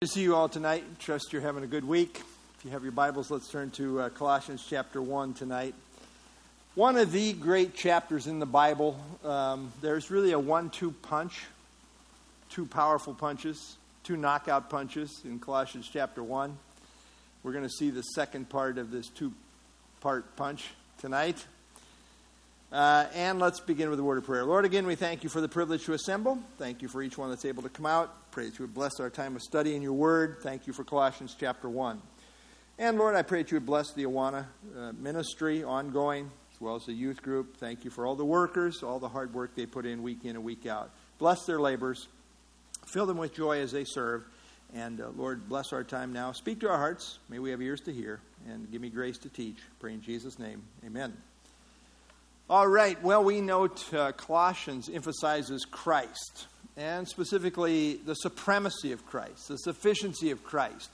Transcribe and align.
to 0.00 0.06
see 0.06 0.22
you 0.22 0.36
all 0.36 0.48
tonight. 0.48 0.84
Trust 1.00 1.32
you're 1.32 1.42
having 1.42 1.64
a 1.64 1.66
good 1.66 1.84
week. 1.84 2.22
If 2.56 2.64
you 2.64 2.70
have 2.70 2.84
your 2.84 2.92
Bibles, 2.92 3.32
let's 3.32 3.50
turn 3.50 3.72
to 3.72 4.02
uh, 4.02 4.08
Colossians 4.10 4.64
chapter 4.64 5.02
1 5.02 5.34
tonight. 5.34 5.74
One 6.76 6.96
of 6.96 7.10
the 7.10 7.32
great 7.32 7.74
chapters 7.74 8.28
in 8.28 8.38
the 8.38 8.46
Bible. 8.46 8.96
Um, 9.24 9.72
there's 9.80 10.08
really 10.08 10.30
a 10.30 10.38
one 10.38 10.70
two 10.70 10.92
punch, 10.92 11.46
two 12.48 12.64
powerful 12.64 13.12
punches, 13.12 13.74
two 14.04 14.16
knockout 14.16 14.70
punches 14.70 15.20
in 15.24 15.40
Colossians 15.40 15.90
chapter 15.92 16.22
1. 16.22 16.56
We're 17.42 17.52
going 17.52 17.64
to 17.64 17.68
see 17.68 17.90
the 17.90 18.02
second 18.02 18.48
part 18.48 18.78
of 18.78 18.92
this 18.92 19.08
two 19.08 19.32
part 20.00 20.36
punch 20.36 20.64
tonight. 21.00 21.44
Uh, 22.70 23.06
and 23.14 23.40
let's 23.40 23.58
begin 23.58 23.90
with 23.90 23.98
a 23.98 24.04
word 24.04 24.18
of 24.18 24.24
prayer. 24.26 24.44
Lord, 24.44 24.64
again, 24.64 24.86
we 24.86 24.94
thank 24.94 25.24
you 25.24 25.28
for 25.28 25.40
the 25.40 25.48
privilege 25.48 25.86
to 25.86 25.92
assemble. 25.94 26.38
Thank 26.56 26.82
you 26.82 26.88
for 26.88 27.02
each 27.02 27.18
one 27.18 27.30
that's 27.30 27.44
able 27.44 27.64
to 27.64 27.68
come 27.68 27.86
out. 27.86 28.14
Pray 28.38 28.44
that 28.44 28.56
you 28.56 28.62
would 28.62 28.74
bless 28.74 29.00
our 29.00 29.10
time 29.10 29.34
of 29.34 29.42
study 29.42 29.74
in 29.74 29.82
your 29.82 29.94
word. 29.94 30.36
Thank 30.44 30.68
you 30.68 30.72
for 30.72 30.84
Colossians 30.84 31.34
chapter 31.36 31.68
1. 31.68 32.00
And 32.78 32.96
Lord, 32.96 33.16
I 33.16 33.22
pray 33.22 33.42
that 33.42 33.50
you 33.50 33.56
would 33.56 33.66
bless 33.66 33.92
the 33.94 34.04
Awana 34.04 34.46
uh, 34.78 34.92
ministry 34.92 35.64
ongoing, 35.64 36.30
as 36.54 36.60
well 36.60 36.76
as 36.76 36.84
the 36.84 36.92
youth 36.92 37.20
group. 37.20 37.56
Thank 37.56 37.84
you 37.84 37.90
for 37.90 38.06
all 38.06 38.14
the 38.14 38.24
workers, 38.24 38.84
all 38.84 39.00
the 39.00 39.08
hard 39.08 39.34
work 39.34 39.56
they 39.56 39.66
put 39.66 39.86
in 39.86 40.04
week 40.04 40.24
in 40.24 40.36
and 40.36 40.44
week 40.44 40.66
out. 40.66 40.90
Bless 41.18 41.46
their 41.46 41.58
labors. 41.58 42.06
Fill 42.86 43.06
them 43.06 43.18
with 43.18 43.34
joy 43.34 43.58
as 43.58 43.72
they 43.72 43.82
serve. 43.82 44.22
And 44.72 45.00
uh, 45.00 45.08
Lord, 45.16 45.48
bless 45.48 45.72
our 45.72 45.82
time 45.82 46.12
now. 46.12 46.30
Speak 46.30 46.60
to 46.60 46.68
our 46.68 46.78
hearts. 46.78 47.18
May 47.28 47.40
we 47.40 47.50
have 47.50 47.60
ears 47.60 47.80
to 47.86 47.92
hear. 47.92 48.20
And 48.48 48.70
give 48.70 48.80
me 48.80 48.88
grace 48.88 49.18
to 49.18 49.28
teach. 49.28 49.58
Pray 49.80 49.94
in 49.94 50.00
Jesus' 50.00 50.38
name. 50.38 50.62
Amen. 50.86 51.12
All 52.50 52.66
right, 52.66 53.00
well, 53.02 53.22
we 53.22 53.42
note 53.42 53.92
uh, 53.92 54.12
Colossians 54.12 54.88
emphasizes 54.88 55.66
Christ, 55.66 56.46
and 56.78 57.06
specifically 57.06 57.96
the 57.96 58.14
supremacy 58.14 58.92
of 58.92 59.04
Christ, 59.04 59.48
the 59.48 59.58
sufficiency 59.58 60.30
of 60.30 60.42
Christ. 60.42 60.88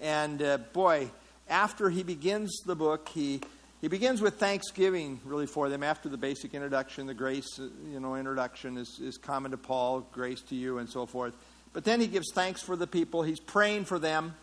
And 0.00 0.40
uh, 0.40 0.56
boy, 0.72 1.10
after 1.46 1.90
he 1.90 2.04
begins 2.04 2.62
the 2.64 2.74
book, 2.74 3.10
he, 3.10 3.42
he 3.82 3.88
begins 3.88 4.22
with 4.22 4.36
thanksgiving, 4.36 5.20
really, 5.26 5.44
for 5.44 5.68
them. 5.68 5.82
After 5.82 6.08
the 6.08 6.16
basic 6.16 6.54
introduction, 6.54 7.06
the 7.06 7.12
grace, 7.12 7.60
uh, 7.60 7.68
you 7.92 8.00
know, 8.00 8.14
introduction 8.14 8.78
is, 8.78 8.98
is 8.98 9.18
common 9.18 9.50
to 9.50 9.58
Paul, 9.58 10.08
grace 10.10 10.40
to 10.48 10.54
you, 10.54 10.78
and 10.78 10.88
so 10.88 11.04
forth. 11.04 11.34
But 11.74 11.84
then 11.84 12.00
he 12.00 12.06
gives 12.06 12.32
thanks 12.32 12.62
for 12.62 12.76
the 12.76 12.86
people, 12.86 13.22
he's 13.22 13.40
praying 13.40 13.84
for 13.84 13.98
them. 13.98 14.36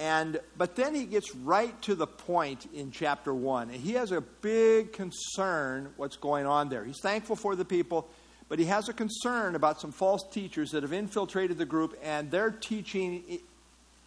And, 0.00 0.40
but 0.56 0.76
then 0.76 0.94
he 0.94 1.04
gets 1.04 1.34
right 1.34 1.80
to 1.82 1.94
the 1.94 2.06
point 2.06 2.66
in 2.72 2.90
chapter 2.90 3.34
1. 3.34 3.68
And 3.68 3.78
he 3.78 3.92
has 3.92 4.12
a 4.12 4.22
big 4.22 4.94
concern 4.94 5.92
what's 5.98 6.16
going 6.16 6.46
on 6.46 6.70
there. 6.70 6.86
He's 6.86 7.00
thankful 7.02 7.36
for 7.36 7.54
the 7.54 7.66
people, 7.66 8.08
but 8.48 8.58
he 8.58 8.64
has 8.64 8.88
a 8.88 8.94
concern 8.94 9.56
about 9.56 9.78
some 9.78 9.92
false 9.92 10.22
teachers 10.32 10.70
that 10.70 10.84
have 10.84 10.94
infiltrated 10.94 11.58
the 11.58 11.66
group 11.66 11.98
and 12.02 12.30
they're 12.30 12.50
teaching 12.50 13.40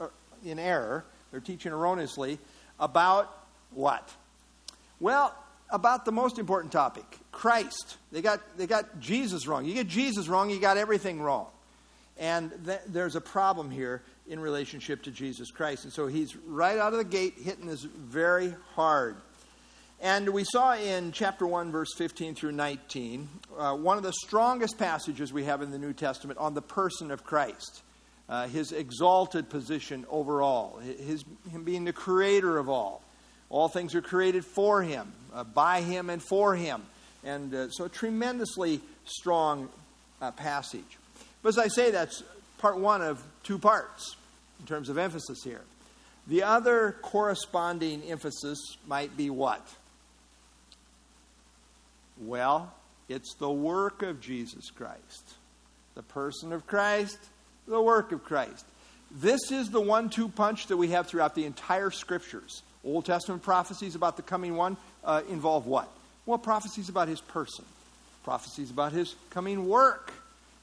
uh, 0.02 0.08
in 0.44 0.58
error, 0.58 1.05
they're 1.30 1.39
teaching 1.39 1.71
erroneously 1.71 2.39
about 2.80 3.31
what? 3.69 4.11
Well, 4.99 5.36
about 5.69 6.05
the 6.05 6.11
most 6.11 6.39
important 6.39 6.71
topic 6.71 7.05
Christ. 7.31 7.97
They 8.11 8.23
got, 8.23 8.41
they 8.58 8.66
got 8.66 8.99
Jesus 8.99 9.45
wrong. 9.45 9.64
You 9.66 9.75
get 9.75 9.89
Jesus 9.89 10.27
wrong, 10.27 10.49
you 10.49 10.59
got 10.59 10.77
everything 10.77 11.21
wrong. 11.21 11.45
And 12.17 12.52
th- 12.66 12.81
there's 12.88 13.16
a 13.16 13.21
problem 13.21 13.69
here 13.69 14.02
in 14.27 14.39
relationship 14.39 15.03
to 15.03 15.11
Jesus 15.11 15.52
Christ. 15.52 15.83
And 15.83 15.93
so 15.93 16.07
he's 16.07 16.35
right 16.35 16.77
out 16.77 16.93
of 16.93 16.99
the 16.99 17.05
gate 17.05 17.35
hitting 17.43 17.67
this 17.67 17.83
very 17.83 18.55
hard. 18.75 19.17
And 20.02 20.30
we 20.30 20.43
saw 20.43 20.75
in 20.75 21.11
chapter 21.13 21.47
1, 21.47 21.71
verse 21.71 21.93
15 21.97 22.35
through 22.35 22.52
19, 22.52 23.30
uh, 23.57 23.75
one 23.75 23.97
of 23.97 24.03
the 24.03 24.13
strongest 24.13 24.77
passages 24.77 25.31
we 25.31 25.45
have 25.45 25.61
in 25.61 25.71
the 25.71 25.77
New 25.77 25.93
Testament 25.93 26.39
on 26.39 26.53
the 26.53 26.61
person 26.61 27.09
of 27.09 27.23
Christ, 27.23 27.83
uh, 28.27 28.47
his 28.47 28.73
exalted 28.73 29.49
position 29.49 30.05
over 30.09 30.41
all, 30.41 30.80
his, 30.80 31.23
him 31.49 31.63
being 31.63 31.85
the 31.85 31.93
creator 31.93 32.58
of 32.58 32.67
all. 32.67 33.02
All 33.49 33.69
things 33.69 33.95
are 33.95 34.02
created 34.02 34.43
for 34.43 34.81
him, 34.81 35.13
uh, 35.33 35.43
by 35.43 35.81
him, 35.81 36.09
and 36.09 36.21
for 36.21 36.55
him. 36.55 36.81
And 37.23 37.53
uh, 37.53 37.69
so, 37.69 37.87
tremendously 37.87 38.81
strong 39.05 39.69
uh, 40.21 40.31
passage. 40.31 40.98
But 41.42 41.49
as 41.49 41.58
I 41.58 41.67
say, 41.67 41.92
that's 41.92 42.23
part 42.63 42.77
one 42.77 43.01
of 43.01 43.21
two 43.43 43.59
parts 43.59 44.15
in 44.61 44.65
terms 44.65 44.87
of 44.87 44.97
emphasis 44.97 45.43
here. 45.43 45.59
The 46.27 46.43
other 46.43 46.95
corresponding 47.01 48.01
emphasis 48.03 48.57
might 48.87 49.17
be 49.17 49.29
what? 49.29 49.61
Well, 52.21 52.73
it's 53.09 53.33
the 53.33 53.51
work 53.51 54.01
of 54.01 54.21
Jesus 54.21 54.69
Christ. 54.69 55.33
The 55.95 56.03
person 56.03 56.53
of 56.53 56.65
Christ, 56.65 57.17
the 57.67 57.81
work 57.81 58.13
of 58.13 58.23
Christ. 58.23 58.63
This 59.11 59.51
is 59.51 59.69
the 59.69 59.81
one 59.81 60.09
two 60.09 60.30
punch 60.30 60.67
that 60.67 60.77
we 60.77 60.87
have 60.87 61.07
throughout 61.07 61.35
the 61.35 61.43
entire 61.43 61.91
scriptures. 61.91 62.63
Old 62.85 63.05
Testament 63.05 63.43
prophecies 63.43 63.95
about 63.95 64.15
the 64.15 64.23
coming 64.23 64.55
one 64.55 64.77
uh, 65.03 65.21
involve 65.30 65.67
what? 65.67 65.89
Well, 66.25 66.37
prophecies 66.37 66.87
about 66.87 67.09
his 67.09 67.19
person, 67.19 67.65
prophecies 68.23 68.71
about 68.71 68.93
his 68.93 69.15
coming 69.31 69.67
work 69.67 70.13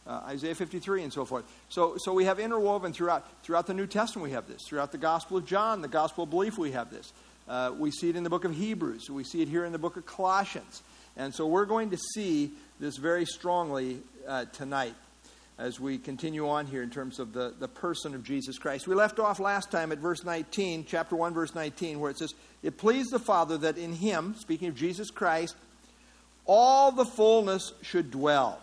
uh, 0.06 0.22
Isaiah 0.26 0.54
53 0.54 1.02
and 1.02 1.12
so 1.12 1.24
forth. 1.24 1.44
So, 1.68 1.96
so 1.98 2.12
we 2.12 2.24
have 2.24 2.38
interwoven 2.38 2.92
throughout, 2.92 3.26
throughout 3.42 3.66
the 3.66 3.74
New 3.74 3.86
Testament, 3.86 4.24
we 4.24 4.32
have 4.32 4.48
this. 4.48 4.60
Throughout 4.66 4.92
the 4.92 4.98
Gospel 4.98 5.36
of 5.36 5.46
John, 5.46 5.82
the 5.82 5.88
Gospel 5.88 6.24
of 6.24 6.30
Belief, 6.30 6.58
we 6.58 6.72
have 6.72 6.90
this. 6.90 7.12
Uh, 7.48 7.72
we 7.76 7.90
see 7.90 8.08
it 8.08 8.16
in 8.16 8.24
the 8.24 8.30
book 8.30 8.44
of 8.44 8.54
Hebrews. 8.54 9.10
We 9.10 9.24
see 9.24 9.42
it 9.42 9.48
here 9.48 9.64
in 9.64 9.72
the 9.72 9.78
book 9.78 9.96
of 9.96 10.06
Colossians. 10.06 10.82
And 11.16 11.34
so 11.34 11.46
we're 11.46 11.66
going 11.66 11.90
to 11.90 11.98
see 12.14 12.52
this 12.78 12.96
very 12.96 13.24
strongly 13.24 14.00
uh, 14.26 14.46
tonight 14.46 14.94
as 15.58 15.78
we 15.78 15.98
continue 15.98 16.48
on 16.48 16.66
here 16.66 16.82
in 16.82 16.88
terms 16.88 17.18
of 17.18 17.34
the, 17.34 17.52
the 17.58 17.68
person 17.68 18.14
of 18.14 18.24
Jesus 18.24 18.58
Christ. 18.58 18.88
We 18.88 18.94
left 18.94 19.18
off 19.18 19.38
last 19.38 19.70
time 19.70 19.92
at 19.92 19.98
verse 19.98 20.24
19, 20.24 20.86
chapter 20.86 21.14
1, 21.14 21.34
verse 21.34 21.54
19, 21.54 22.00
where 22.00 22.10
it 22.10 22.18
says, 22.18 22.32
It 22.62 22.78
pleased 22.78 23.10
the 23.10 23.18
Father 23.18 23.58
that 23.58 23.76
in 23.76 23.92
him, 23.92 24.34
speaking 24.38 24.68
of 24.68 24.74
Jesus 24.74 25.10
Christ, 25.10 25.54
all 26.46 26.92
the 26.92 27.04
fullness 27.04 27.72
should 27.82 28.10
dwell 28.10 28.58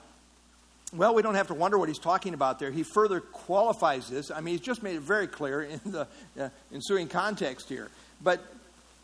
well, 0.93 1.13
we 1.13 1.21
don't 1.21 1.35
have 1.35 1.47
to 1.47 1.53
wonder 1.53 1.77
what 1.77 1.89
he's 1.89 1.99
talking 1.99 2.33
about 2.33 2.59
there. 2.59 2.71
He 2.71 2.83
further 2.83 3.19
qualifies 3.19 4.09
this. 4.09 4.31
I 4.31 4.39
mean, 4.39 4.53
he's 4.53 4.65
just 4.65 4.83
made 4.83 4.95
it 4.95 5.01
very 5.01 5.27
clear 5.27 5.63
in 5.63 5.81
the 5.85 6.07
uh, 6.39 6.49
ensuing 6.73 7.07
context 7.07 7.67
here. 7.67 7.89
But 8.23 8.41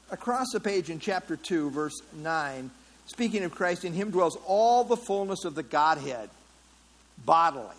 across 0.09 0.47
the 0.53 0.59
page 0.59 0.89
in 0.89 0.99
chapter 0.99 1.35
2, 1.35 1.71
verse 1.71 2.01
9, 2.13 2.71
speaking 3.07 3.43
of 3.43 3.53
Christ, 3.53 3.83
in 3.83 3.93
him 3.93 4.11
dwells 4.11 4.37
all 4.47 4.83
the 4.83 4.95
fullness 4.95 5.43
of 5.43 5.55
the 5.55 5.63
Godhead 5.63 6.29
bodily. 7.25 7.75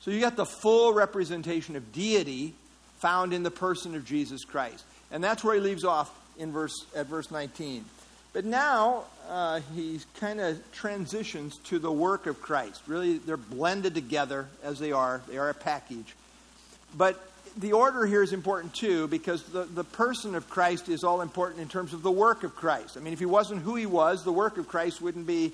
So 0.00 0.10
you 0.10 0.20
got 0.20 0.36
the 0.36 0.46
full 0.46 0.94
representation 0.94 1.76
of 1.76 1.92
deity 1.92 2.54
found 3.00 3.34
in 3.34 3.42
the 3.42 3.50
person 3.50 3.94
of 3.94 4.06
Jesus 4.06 4.44
Christ. 4.44 4.84
And 5.10 5.22
that's 5.22 5.44
where 5.44 5.54
he 5.54 5.60
leaves 5.60 5.84
off 5.84 6.10
in 6.38 6.52
verse, 6.52 6.86
at 6.96 7.06
verse 7.06 7.30
19. 7.30 7.84
But 8.32 8.44
now 8.44 9.04
uh, 9.28 9.60
he 9.74 10.00
kind 10.18 10.40
of 10.40 10.60
transitions 10.72 11.56
to 11.64 11.78
the 11.78 11.90
work 11.90 12.26
of 12.26 12.40
Christ. 12.40 12.82
Really, 12.86 13.18
they're 13.18 13.36
blended 13.36 13.94
together 13.94 14.46
as 14.62 14.78
they 14.78 14.92
are, 14.92 15.22
they 15.28 15.38
are 15.38 15.50
a 15.50 15.54
package. 15.54 16.14
But 16.96 17.20
the 17.56 17.72
order 17.72 18.06
here 18.06 18.22
is 18.22 18.32
important 18.32 18.74
too 18.74 19.08
because 19.08 19.42
the, 19.44 19.64
the 19.64 19.84
person 19.84 20.34
of 20.34 20.48
Christ 20.48 20.88
is 20.88 21.02
all 21.02 21.20
important 21.20 21.60
in 21.60 21.68
terms 21.68 21.92
of 21.92 22.02
the 22.02 22.10
work 22.10 22.44
of 22.44 22.54
Christ. 22.54 22.96
I 22.96 23.00
mean, 23.00 23.12
if 23.12 23.18
he 23.18 23.26
wasn't 23.26 23.62
who 23.62 23.74
he 23.74 23.86
was, 23.86 24.24
the 24.24 24.32
work 24.32 24.58
of 24.58 24.68
Christ 24.68 25.00
wouldn't 25.00 25.26
be 25.26 25.52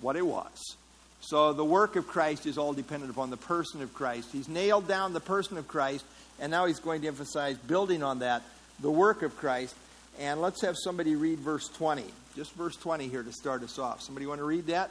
what 0.00 0.16
it 0.16 0.26
was. 0.26 0.76
So 1.20 1.52
the 1.52 1.64
work 1.64 1.96
of 1.96 2.06
Christ 2.08 2.46
is 2.46 2.58
all 2.58 2.72
dependent 2.72 3.10
upon 3.10 3.30
the 3.30 3.36
person 3.36 3.80
of 3.80 3.94
Christ. 3.94 4.30
He's 4.32 4.48
nailed 4.48 4.88
down 4.88 5.12
the 5.12 5.20
person 5.20 5.56
of 5.56 5.68
Christ, 5.68 6.04
and 6.40 6.50
now 6.50 6.66
he's 6.66 6.80
going 6.80 7.02
to 7.02 7.08
emphasize 7.08 7.56
building 7.56 8.02
on 8.02 8.18
that, 8.18 8.42
the 8.80 8.90
work 8.90 9.22
of 9.22 9.36
Christ. 9.36 9.74
And 10.18 10.40
let's 10.40 10.60
have 10.62 10.76
somebody 10.76 11.16
read 11.16 11.38
verse 11.38 11.68
20. 11.68 12.04
Just 12.36 12.52
verse 12.54 12.76
20 12.76 13.08
here 13.08 13.22
to 13.22 13.32
start 13.32 13.62
us 13.62 13.78
off. 13.78 14.02
Somebody 14.02 14.26
want 14.26 14.40
to 14.40 14.44
read 14.44 14.66
that? 14.66 14.90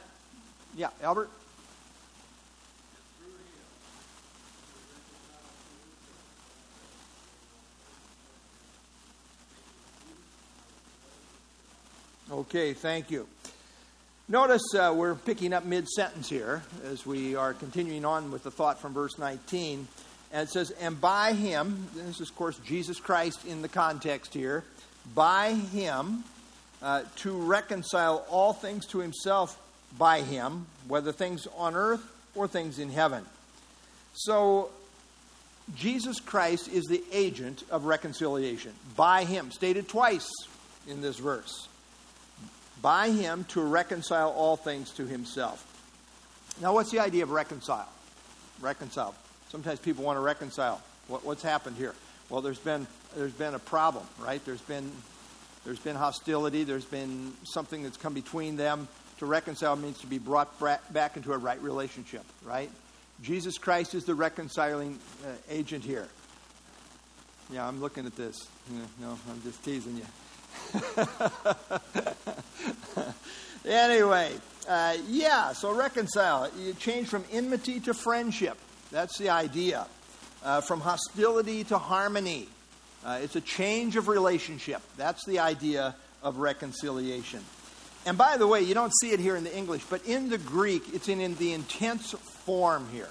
Yeah, 0.76 0.88
Albert? 1.02 1.30
Okay, 12.30 12.72
thank 12.72 13.10
you. 13.10 13.28
Notice 14.26 14.62
uh, 14.74 14.94
we're 14.96 15.14
picking 15.14 15.52
up 15.52 15.66
mid 15.66 15.86
sentence 15.86 16.30
here 16.30 16.62
as 16.84 17.04
we 17.04 17.36
are 17.36 17.52
continuing 17.52 18.06
on 18.06 18.30
with 18.30 18.44
the 18.44 18.50
thought 18.50 18.80
from 18.80 18.94
verse 18.94 19.18
19. 19.18 19.86
And 20.32 20.48
it 20.48 20.50
says, 20.50 20.70
And 20.70 20.98
by 20.98 21.34
him, 21.34 21.88
this 21.94 22.20
is, 22.20 22.30
of 22.30 22.36
course, 22.36 22.58
Jesus 22.64 22.98
Christ 22.98 23.44
in 23.44 23.60
the 23.60 23.68
context 23.68 24.32
here, 24.32 24.64
by 25.14 25.52
him, 25.52 26.24
uh, 26.82 27.02
to 27.16 27.32
reconcile 27.32 28.26
all 28.30 28.52
things 28.52 28.86
to 28.86 28.98
himself 28.98 29.58
by 29.98 30.22
him, 30.22 30.66
whether 30.88 31.12
things 31.12 31.46
on 31.56 31.74
earth 31.74 32.02
or 32.34 32.48
things 32.48 32.78
in 32.78 32.90
heaven. 32.90 33.24
So, 34.14 34.70
Jesus 35.76 36.18
Christ 36.20 36.68
is 36.68 36.84
the 36.84 37.02
agent 37.12 37.62
of 37.70 37.84
reconciliation. 37.84 38.72
By 38.96 39.24
him, 39.24 39.50
stated 39.50 39.88
twice 39.88 40.28
in 40.88 41.00
this 41.00 41.18
verse. 41.18 41.68
By 42.80 43.10
him 43.10 43.44
to 43.50 43.60
reconcile 43.60 44.30
all 44.30 44.56
things 44.56 44.90
to 44.92 45.06
himself. 45.06 45.68
Now, 46.60 46.74
what's 46.74 46.90
the 46.90 46.98
idea 46.98 47.22
of 47.22 47.30
reconcile? 47.30 47.88
Reconcile. 48.60 49.14
Sometimes 49.50 49.78
people 49.78 50.04
want 50.04 50.16
to 50.16 50.20
reconcile. 50.20 50.82
What, 51.08 51.24
what's 51.24 51.42
happened 51.42 51.76
here? 51.76 51.94
Well, 52.28 52.40
there's 52.40 52.58
been, 52.58 52.86
there's 53.16 53.32
been 53.32 53.54
a 53.54 53.58
problem, 53.58 54.04
right? 54.20 54.44
There's 54.44 54.60
been, 54.60 54.90
there's 55.64 55.78
been 55.78 55.96
hostility. 55.96 56.64
There's 56.64 56.84
been 56.84 57.32
something 57.44 57.82
that's 57.82 57.96
come 57.96 58.14
between 58.14 58.56
them. 58.56 58.88
To 59.18 59.26
reconcile 59.26 59.76
means 59.76 59.98
to 60.00 60.06
be 60.06 60.18
brought 60.18 60.58
back 60.92 61.16
into 61.16 61.32
a 61.32 61.38
right 61.38 61.62
relationship, 61.62 62.24
right? 62.44 62.70
Jesus 63.22 63.56
Christ 63.56 63.94
is 63.94 64.04
the 64.04 64.14
reconciling 64.14 64.98
uh, 65.24 65.28
agent 65.48 65.84
here. 65.84 66.08
Yeah, 67.52 67.68
I'm 67.68 67.80
looking 67.80 68.06
at 68.06 68.16
this. 68.16 68.48
no, 69.00 69.18
I'm 69.30 69.42
just 69.42 69.62
teasing 69.64 69.98
you. 69.98 70.06
anyway, 73.70 74.32
uh, 74.68 74.96
yeah, 75.06 75.52
so 75.52 75.72
reconcile. 75.72 76.50
You 76.58 76.72
change 76.74 77.08
from 77.08 77.24
enmity 77.30 77.78
to 77.80 77.94
friendship. 77.94 78.58
That's 78.90 79.18
the 79.18 79.30
idea. 79.30 79.86
Uh, 80.44 80.60
from 80.60 80.80
hostility 80.80 81.62
to 81.64 81.78
harmony. 81.78 82.48
Uh, 83.04 83.18
it's 83.22 83.36
a 83.36 83.40
change 83.40 83.96
of 83.96 84.08
relationship. 84.08 84.82
That's 84.96 85.24
the 85.26 85.40
idea 85.40 85.94
of 86.22 86.38
reconciliation. 86.38 87.40
And 88.04 88.18
by 88.18 88.36
the 88.36 88.46
way, 88.46 88.62
you 88.62 88.74
don't 88.74 88.92
see 89.00 89.10
it 89.10 89.20
here 89.20 89.36
in 89.36 89.44
the 89.44 89.56
English, 89.56 89.84
but 89.88 90.04
in 90.06 90.28
the 90.28 90.38
Greek, 90.38 90.82
it's 90.92 91.08
in, 91.08 91.20
in 91.20 91.34
the 91.36 91.52
intense 91.52 92.12
form 92.12 92.86
here. 92.92 93.10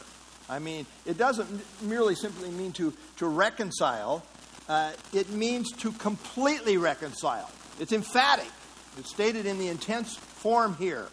I 0.49 0.59
mean, 0.59 0.85
it 1.05 1.17
doesn't 1.17 1.49
merely 1.81 2.15
simply 2.15 2.49
mean 2.49 2.73
to, 2.73 2.93
to 3.17 3.25
reconcile, 3.25 4.23
uh, 4.67 4.91
it 5.13 5.29
means 5.29 5.71
to 5.77 5.91
completely 5.93 6.77
reconcile. 6.77 7.49
It's 7.79 7.93
emphatic. 7.93 8.49
It's 8.97 9.09
stated 9.09 9.45
in 9.45 9.57
the 9.59 9.69
intense 9.69 10.15
form 10.15 10.75
here 10.75 11.07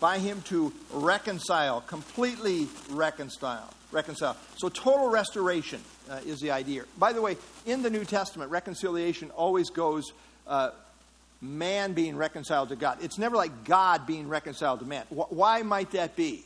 by 0.00 0.18
him 0.18 0.40
to 0.42 0.72
reconcile, 0.92 1.82
completely 1.82 2.68
reconcile. 2.90 3.68
Reconcile. 3.90 4.36
So 4.56 4.68
total 4.68 5.10
restoration 5.10 5.80
uh, 6.08 6.20
is 6.26 6.40
the 6.40 6.50
idea. 6.50 6.84
By 6.98 7.12
the 7.12 7.22
way, 7.22 7.36
in 7.66 7.82
the 7.82 7.90
New 7.90 8.04
Testament, 8.04 8.50
reconciliation 8.50 9.30
always 9.30 9.70
goes 9.70 10.12
uh, 10.46 10.70
man 11.40 11.92
being 11.92 12.16
reconciled 12.16 12.70
to 12.70 12.76
God. 12.76 12.98
It's 13.02 13.18
never 13.18 13.36
like 13.36 13.64
God 13.64 14.06
being 14.06 14.28
reconciled 14.28 14.80
to 14.80 14.86
man. 14.86 15.04
Wh- 15.10 15.32
why 15.32 15.62
might 15.62 15.92
that 15.92 16.16
be? 16.16 16.44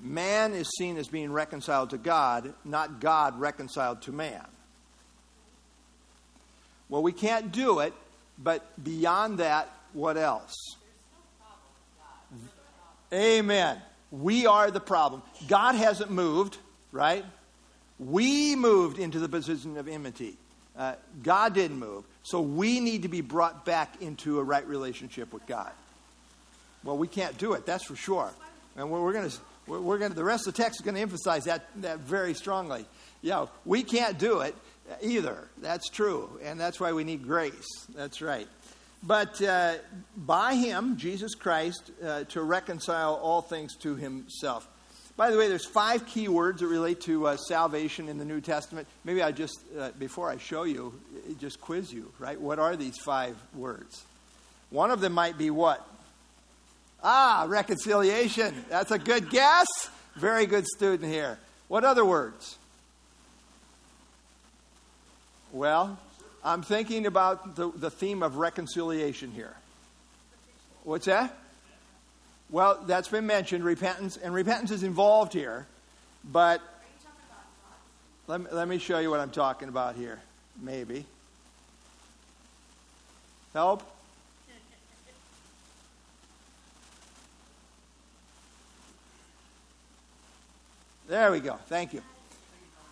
Man 0.00 0.52
is 0.52 0.68
seen 0.78 0.96
as 0.96 1.06
being 1.06 1.32
reconciled 1.32 1.90
to 1.90 1.98
God, 1.98 2.52
not 2.64 3.00
God 3.00 3.38
reconciled 3.38 4.02
to 4.02 4.12
man. 4.12 4.44
Well, 6.88 7.02
we 7.02 7.12
can't 7.12 7.52
do 7.52 7.78
it, 7.78 7.94
but 8.36 8.64
beyond 8.82 9.38
that, 9.38 9.70
what 9.92 10.16
else? 10.16 10.54
Amen. 13.12 13.80
We 14.10 14.46
are 14.46 14.70
the 14.70 14.80
problem. 14.80 15.22
God 15.48 15.74
hasn't 15.74 16.10
moved, 16.10 16.58
right? 16.92 17.24
We 17.98 18.54
moved 18.54 18.98
into 18.98 19.18
the 19.18 19.28
position 19.28 19.76
of 19.76 19.88
enmity. 19.88 20.36
Uh, 20.76 20.94
God 21.22 21.54
didn't 21.54 21.78
move. 21.78 22.04
So 22.22 22.40
we 22.40 22.80
need 22.80 23.02
to 23.02 23.08
be 23.08 23.20
brought 23.20 23.64
back 23.64 24.00
into 24.00 24.38
a 24.38 24.42
right 24.42 24.66
relationship 24.66 25.32
with 25.32 25.44
God. 25.46 25.72
Well, 26.84 26.96
we 26.96 27.08
can't 27.08 27.36
do 27.38 27.54
it, 27.54 27.66
that's 27.66 27.84
for 27.84 27.96
sure. 27.96 28.30
And 28.76 28.90
we're, 28.90 29.12
going 29.12 29.28
to. 29.28 29.36
We're 29.66 29.98
going 29.98 30.10
to, 30.10 30.16
the 30.16 30.24
rest 30.24 30.46
of 30.46 30.54
the 30.54 30.62
text 30.62 30.80
is 30.80 30.84
going 30.84 30.94
to 30.96 31.00
emphasize 31.00 31.44
that, 31.44 31.66
that 31.82 32.00
very 32.00 32.34
strongly. 32.34 32.84
Yeah, 33.20 33.46
we 33.64 33.82
can't 33.82 34.18
do 34.18 34.40
it 34.40 34.54
either. 35.00 35.48
That's 35.58 35.88
true. 35.88 36.40
And 36.42 36.58
that's 36.58 36.80
why 36.80 36.92
we 36.92 37.04
need 37.04 37.22
grace. 37.22 37.86
That's 37.94 38.20
right. 38.20 38.48
But 39.02 39.40
uh, 39.42 39.74
by 40.16 40.54
him, 40.54 40.96
Jesus 40.96 41.34
Christ, 41.34 41.90
uh, 42.04 42.24
to 42.24 42.42
reconcile 42.42 43.14
all 43.14 43.42
things 43.42 43.76
to 43.78 43.96
himself. 43.96 44.66
By 45.16 45.30
the 45.30 45.36
way, 45.36 45.48
there's 45.48 45.66
five 45.66 46.06
key 46.06 46.28
words 46.28 46.60
that 46.60 46.68
relate 46.68 47.02
to 47.02 47.26
uh, 47.26 47.36
salvation 47.36 48.08
in 48.08 48.18
the 48.18 48.24
New 48.24 48.40
Testament. 48.40 48.88
Maybe 49.04 49.22
I 49.22 49.30
just, 49.30 49.58
uh, 49.78 49.90
before 49.98 50.30
I 50.30 50.38
show 50.38 50.62
you, 50.64 50.98
just 51.38 51.60
quiz 51.60 51.92
you, 51.92 52.10
right? 52.18 52.40
What 52.40 52.58
are 52.58 52.76
these 52.76 52.96
five 52.98 53.36
words? 53.54 54.04
One 54.70 54.90
of 54.90 55.00
them 55.00 55.12
might 55.12 55.36
be 55.36 55.50
what? 55.50 55.86
Ah, 57.04 57.44
reconciliation. 57.46 58.64
That's 58.70 58.90
a 58.90 58.98
good 58.98 59.28
guess. 59.28 59.66
Very 60.16 60.46
good 60.46 60.66
student 60.66 61.12
here. 61.12 61.38
What 61.68 61.84
other 61.84 62.04
words? 62.04 62.56
Well, 65.52 65.98
I'm 66.42 66.62
thinking 66.62 67.06
about 67.06 67.56
the, 67.56 67.70
the 67.70 67.90
theme 67.90 68.22
of 68.22 68.36
reconciliation 68.36 69.30
here. 69.30 69.54
What's 70.84 71.06
that? 71.06 71.36
Well, 72.52 72.84
that's 72.86 73.08
been 73.08 73.26
mentioned, 73.26 73.64
repentance, 73.64 74.18
and 74.18 74.34
repentance 74.34 74.70
is 74.70 74.82
involved 74.82 75.32
here, 75.32 75.66
but 76.22 76.60
let 78.26 78.42
me, 78.42 78.46
let 78.52 78.68
me 78.68 78.76
show 78.76 78.98
you 78.98 79.08
what 79.08 79.20
I'm 79.20 79.30
talking 79.30 79.70
about 79.70 79.96
here. 79.96 80.20
Maybe. 80.60 81.06
Help? 83.54 83.82
There 91.08 91.32
we 91.32 91.40
go. 91.40 91.54
Thank 91.68 91.94
you. 91.94 92.02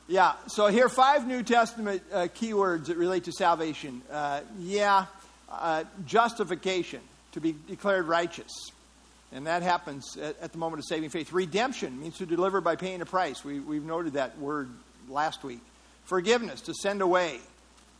Yeah, 0.08 0.32
so 0.46 0.68
here 0.68 0.86
are 0.86 0.88
five 0.88 1.26
New 1.26 1.42
Testament 1.42 2.02
uh, 2.10 2.28
keywords 2.34 2.86
that 2.86 2.96
relate 2.96 3.24
to 3.24 3.32
salvation. 3.32 4.00
Uh, 4.10 4.40
yeah, 4.58 5.04
uh, 5.50 5.84
justification, 6.06 7.00
to 7.32 7.40
be 7.42 7.54
declared 7.68 8.06
righteous. 8.08 8.72
And 9.32 9.46
that 9.46 9.62
happens 9.62 10.16
at, 10.16 10.40
at, 10.40 10.52
the 10.52 10.58
moment 10.58 10.80
of 10.80 10.86
saving 10.86 11.10
faith. 11.10 11.32
Redemption 11.32 12.00
means 12.00 12.18
to 12.18 12.26
deliver 12.26 12.60
by 12.60 12.76
paying 12.76 13.00
a 13.00 13.06
price. 13.06 13.44
We, 13.44 13.60
we've 13.60 13.84
noted 13.84 14.14
that 14.14 14.38
word 14.38 14.68
last 15.08 15.44
week. 15.44 15.60
Forgiveness, 16.04 16.62
to 16.62 16.74
send 16.74 17.00
away. 17.00 17.38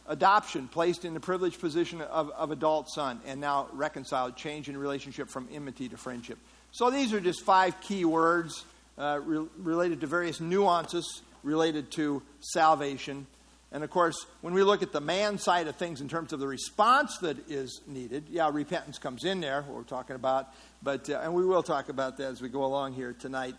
Adoption, 0.08 0.66
placed 0.66 1.04
in 1.04 1.14
the 1.14 1.20
privileged 1.20 1.60
position 1.60 2.00
of, 2.00 2.30
of 2.30 2.50
adult 2.50 2.90
son, 2.90 3.20
and 3.26 3.40
now 3.40 3.68
reconciled, 3.72 4.34
change 4.34 4.68
in 4.68 4.76
relationship 4.76 5.28
from 5.28 5.48
enmity 5.52 5.88
to 5.88 5.96
friendship. 5.96 6.36
So 6.72 6.90
these 6.90 7.12
are 7.12 7.20
just 7.20 7.42
five 7.42 7.80
key 7.80 8.04
words 8.04 8.64
uh, 8.98 9.20
re- 9.24 9.46
related 9.58 10.00
to 10.00 10.08
various 10.08 10.40
nuances 10.40 11.22
related 11.42 11.90
to 11.92 12.22
salvation. 12.40 13.26
And 13.72 13.84
of 13.84 13.90
course, 13.90 14.26
when 14.40 14.52
we 14.52 14.64
look 14.64 14.82
at 14.82 14.92
the 14.92 15.00
man 15.00 15.38
side 15.38 15.68
of 15.68 15.76
things 15.76 16.00
in 16.00 16.08
terms 16.08 16.32
of 16.32 16.40
the 16.40 16.46
response 16.46 17.18
that 17.18 17.48
is 17.48 17.80
needed, 17.86 18.24
yeah, 18.28 18.50
repentance 18.52 18.98
comes 18.98 19.24
in 19.24 19.40
there, 19.40 19.62
what 19.62 19.76
we're 19.76 19.82
talking 19.84 20.16
about, 20.16 20.48
but, 20.82 21.08
uh, 21.08 21.20
and 21.22 21.34
we 21.34 21.44
will 21.44 21.62
talk 21.62 21.88
about 21.88 22.16
that 22.16 22.26
as 22.26 22.42
we 22.42 22.48
go 22.48 22.64
along 22.64 22.94
here 22.94 23.12
tonight. 23.12 23.54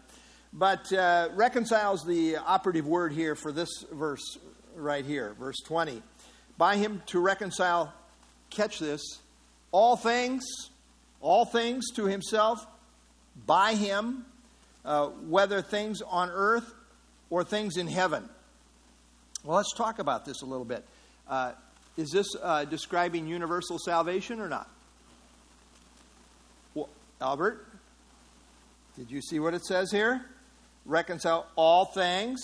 But 0.51 0.91
uh, 0.91 1.29
reconciles 1.33 2.05
the 2.05 2.37
operative 2.37 2.85
word 2.85 3.13
here 3.13 3.35
for 3.35 3.53
this 3.53 3.69
verse 3.89 4.37
right 4.75 5.05
here, 5.05 5.33
verse 5.39 5.59
20. 5.65 6.01
By 6.57 6.75
him 6.75 7.01
to 7.07 7.19
reconcile, 7.21 7.93
catch 8.49 8.79
this, 8.79 9.01
all 9.71 9.95
things, 9.95 10.43
all 11.21 11.45
things 11.45 11.89
to 11.95 12.05
himself, 12.05 12.65
by 13.45 13.75
him, 13.75 14.25
uh, 14.83 15.07
whether 15.07 15.61
things 15.61 16.01
on 16.01 16.29
earth 16.29 16.73
or 17.29 17.45
things 17.45 17.77
in 17.77 17.87
heaven. 17.87 18.27
Well, 19.43 19.57
let's 19.57 19.73
talk 19.73 19.99
about 19.99 20.25
this 20.25 20.41
a 20.41 20.45
little 20.45 20.65
bit. 20.65 20.85
Uh, 21.27 21.53
is 21.97 22.11
this 22.11 22.27
uh, 22.41 22.65
describing 22.65 23.27
universal 23.27 23.79
salvation 23.79 24.39
or 24.39 24.47
not? 24.47 24.69
Well, 26.75 26.89
Albert, 27.19 27.65
did 28.95 29.09
you 29.09 29.21
see 29.21 29.39
what 29.39 29.53
it 29.53 29.65
says 29.65 29.91
here? 29.91 30.25
Reconcile 30.85 31.47
all 31.55 31.85
things 31.85 32.39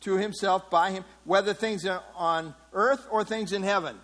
to 0.00 0.16
himself 0.16 0.70
by 0.70 0.90
him, 0.90 1.04
whether 1.24 1.54
things 1.54 1.86
on 2.14 2.54
earth 2.72 3.06
or 3.10 3.24
things 3.24 3.52
in 3.52 3.62
heaven. 3.62 3.96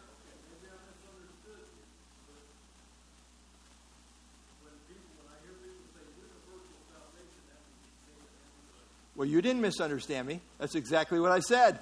Well, 9.14 9.28
you 9.28 9.42
didn't 9.42 9.60
misunderstand 9.60 10.26
me. 10.26 10.40
That's 10.58 10.74
exactly 10.74 11.20
what 11.20 11.32
I 11.32 11.40
said. 11.40 11.78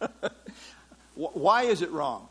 Why 1.14 1.64
is 1.64 1.82
it 1.82 1.90
wrong? 1.90 2.28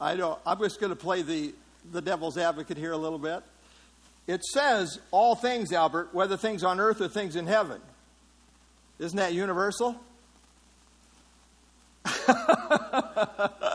I 0.00 0.14
know. 0.16 0.38
I'm 0.46 0.58
just 0.58 0.80
going 0.80 0.90
to 0.90 0.96
play 0.96 1.22
the, 1.22 1.54
the 1.92 2.02
devil's 2.02 2.36
advocate 2.36 2.76
here 2.76 2.92
a 2.92 2.96
little 2.96 3.18
bit. 3.18 3.42
It 4.26 4.42
says 4.44 5.00
all 5.10 5.34
things, 5.34 5.72
Albert, 5.72 6.14
whether 6.14 6.36
things 6.36 6.62
on 6.64 6.80
earth 6.80 7.00
or 7.00 7.08
things 7.08 7.36
in 7.36 7.46
heaven. 7.46 7.80
Isn't 8.98 9.16
that 9.16 9.34
universal? 9.34 9.96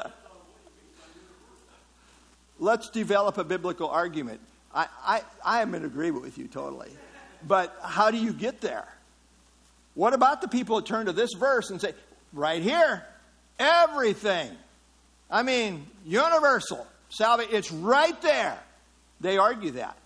let's 2.59 2.89
develop 2.89 3.37
a 3.37 3.43
biblical 3.43 3.89
argument. 3.89 4.39
I, 4.73 4.87
I, 5.03 5.21
I 5.43 5.61
am 5.61 5.73
in 5.73 5.85
agreement 5.85 6.23
with 6.23 6.37
you 6.37 6.47
totally. 6.47 6.91
But 7.47 7.75
how 7.81 8.11
do 8.11 8.17
you 8.17 8.33
get 8.33 8.61
there? 8.61 8.87
What 9.95 10.13
about 10.13 10.41
the 10.41 10.47
people 10.47 10.75
that 10.77 10.85
turn 10.85 11.07
to 11.07 11.13
this 11.13 11.31
verse 11.33 11.69
and 11.69 11.81
say, 11.81 11.93
right 12.33 12.61
here, 12.61 13.03
everything? 13.57 14.51
I 15.31 15.43
mean, 15.43 15.85
universal 16.05 16.85
salvation, 17.09 17.55
it's 17.55 17.71
right 17.71 18.19
there. 18.21 18.59
They 19.21 19.37
argue 19.37 19.71
that. 19.71 19.97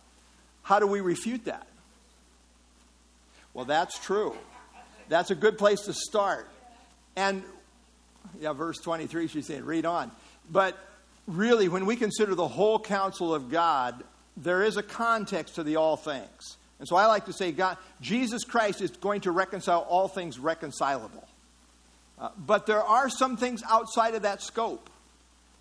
How 0.64 0.80
do 0.80 0.88
we 0.88 1.02
refute 1.02 1.46
that? 1.46 1.68
Well, 3.54 3.66
that's 3.66 4.00
true. 4.00 4.36
That's 5.10 5.30
a 5.30 5.36
good 5.36 5.58
place 5.58 5.82
to 5.82 5.94
start. 5.94 6.48
And, 7.16 7.44
yeah, 8.40 8.54
verse 8.54 8.80
23, 8.80 9.28
she's 9.28 9.46
saying, 9.46 9.66
read 9.66 9.86
on. 9.86 10.12
But 10.50 10.78
really, 11.28 11.70
when 11.70 11.86
we 11.86 11.96
consider 11.96 12.36
the 12.36 12.48
whole 12.48 12.80
counsel 12.80 13.34
of 13.34 13.50
God, 13.50 14.04
there 14.38 14.64
is 14.64 14.78
a 14.78 14.84
context 14.84 15.56
to 15.56 15.64
the 15.64 15.76
all 15.76 15.96
things. 15.96 16.58
And 16.80 16.88
so 16.88 16.96
I 16.96 17.06
like 17.06 17.26
to 17.26 17.34
say, 17.34 17.52
God, 17.52 17.78
Jesus 18.02 18.44
Christ 18.44 18.82
is 18.82 18.92
going 18.92 19.22
to 19.22 19.32
reconcile 19.32 19.82
all 19.82 20.08
things 20.08 20.38
reconcilable. 20.38 21.28
Uh, 22.20 22.30
but 22.38 22.66
there 22.66 22.84
are 22.84 23.10
some 23.10 23.38
things 23.38 23.64
outside 23.70 24.16
of 24.16 24.24
that 24.24 24.42
scope. 24.42 24.90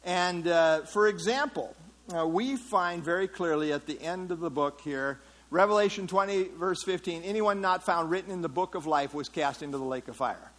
And 0.05 0.49
uh, 0.49 0.83
for 0.83 1.07
example, 1.09 1.75
uh, 2.15 2.27
we 2.27 2.57
find 2.57 3.05
very 3.05 3.29
clearly 3.29 3.73
at 3.73 3.87
the 3.87 4.01
end 4.01 4.33
of 4.33 4.41
the 4.41 4.51
book 4.51 4.81
here, 4.81 5.21
Revelation 5.51 6.07
20, 6.07 6.49
verse 6.59 6.83
15, 6.83 7.23
anyone 7.23 7.61
not 7.61 7.85
found 7.85 8.11
written 8.11 8.33
in 8.33 8.43
the 8.43 8.49
book 8.49 8.75
of 8.75 8.87
life 8.87 9.13
was 9.13 9.29
cast 9.29 9.63
into 9.63 9.79
the 9.79 9.85
lake 9.85 10.09
of 10.09 10.17
fire. 10.17 10.51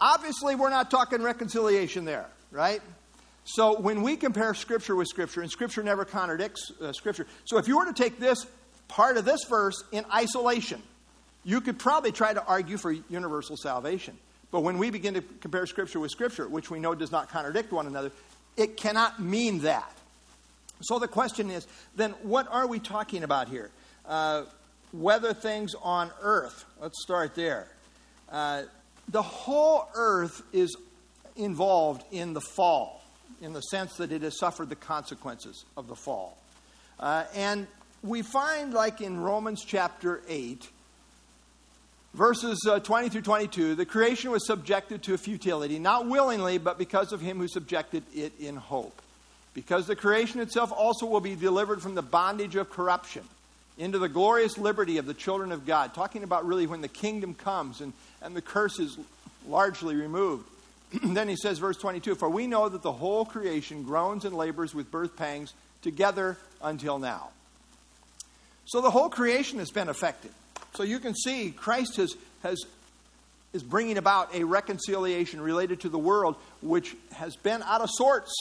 Obviously, 0.00 0.54
we're 0.54 0.70
not 0.70 0.90
talking 0.90 1.22
reconciliation 1.22 2.04
there, 2.04 2.26
right? 2.50 2.80
So 3.50 3.80
when 3.80 4.02
we 4.02 4.16
compare 4.16 4.52
Scripture 4.52 4.94
with 4.94 5.08
Scripture, 5.08 5.40
and 5.40 5.50
Scripture 5.50 5.82
never 5.82 6.04
contradicts 6.04 6.70
uh, 6.82 6.92
Scripture. 6.92 7.26
So 7.46 7.56
if 7.56 7.66
you 7.66 7.78
were 7.78 7.86
to 7.86 7.94
take 7.94 8.18
this 8.18 8.46
part 8.88 9.16
of 9.16 9.24
this 9.24 9.44
verse 9.48 9.82
in 9.90 10.04
isolation, 10.14 10.82
you 11.44 11.62
could 11.62 11.78
probably 11.78 12.12
try 12.12 12.34
to 12.34 12.44
argue 12.44 12.76
for 12.76 12.92
universal 12.92 13.56
salvation. 13.56 14.18
But 14.50 14.60
when 14.60 14.76
we 14.76 14.90
begin 14.90 15.14
to 15.14 15.22
compare 15.40 15.64
Scripture 15.64 15.98
with 15.98 16.10
Scripture, 16.10 16.46
which 16.46 16.70
we 16.70 16.78
know 16.78 16.94
does 16.94 17.10
not 17.10 17.30
contradict 17.30 17.72
one 17.72 17.86
another, 17.86 18.12
it 18.58 18.76
cannot 18.76 19.18
mean 19.18 19.60
that. 19.60 19.90
So 20.82 20.98
the 20.98 21.08
question 21.08 21.50
is 21.50 21.66
then, 21.96 22.10
what 22.22 22.48
are 22.50 22.66
we 22.66 22.78
talking 22.78 23.22
about 23.22 23.48
here? 23.48 23.70
Uh, 24.06 24.44
whether 24.92 25.32
things 25.32 25.72
on 25.82 26.10
earth, 26.20 26.66
let's 26.82 27.02
start 27.02 27.34
there. 27.34 27.68
Uh, 28.30 28.64
the 29.08 29.22
whole 29.22 29.88
earth 29.94 30.42
is 30.52 30.76
involved 31.34 32.04
in 32.10 32.34
the 32.34 32.42
fall, 32.42 32.97
in 33.40 33.52
the 33.52 33.60
sense 33.60 33.96
that 33.96 34.12
it 34.12 34.22
has 34.22 34.38
suffered 34.38 34.68
the 34.68 34.76
consequences 34.76 35.64
of 35.76 35.88
the 35.88 35.96
fall. 35.96 36.36
Uh, 36.98 37.24
and 37.34 37.66
we 38.02 38.22
find, 38.22 38.72
like 38.72 39.00
in 39.00 39.20
Romans 39.20 39.64
chapter 39.64 40.20
8, 40.28 40.68
verses 42.14 42.58
uh, 42.68 42.80
20 42.80 43.08
through 43.08 43.22
22, 43.22 43.74
the 43.74 43.86
creation 43.86 44.30
was 44.30 44.46
subjected 44.46 45.02
to 45.04 45.14
a 45.14 45.18
futility, 45.18 45.78
not 45.78 46.06
willingly, 46.06 46.58
but 46.58 46.78
because 46.78 47.12
of 47.12 47.20
him 47.20 47.38
who 47.38 47.48
subjected 47.48 48.02
it 48.14 48.32
in 48.40 48.56
hope. 48.56 49.00
Because 49.54 49.86
the 49.86 49.96
creation 49.96 50.40
itself 50.40 50.72
also 50.72 51.06
will 51.06 51.20
be 51.20 51.34
delivered 51.34 51.82
from 51.82 51.94
the 51.94 52.02
bondage 52.02 52.56
of 52.56 52.70
corruption 52.70 53.24
into 53.76 53.98
the 53.98 54.08
glorious 54.08 54.58
liberty 54.58 54.98
of 54.98 55.06
the 55.06 55.14
children 55.14 55.52
of 55.52 55.64
God. 55.66 55.94
Talking 55.94 56.24
about 56.24 56.46
really 56.46 56.66
when 56.66 56.80
the 56.80 56.88
kingdom 56.88 57.34
comes 57.34 57.80
and, 57.80 57.92
and 58.20 58.34
the 58.34 58.42
curse 58.42 58.78
is 58.78 58.98
largely 59.46 59.94
removed. 59.94 60.48
then 61.02 61.28
he 61.28 61.36
says, 61.36 61.58
verse 61.58 61.76
22 61.76 62.14
For 62.14 62.28
we 62.28 62.46
know 62.46 62.68
that 62.68 62.82
the 62.82 62.92
whole 62.92 63.24
creation 63.24 63.82
groans 63.82 64.24
and 64.24 64.36
labors 64.36 64.74
with 64.74 64.90
birth 64.90 65.16
pangs 65.16 65.52
together 65.82 66.36
until 66.62 66.98
now. 66.98 67.30
So 68.66 68.80
the 68.80 68.90
whole 68.90 69.08
creation 69.08 69.58
has 69.58 69.70
been 69.70 69.88
affected. 69.88 70.30
So 70.74 70.82
you 70.82 70.98
can 70.98 71.14
see 71.14 71.50
Christ 71.50 71.96
has, 71.96 72.14
has, 72.42 72.58
is 73.52 73.62
bringing 73.62 73.98
about 73.98 74.34
a 74.34 74.44
reconciliation 74.44 75.40
related 75.40 75.80
to 75.80 75.88
the 75.88 75.98
world 75.98 76.36
which 76.60 76.94
has 77.12 77.36
been 77.36 77.62
out 77.62 77.80
of 77.80 77.90
sorts 77.90 78.32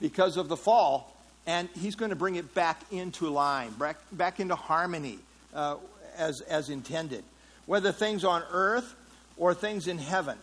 because 0.00 0.36
of 0.36 0.48
the 0.48 0.56
fall, 0.56 1.14
and 1.46 1.68
he's 1.80 1.96
going 1.96 2.10
to 2.10 2.16
bring 2.16 2.36
it 2.36 2.54
back 2.54 2.80
into 2.90 3.28
line, 3.28 3.70
back, 3.72 3.96
back 4.12 4.40
into 4.40 4.54
harmony 4.54 5.18
uh, 5.54 5.76
as, 6.16 6.40
as 6.42 6.68
intended. 6.70 7.24
Whether 7.66 7.92
things 7.92 8.24
on 8.24 8.42
earth 8.50 8.94
or 9.36 9.54
things 9.54 9.86
in 9.86 9.98
heaven. 9.98 10.38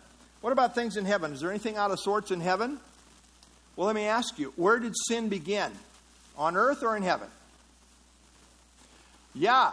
What 0.45 0.51
about 0.51 0.75
things 0.75 0.95
in 0.95 1.05
heaven? 1.05 1.33
Is 1.33 1.41
there 1.41 1.49
anything 1.49 1.75
out 1.75 1.89
of 1.89 1.99
sorts 1.99 2.29
in 2.29 2.39
heaven? 2.39 2.77
Well, 3.75 3.87
let 3.87 3.95
me 3.95 4.03
ask 4.03 4.37
you 4.37 4.53
where 4.57 4.77
did 4.77 4.93
sin 5.07 5.27
begin? 5.27 5.71
On 6.37 6.55
earth 6.55 6.83
or 6.83 6.95
in 6.95 7.01
heaven? 7.01 7.27
Yeah, 9.33 9.71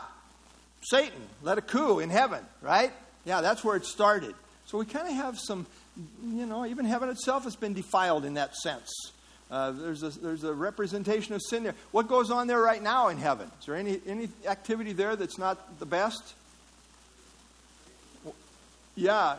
Satan 0.81 1.21
led 1.43 1.59
a 1.59 1.61
coup 1.61 1.99
in 1.99 2.09
heaven, 2.09 2.43
right? 2.63 2.91
Yeah, 3.27 3.43
that's 3.43 3.63
where 3.63 3.77
it 3.77 3.85
started. 3.85 4.35
So 4.65 4.79
we 4.79 4.87
kind 4.87 5.07
of 5.07 5.13
have 5.13 5.39
some, 5.39 5.67
you 6.25 6.47
know, 6.47 6.65
even 6.65 6.87
heaven 6.87 7.11
itself 7.11 7.45
has 7.45 7.55
been 7.55 7.75
defiled 7.75 8.25
in 8.25 8.33
that 8.35 8.57
sense. 8.57 8.91
Uh, 9.51 9.73
there's, 9.73 10.03
a, 10.03 10.09
there's 10.09 10.43
a 10.43 10.55
representation 10.55 11.35
of 11.35 11.43
sin 11.43 11.65
there. 11.65 11.75
What 11.91 12.09
goes 12.09 12.31
on 12.31 12.47
there 12.47 12.63
right 12.63 12.83
now 12.83 13.09
in 13.09 13.19
heaven? 13.19 13.51
Is 13.61 13.67
there 13.67 13.77
any, 13.77 14.01
any 14.07 14.31
activity 14.47 14.95
there 14.95 15.17
that's 15.17 15.37
not 15.37 15.79
the 15.79 15.85
best? 15.85 16.33
Yeah. 18.95 19.37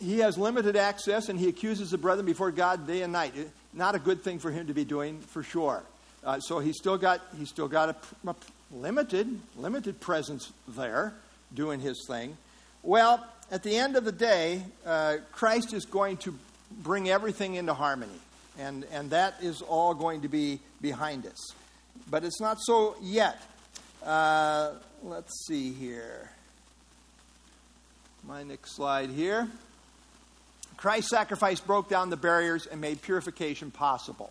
He 0.00 0.18
has 0.18 0.36
limited 0.36 0.76
access 0.76 1.28
and 1.28 1.38
he 1.38 1.48
accuses 1.48 1.90
the 1.90 1.98
brethren 1.98 2.26
before 2.26 2.50
God 2.50 2.86
day 2.86 3.02
and 3.02 3.12
night. 3.12 3.34
Not 3.72 3.94
a 3.94 3.98
good 3.98 4.22
thing 4.22 4.38
for 4.38 4.50
him 4.50 4.66
to 4.66 4.74
be 4.74 4.84
doing, 4.84 5.20
for 5.20 5.42
sure. 5.42 5.82
Uh, 6.24 6.40
so 6.40 6.58
he's 6.58 6.76
still 6.76 6.98
got, 6.98 7.20
he's 7.38 7.48
still 7.48 7.68
got 7.68 7.90
a, 7.90 8.28
a 8.28 8.34
limited, 8.72 9.40
limited 9.56 10.00
presence 10.00 10.52
there 10.68 11.14
doing 11.54 11.80
his 11.80 12.04
thing. 12.08 12.36
Well, 12.82 13.26
at 13.50 13.62
the 13.62 13.76
end 13.76 13.96
of 13.96 14.04
the 14.04 14.12
day, 14.12 14.62
uh, 14.84 15.18
Christ 15.32 15.72
is 15.72 15.84
going 15.86 16.18
to 16.18 16.34
bring 16.82 17.08
everything 17.08 17.54
into 17.54 17.74
harmony 17.74 18.20
and, 18.58 18.84
and 18.92 19.10
that 19.10 19.34
is 19.40 19.62
all 19.62 19.94
going 19.94 20.22
to 20.22 20.28
be 20.28 20.60
behind 20.80 21.26
us. 21.26 21.54
But 22.10 22.24
it's 22.24 22.40
not 22.40 22.58
so 22.60 22.96
yet. 23.02 23.40
Uh, 24.04 24.72
let's 25.02 25.46
see 25.46 25.72
here. 25.72 26.30
My 28.26 28.42
next 28.42 28.74
slide 28.74 29.10
here. 29.10 29.48
Christ's 30.76 31.10
sacrifice 31.10 31.60
broke 31.60 31.88
down 31.88 32.10
the 32.10 32.16
barriers 32.16 32.66
and 32.66 32.80
made 32.80 33.02
purification 33.02 33.70
possible. 33.70 34.30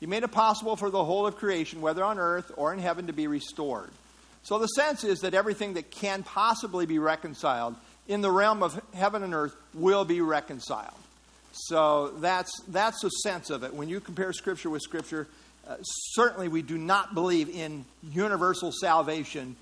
He 0.00 0.06
made 0.06 0.22
it 0.22 0.30
possible 0.30 0.76
for 0.76 0.90
the 0.90 1.04
whole 1.04 1.26
of 1.26 1.36
creation, 1.36 1.80
whether 1.80 2.04
on 2.04 2.18
earth 2.18 2.52
or 2.56 2.72
in 2.72 2.78
heaven, 2.78 3.06
to 3.08 3.12
be 3.12 3.26
restored. 3.26 3.90
So 4.42 4.58
the 4.58 4.66
sense 4.68 5.04
is 5.04 5.20
that 5.20 5.34
everything 5.34 5.74
that 5.74 5.90
can 5.90 6.22
possibly 6.22 6.86
be 6.86 6.98
reconciled 6.98 7.74
in 8.06 8.20
the 8.20 8.30
realm 8.30 8.62
of 8.62 8.80
heaven 8.94 9.22
and 9.22 9.34
earth 9.34 9.54
will 9.74 10.04
be 10.04 10.20
reconciled. 10.20 10.94
So 11.52 12.08
that's, 12.18 12.50
that's 12.68 13.00
the 13.02 13.08
sense 13.08 13.50
of 13.50 13.64
it. 13.64 13.74
When 13.74 13.88
you 13.88 14.00
compare 14.00 14.32
Scripture 14.32 14.70
with 14.70 14.82
Scripture, 14.82 15.26
uh, 15.66 15.76
certainly 15.82 16.48
we 16.48 16.62
do 16.62 16.78
not 16.78 17.14
believe 17.14 17.48
in 17.48 17.84
universal 18.12 18.72
salvation 18.72 19.56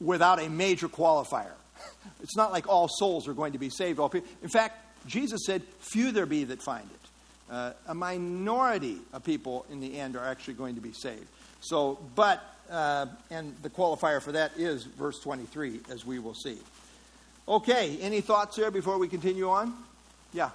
without 0.00 0.40
a 0.40 0.48
major 0.48 0.88
qualifier. 0.88 1.52
It's 2.22 2.36
not 2.36 2.52
like 2.52 2.68
all 2.68 2.88
souls 2.88 3.26
are 3.28 3.32
going 3.32 3.54
to 3.54 3.58
be 3.58 3.70
saved. 3.70 3.98
In 4.42 4.48
fact, 4.48 4.76
Jesus 5.06 5.40
said, 5.46 5.62
Few 5.80 6.12
there 6.12 6.26
be 6.26 6.44
that 6.44 6.62
find 6.62 6.88
it. 6.88 7.52
Uh, 7.52 7.72
a 7.88 7.94
minority 7.94 8.98
of 9.12 9.24
people 9.24 9.66
in 9.70 9.80
the 9.80 9.98
end 9.98 10.16
are 10.16 10.24
actually 10.24 10.54
going 10.54 10.76
to 10.76 10.80
be 10.80 10.92
saved. 10.92 11.26
So, 11.60 11.98
but, 12.14 12.42
uh, 12.70 13.06
and 13.30 13.56
the 13.62 13.70
qualifier 13.70 14.22
for 14.22 14.32
that 14.32 14.52
is 14.56 14.84
verse 14.84 15.18
23, 15.18 15.80
as 15.90 16.06
we 16.06 16.18
will 16.18 16.34
see. 16.34 16.58
Okay, 17.48 17.98
any 18.00 18.20
thoughts 18.20 18.56
there 18.56 18.70
before 18.70 18.98
we 18.98 19.08
continue 19.08 19.50
on? 19.50 19.74
Yeah. 20.32 20.50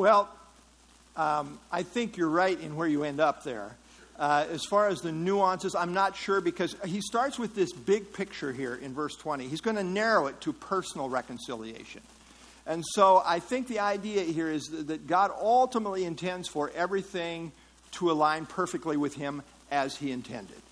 Well, 0.00 0.30
um, 1.14 1.58
I 1.70 1.82
think 1.82 2.16
you're 2.16 2.30
right 2.30 2.58
in 2.58 2.74
where 2.74 2.88
you 2.88 3.04
end 3.04 3.20
up 3.20 3.44
there. 3.44 3.76
Uh, 4.18 4.46
as 4.50 4.64
far 4.64 4.88
as 4.88 5.02
the 5.02 5.12
nuances, 5.12 5.74
I'm 5.74 5.92
not 5.92 6.16
sure 6.16 6.40
because 6.40 6.74
he 6.86 7.02
starts 7.02 7.38
with 7.38 7.54
this 7.54 7.70
big 7.70 8.14
picture 8.14 8.50
here 8.50 8.74
in 8.76 8.94
verse 8.94 9.14
20. 9.16 9.46
He's 9.46 9.60
going 9.60 9.76
to 9.76 9.84
narrow 9.84 10.28
it 10.28 10.40
to 10.40 10.54
personal 10.54 11.10
reconciliation. 11.10 12.00
And 12.66 12.82
so 12.94 13.22
I 13.26 13.40
think 13.40 13.68
the 13.68 13.80
idea 13.80 14.22
here 14.22 14.50
is 14.50 14.70
that 14.70 15.06
God 15.06 15.32
ultimately 15.38 16.06
intends 16.06 16.48
for 16.48 16.72
everything 16.74 17.52
to 17.98 18.10
align 18.10 18.46
perfectly 18.46 18.96
with 18.96 19.14
Him 19.14 19.42
as 19.70 19.96
He 19.96 20.12
intended. 20.12 20.62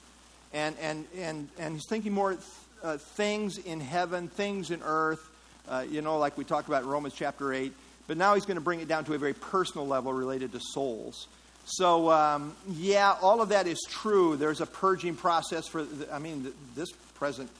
And, 0.55 0.75
and, 0.81 1.05
and, 1.19 1.51
and 1.59 1.75
He's 1.75 1.87
thinking 1.87 2.15
more 2.15 2.39
uh, 2.83 2.97
things 2.97 3.59
in 3.59 3.81
heaven, 3.81 4.29
things 4.29 4.71
in 4.71 4.81
earth, 4.83 5.21
uh, 5.69 5.85
you 5.87 6.01
know, 6.01 6.17
like 6.17 6.39
we 6.39 6.45
talked 6.45 6.69
about 6.69 6.83
in 6.83 6.89
Romans 6.89 7.13
chapter 7.15 7.53
8. 7.53 7.75
But 8.09 8.17
now 8.17 8.35
He's 8.35 8.45
going 8.45 8.57
to 8.57 8.61
bring 8.61 8.81
it 8.81 8.89
down 8.89 9.05
to 9.05 9.15
a 9.15 9.19
very 9.19 9.35
personal 9.35 9.87
level 9.87 10.13
related 10.13 10.51
to 10.53 10.61
souls. 10.61 11.29
So, 11.67 12.11
um, 12.11 12.57
yeah, 12.71 13.15
all 13.21 13.41
of 13.43 13.51
that 13.51 13.67
is 13.67 13.79
true. 13.89 14.37
There's 14.37 14.61
a 14.61 14.67
purging 14.67 15.15
process 15.15 15.69
for, 15.69 15.85
the, 15.85 16.13
I 16.13 16.19
mean, 16.19 16.53
this 16.75 16.91
present 17.15 17.51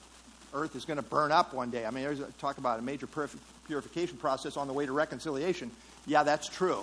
earth 0.55 0.75
is 0.75 0.87
going 0.87 0.97
to 0.97 1.03
burn 1.03 1.31
up 1.31 1.53
one 1.53 1.71
day. 1.71 1.85
I 1.85 1.91
mean, 1.91 2.05
there's 2.05 2.21
a, 2.21 2.33
talk 2.41 2.57
about 2.57 2.79
a 2.79 2.83
major 2.83 3.07
purification 3.67 4.17
process 4.17 4.57
on 4.57 4.67
the 4.67 4.73
way 4.73 4.87
to 4.87 4.93
reconciliation. 4.93 5.71
Yeah, 6.07 6.23
that's 6.23 6.49
true. 6.49 6.83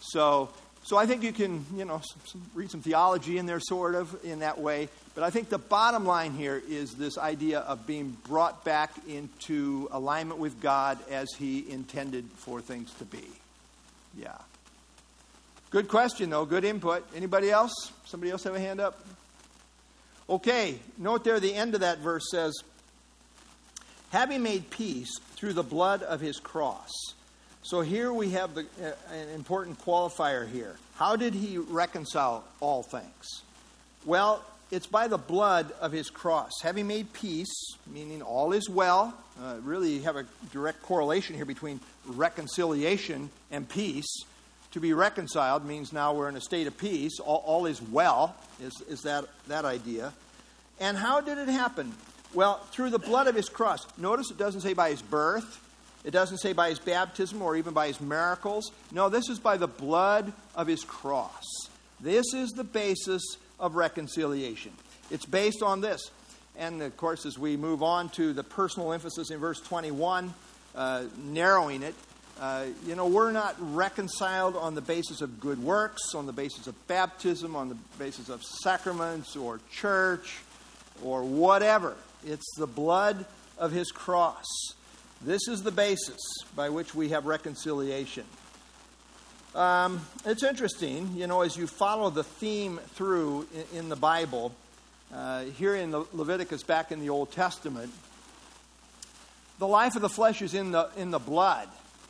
So, 0.00 0.50
so 0.82 0.96
I 0.96 1.06
think 1.06 1.22
you 1.22 1.32
can, 1.32 1.64
you 1.76 1.84
know, 1.84 2.00
some, 2.24 2.42
read 2.54 2.70
some 2.70 2.80
theology 2.80 3.38
in 3.38 3.46
there, 3.46 3.60
sort 3.60 3.94
of, 3.94 4.16
in 4.24 4.40
that 4.40 4.58
way. 4.58 4.88
But 5.14 5.24
I 5.24 5.30
think 5.30 5.48
the 5.48 5.58
bottom 5.58 6.06
line 6.06 6.32
here 6.32 6.60
is 6.68 6.94
this 6.94 7.18
idea 7.18 7.60
of 7.60 7.86
being 7.86 8.16
brought 8.26 8.64
back 8.64 8.92
into 9.06 9.88
alignment 9.92 10.40
with 10.40 10.60
God 10.60 10.98
as 11.10 11.28
He 11.38 11.70
intended 11.70 12.24
for 12.36 12.60
things 12.60 12.92
to 12.94 13.04
be. 13.04 13.24
Yeah. 14.18 14.38
Good 15.70 15.88
question, 15.88 16.30
though. 16.30 16.44
Good 16.44 16.64
input. 16.64 17.06
Anybody 17.14 17.50
else? 17.50 17.92
Somebody 18.06 18.32
else 18.32 18.42
have 18.44 18.54
a 18.54 18.60
hand 18.60 18.80
up? 18.80 18.98
Okay, 20.28 20.78
note 20.96 21.24
there 21.24 21.40
the 21.40 21.54
end 21.54 21.74
of 21.74 21.80
that 21.80 21.98
verse 21.98 22.22
says, 22.30 22.54
having 24.10 24.42
made 24.42 24.70
peace 24.70 25.10
through 25.36 25.52
the 25.52 25.62
blood 25.62 26.02
of 26.02 26.20
his 26.20 26.38
cross. 26.38 26.90
So 27.62 27.82
here 27.82 28.12
we 28.12 28.30
have 28.30 28.54
the, 28.54 28.62
uh, 28.82 28.92
an 29.12 29.28
important 29.34 29.78
qualifier 29.80 30.48
here. 30.48 30.76
How 30.96 31.16
did 31.16 31.34
he 31.34 31.58
reconcile 31.58 32.44
all 32.60 32.82
things? 32.82 33.42
Well, 34.06 34.42
it's 34.70 34.86
by 34.86 35.08
the 35.08 35.18
blood 35.18 35.72
of 35.80 35.92
his 35.92 36.10
cross. 36.10 36.52
Having 36.62 36.86
made 36.86 37.12
peace, 37.12 37.52
meaning 37.86 38.22
all 38.22 38.52
is 38.52 38.68
well, 38.68 39.14
uh, 39.42 39.56
really 39.62 39.94
you 39.94 40.02
have 40.02 40.16
a 40.16 40.24
direct 40.52 40.82
correlation 40.82 41.36
here 41.36 41.44
between 41.44 41.80
reconciliation 42.06 43.30
and 43.50 43.68
peace. 43.68 44.24
To 44.72 44.80
be 44.80 44.92
reconciled 44.92 45.64
means 45.64 45.92
now 45.92 46.14
we're 46.14 46.28
in 46.28 46.36
a 46.36 46.40
state 46.40 46.66
of 46.66 46.78
peace. 46.78 47.18
All, 47.20 47.42
all 47.44 47.66
is 47.66 47.82
well, 47.82 48.36
is, 48.62 48.80
is 48.88 49.02
that, 49.02 49.24
that 49.48 49.64
idea. 49.64 50.12
And 50.78 50.96
how 50.96 51.20
did 51.20 51.36
it 51.36 51.48
happen? 51.48 51.92
Well, 52.32 52.58
through 52.70 52.90
the 52.90 52.98
blood 52.98 53.26
of 53.26 53.34
his 53.34 53.48
cross. 53.48 53.86
Notice 53.98 54.30
it 54.30 54.38
doesn't 54.38 54.60
say 54.60 54.72
by 54.72 54.90
his 54.90 55.02
birth, 55.02 55.60
it 56.04 56.12
doesn't 56.12 56.38
say 56.38 56.52
by 56.52 56.70
his 56.70 56.78
baptism 56.78 57.42
or 57.42 57.56
even 57.56 57.74
by 57.74 57.88
his 57.88 58.00
miracles. 58.00 58.70
No, 58.92 59.08
this 59.08 59.28
is 59.28 59.38
by 59.38 59.56
the 59.56 59.68
blood 59.68 60.32
of 60.54 60.66
his 60.66 60.84
cross. 60.84 61.44
This 62.00 62.32
is 62.32 62.50
the 62.50 62.64
basis 62.64 63.22
of 63.58 63.74
reconciliation. 63.74 64.72
It's 65.10 65.26
based 65.26 65.62
on 65.62 65.80
this. 65.80 66.10
And 66.56 66.82
of 66.82 66.96
course, 66.96 67.26
as 67.26 67.38
we 67.38 67.56
move 67.56 67.82
on 67.82 68.08
to 68.10 68.32
the 68.32 68.44
personal 68.44 68.92
emphasis 68.92 69.30
in 69.30 69.38
verse 69.38 69.60
21, 69.60 70.32
uh, 70.74 71.04
narrowing 71.24 71.82
it, 71.82 71.94
uh, 72.40 72.64
you 72.86 72.94
know, 72.94 73.06
we're 73.06 73.32
not 73.32 73.54
reconciled 73.58 74.56
on 74.56 74.74
the 74.74 74.80
basis 74.80 75.20
of 75.20 75.40
good 75.40 75.62
works, 75.62 76.14
on 76.14 76.24
the 76.24 76.32
basis 76.32 76.66
of 76.66 76.86
baptism, 76.88 77.54
on 77.54 77.68
the 77.68 77.76
basis 77.98 78.30
of 78.30 78.42
sacraments 78.42 79.36
or 79.36 79.60
church 79.70 80.38
or 81.02 81.22
whatever. 81.22 81.94
It's 82.24 82.56
the 82.56 82.66
blood 82.66 83.26
of 83.58 83.72
his 83.72 83.90
cross. 83.90 84.46
This 85.22 85.48
is 85.48 85.62
the 85.62 85.70
basis 85.70 86.18
by 86.56 86.70
which 86.70 86.94
we 86.94 87.10
have 87.10 87.26
reconciliation. 87.26 88.24
Um, 89.54 90.00
it's 90.24 90.42
interesting, 90.42 91.10
you 91.14 91.26
know, 91.26 91.42
as 91.42 91.58
you 91.58 91.66
follow 91.66 92.08
the 92.08 92.24
theme 92.24 92.80
through 92.94 93.46
in, 93.54 93.80
in 93.80 93.88
the 93.90 93.96
Bible, 93.96 94.54
uh, 95.12 95.42
here 95.42 95.74
in 95.74 95.90
the 95.90 96.06
Leviticus, 96.14 96.62
back 96.62 96.90
in 96.90 97.00
the 97.00 97.10
Old 97.10 97.32
Testament, 97.32 97.92
the 99.58 99.66
life 99.66 99.94
of 99.94 100.00
the 100.00 100.08
flesh 100.08 100.40
is 100.40 100.54
in 100.54 100.72
the, 100.72 100.88
in 100.96 101.10
the 101.10 101.18
blood. 101.18 101.68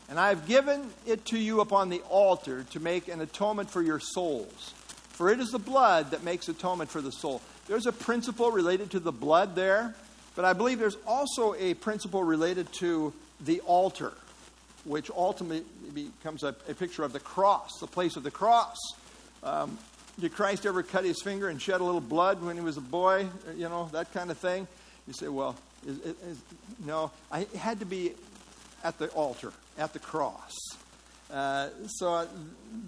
And 0.08 0.20
I 0.20 0.28
have 0.28 0.46
given 0.46 0.90
it 1.04 1.24
to 1.26 1.38
you 1.38 1.60
upon 1.62 1.88
the 1.88 2.02
altar 2.10 2.64
to 2.70 2.78
make 2.78 3.08
an 3.08 3.20
atonement 3.20 3.70
for 3.70 3.82
your 3.82 3.98
souls. 3.98 4.72
For 5.08 5.30
it 5.30 5.40
is 5.40 5.50
the 5.50 5.58
blood 5.58 6.12
that 6.12 6.22
makes 6.22 6.48
atonement 6.48 6.90
for 6.90 7.00
the 7.00 7.10
soul. 7.10 7.42
There's 7.66 7.86
a 7.86 7.92
principle 7.92 8.52
related 8.52 8.92
to 8.92 9.00
the 9.00 9.12
blood 9.12 9.56
there, 9.56 9.96
but 10.40 10.46
I 10.46 10.54
believe 10.54 10.78
there's 10.78 10.96
also 11.06 11.54
a 11.56 11.74
principle 11.74 12.24
related 12.24 12.72
to 12.78 13.12
the 13.42 13.60
altar, 13.60 14.14
which 14.86 15.10
ultimately 15.10 15.66
becomes 15.94 16.42
a, 16.44 16.56
a 16.66 16.72
picture 16.72 17.02
of 17.02 17.12
the 17.12 17.20
cross, 17.20 17.78
the 17.78 17.86
place 17.86 18.16
of 18.16 18.22
the 18.22 18.30
cross. 18.30 18.78
Um, 19.42 19.76
did 20.18 20.32
Christ 20.32 20.64
ever 20.64 20.82
cut 20.82 21.04
his 21.04 21.20
finger 21.20 21.50
and 21.50 21.60
shed 21.60 21.82
a 21.82 21.84
little 21.84 22.00
blood 22.00 22.42
when 22.42 22.56
he 22.56 22.62
was 22.62 22.78
a 22.78 22.80
boy? 22.80 23.28
You 23.54 23.68
know, 23.68 23.90
that 23.92 24.14
kind 24.14 24.30
of 24.30 24.38
thing. 24.38 24.66
You 25.06 25.12
say, 25.12 25.28
well, 25.28 25.56
is, 25.86 25.98
is, 25.98 26.40
no, 26.86 27.10
I, 27.30 27.46
had 27.58 27.80
to 27.80 27.84
be 27.84 28.12
at 28.82 28.96
the 28.96 29.08
altar, 29.08 29.52
at 29.76 29.92
the 29.92 29.98
cross. 29.98 30.56
Uh, 31.30 31.68
so 31.86 32.14
uh, 32.14 32.26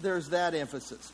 there's 0.01 0.29
that 0.29 0.55
emphasis. 0.55 1.11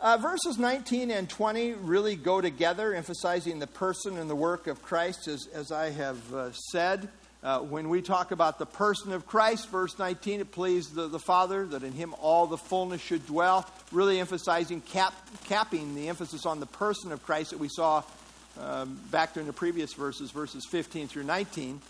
Uh, 0.00 0.16
verses 0.16 0.58
19 0.58 1.10
and 1.10 1.28
20 1.28 1.72
really 1.72 2.14
go 2.14 2.40
together, 2.40 2.94
emphasizing 2.94 3.58
the 3.58 3.66
person 3.66 4.16
and 4.16 4.30
the 4.30 4.36
work 4.36 4.68
of 4.68 4.80
Christ, 4.80 5.26
as, 5.26 5.48
as 5.52 5.72
I 5.72 5.90
have 5.90 6.32
uh, 6.32 6.52
said. 6.52 7.08
Uh, 7.42 7.60
when 7.60 7.88
we 7.88 8.00
talk 8.00 8.30
about 8.30 8.60
the 8.60 8.66
person 8.66 9.12
of 9.12 9.26
Christ, 9.26 9.68
verse 9.70 9.98
19, 9.98 10.40
it 10.40 10.52
pleased 10.52 10.94
the, 10.94 11.08
the 11.08 11.18
Father 11.18 11.66
that 11.66 11.82
in 11.82 11.92
him 11.92 12.14
all 12.20 12.46
the 12.46 12.56
fullness 12.56 13.00
should 13.00 13.26
dwell, 13.26 13.68
really 13.90 14.20
emphasizing, 14.20 14.82
cap, 14.82 15.14
capping 15.46 15.96
the 15.96 16.08
emphasis 16.08 16.46
on 16.46 16.60
the 16.60 16.66
person 16.66 17.10
of 17.10 17.24
Christ 17.24 17.50
that 17.50 17.58
we 17.58 17.68
saw 17.68 18.04
um, 18.60 19.00
back 19.10 19.34
during 19.34 19.48
the 19.48 19.52
previous 19.52 19.94
verses, 19.94 20.30
verses 20.30 20.64
15 20.70 21.08
through 21.08 21.24
19. 21.24 21.80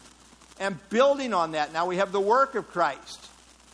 And 0.60 0.78
building 0.88 1.34
on 1.34 1.52
that, 1.52 1.74
now 1.74 1.84
we 1.84 1.96
have 1.96 2.12
the 2.12 2.20
work 2.20 2.54
of 2.54 2.70
Christ. 2.70 3.28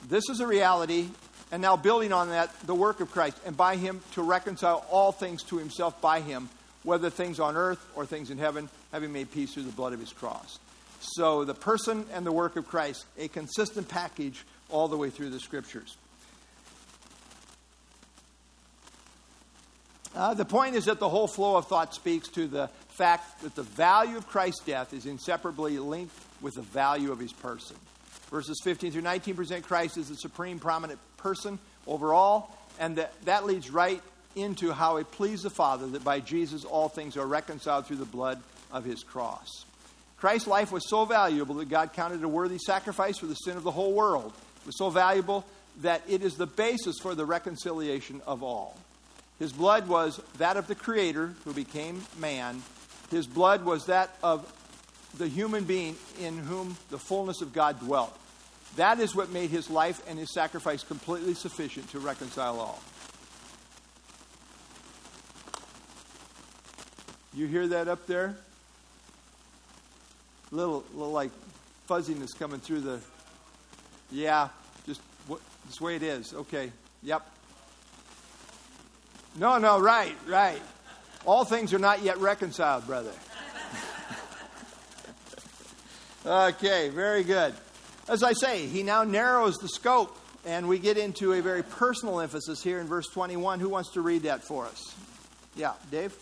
This 0.09 0.29
is 0.29 0.41
a 0.41 0.47
reality. 0.47 1.09
And 1.55 1.63
now 1.63 1.77
building 1.77 2.13
on 2.13 2.31
that, 2.31 2.53
the 2.67 2.75
work 2.75 2.99
of 2.99 3.13
Christ. 3.13 3.39
And 3.47 3.57
by 3.57 3.77
him 3.77 4.01
to 4.15 4.23
reconcile 4.23 4.85
all 4.91 5.13
things 5.13 5.45
to 5.45 5.57
himself 5.57 6.01
by 6.01 6.19
him, 6.21 6.49
whether 6.83 7.11
things 7.11 7.39
on 7.39 7.55
earth 7.55 7.79
or 7.95 8.05
things 8.05 8.31
in 8.31 8.39
heaven, 8.39 8.69
having 8.91 9.13
made 9.13 9.31
peace 9.31 9.55
through 9.55 9.63
the 9.63 9.71
blood 9.71 9.93
of 9.93 10.01
his 10.01 10.13
cross. 10.13 10.59
So 10.99 11.45
the 11.45 11.55
person 11.55 12.07
and 12.13 12.27
the 12.27 12.33
work 12.33 12.57
of 12.57 12.67
Christ, 12.67 13.05
a 13.17 13.29
consistent 13.29 13.89
package 13.89 14.45
all 14.69 14.89
the 14.89 14.97
way 14.97 15.11
through 15.11 15.31
the 15.31 15.39
scriptures. 15.39 15.97
Uh, 20.13 20.35
the 20.35 20.45
point 20.45 20.75
is 20.75 20.87
that 20.87 20.99
the 20.99 21.09
whole 21.09 21.29
flow 21.29 21.55
of 21.55 21.69
thought 21.69 21.95
speaks 21.95 22.27
to 22.31 22.49
the 22.49 22.67
fact 22.89 23.43
that 23.43 23.55
the 23.55 23.63
value 23.63 24.17
of 24.17 24.27
Christ's 24.27 24.65
death 24.65 24.93
is 24.93 25.07
inseparably 25.07 25.79
linked 25.79 26.17
with 26.41 26.55
the 26.55 26.63
value 26.63 27.13
of 27.13 27.21
his 27.21 27.33
person. 27.33 27.77
Verses 28.29 28.61
15 28.65 28.91
through 28.91 29.03
19 29.03 29.37
present 29.37 29.65
Christ 29.65 29.97
as 29.99 30.09
the 30.09 30.17
supreme 30.17 30.59
prominent 30.59 30.99
person 31.25 31.59
overall, 31.89 32.51
and 32.79 32.97
that, 32.97 33.13
that 33.25 33.47
leads 33.47 33.71
right 33.71 34.01
into 34.37 34.73
how 34.73 34.99
it 34.99 35.11
pleased 35.11 35.43
the 35.43 35.51
Father 35.51 35.87
that 35.87 36.05
by 36.05 36.21
Jesus 36.21 36.65
all 36.65 36.89
things 36.89 37.17
are 37.17 37.27
reconciled 37.27 37.87
through 37.87 37.97
the 37.97 38.05
blood 38.05 38.41
of 38.71 38.85
his 38.85 39.03
cross. 39.03 39.49
Christ's 40.19 40.47
life 40.47 40.71
was 40.71 40.89
so 40.89 41.07
valuable 41.07 41.57
that 41.57 41.69
God 41.69 41.93
counted 41.95 42.21
it 42.21 42.25
a 42.25 42.29
worthy 42.29 42.59
sacrifice 42.59 43.19
for 43.19 43.27
the 43.27 43.35
sin 43.35 43.57
of 43.57 43.63
the 43.63 43.71
whole 43.71 43.95
world. 43.95 44.33
It 44.61 44.67
was 44.67 44.79
so 44.79 44.91
valuable 44.91 45.45
that 45.81 46.03
it 46.09 46.23
is 46.23 46.37
the 46.37 46.47
basis 46.47 46.99
for 47.01 47.15
the 47.15 47.25
reconciliation 47.25 48.21
of 48.27 48.43
all. 48.43 48.77
His 49.39 49.53
blood 49.53 49.89
was 49.89 50.21
that 50.39 50.57
of 50.57 50.67
the 50.67 50.75
Creator 50.75 51.33
who 51.45 51.55
became 51.55 52.05
man. 52.19 52.63
His 53.11 53.27
blood 53.27 53.65
was 53.65 53.87
that 53.87 54.15
of 54.23 54.51
the 55.17 55.29
human 55.29 55.65
being 55.65 55.97
in 56.21 56.37
whom 56.39 56.77
the 56.91 56.99
fullness 56.99 57.41
of 57.41 57.53
God 57.53 57.81
dwelt. 57.81 58.17
That 58.77 58.99
is 58.99 59.15
what 59.15 59.31
made 59.31 59.51
his 59.51 59.71
life 59.71 60.03
and 60.09 60.19
his 60.19 60.33
sacrifice 60.33 60.83
completely 60.83 61.35
sufficient 61.35 61.89
to 61.91 62.01
reconcile 62.01 62.59
all. 62.59 62.81
You 67.33 67.47
hear 67.47 67.67
that 67.69 67.89
up 67.89 68.07
there? 68.07 68.37
Little, 70.51 70.85
little 70.93 71.13
like 71.13 71.31
fuzziness 71.87 72.33
coming 72.33 72.61
through 72.61 72.81
the. 72.81 73.01
Yeah, 74.11 74.49
just 74.87 75.01
what, 75.27 75.41
this 75.67 75.81
way 75.81 75.97
it 75.97 76.03
is. 76.03 76.33
Okay. 76.33 76.71
Yep. 77.03 77.29
No, 79.37 79.59
no, 79.59 79.81
right, 79.81 80.15
right. 80.29 80.63
All 81.27 81.45
things 81.45 81.75
are 81.75 81.79
not 81.79 82.03
yet 82.03 82.19
reconciled, 82.19 82.87
brother. 82.87 83.13
okay, 86.27 86.89
very 86.91 87.25
good. 87.25 87.55
As 88.09 88.23
I 88.23 88.35
say, 88.35 88.67
he 88.67 88.83
now 88.83 89.03
narrows 89.05 89.57
the 89.57 89.69
scope 89.69 90.17
And 90.47 90.69
we 90.69 90.79
get 90.79 90.99
into 90.99 91.33
a 91.33 91.41
very 91.41 91.63
personal 91.63 92.21
emphasis 92.21 92.63
here 92.63 92.79
in 92.79 92.87
verse 92.87 93.07
21. 93.09 93.61
Who 93.61 93.71
wants 93.71 93.93
to 93.93 94.03
read 94.03 94.25
that 94.25 94.45
for 94.45 94.67
us? 94.67 94.95
Yeah, 95.57 95.73
Dave? 95.91 96.15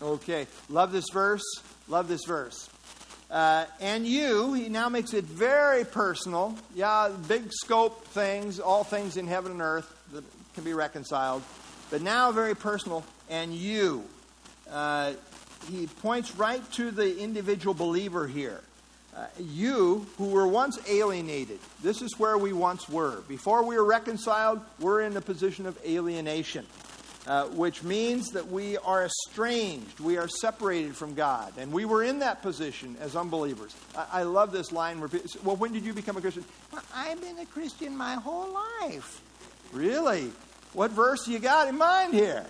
Okay, 0.00 0.46
love 0.70 0.92
this 0.92 1.04
verse. 1.12 1.42
Love 1.88 2.08
this 2.08 2.24
verse. 2.26 2.70
Uh, 3.30 3.66
and 3.80 4.06
you, 4.06 4.54
he 4.54 4.68
now 4.68 4.88
makes 4.88 5.12
it 5.12 5.24
very 5.24 5.84
personal. 5.84 6.56
Yeah, 6.74 7.10
big 7.28 7.52
scope 7.52 8.06
things, 8.06 8.58
all 8.58 8.84
things 8.84 9.16
in 9.16 9.26
heaven 9.26 9.52
and 9.52 9.60
earth 9.60 9.92
that 10.12 10.24
can 10.54 10.64
be 10.64 10.72
reconciled. 10.72 11.42
But 11.90 12.02
now 12.02 12.32
very 12.32 12.54
personal. 12.54 13.04
And 13.28 13.54
you. 13.54 14.04
Uh, 14.70 15.12
he 15.70 15.86
points 15.86 16.36
right 16.36 16.62
to 16.72 16.90
the 16.90 17.18
individual 17.18 17.74
believer 17.74 18.26
here. 18.26 18.60
Uh, 19.14 19.26
you 19.38 20.06
who 20.16 20.28
were 20.28 20.46
once 20.46 20.78
alienated, 20.88 21.58
this 21.82 22.00
is 22.02 22.18
where 22.18 22.38
we 22.38 22.52
once 22.52 22.88
were. 22.88 23.20
Before 23.28 23.64
we 23.64 23.76
were 23.76 23.84
reconciled, 23.84 24.60
we're 24.78 25.02
in 25.02 25.16
a 25.16 25.20
position 25.20 25.66
of 25.66 25.76
alienation 25.84 26.64
uh, 27.28 27.44
which 27.48 27.82
means 27.82 28.30
that 28.30 28.50
we 28.50 28.78
are 28.78 29.04
estranged. 29.04 30.00
We 30.00 30.16
are 30.16 30.28
separated 30.28 30.96
from 30.96 31.14
God. 31.14 31.52
And 31.58 31.70
we 31.70 31.84
were 31.84 32.02
in 32.02 32.20
that 32.20 32.40
position 32.40 32.96
as 33.00 33.14
unbelievers. 33.14 33.76
I, 33.94 34.06
I 34.12 34.22
love 34.22 34.50
this 34.50 34.72
line 34.72 34.98
where 34.98 35.10
Well, 35.44 35.56
when 35.56 35.72
did 35.72 35.84
you 35.84 35.92
become 35.92 36.16
a 36.16 36.22
Christian? 36.22 36.44
Well, 36.72 36.82
I've 36.94 37.20
been 37.20 37.38
a 37.38 37.44
Christian 37.44 37.94
my 37.94 38.14
whole 38.14 38.48
life. 38.80 39.20
Really? 39.72 40.32
What 40.72 40.90
verse 40.92 41.28
you 41.28 41.38
got 41.38 41.68
in 41.68 41.76
mind 41.76 42.14
here? 42.14 42.46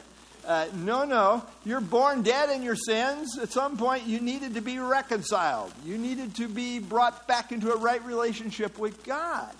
Uh, 0.46 0.68
no, 0.76 1.04
no. 1.04 1.44
You're 1.64 1.80
born 1.80 2.22
dead 2.22 2.48
in 2.50 2.62
your 2.62 2.76
sins. 2.76 3.36
At 3.36 3.50
some 3.50 3.76
point, 3.76 4.06
you 4.06 4.20
needed 4.20 4.54
to 4.54 4.60
be 4.60 4.78
reconciled. 4.78 5.72
You 5.84 5.98
needed 5.98 6.36
to 6.36 6.46
be 6.46 6.78
brought 6.78 7.26
back 7.26 7.50
into 7.50 7.72
a 7.72 7.76
right 7.76 8.02
relationship 8.04 8.78
with 8.78 9.02
God. 9.04 9.52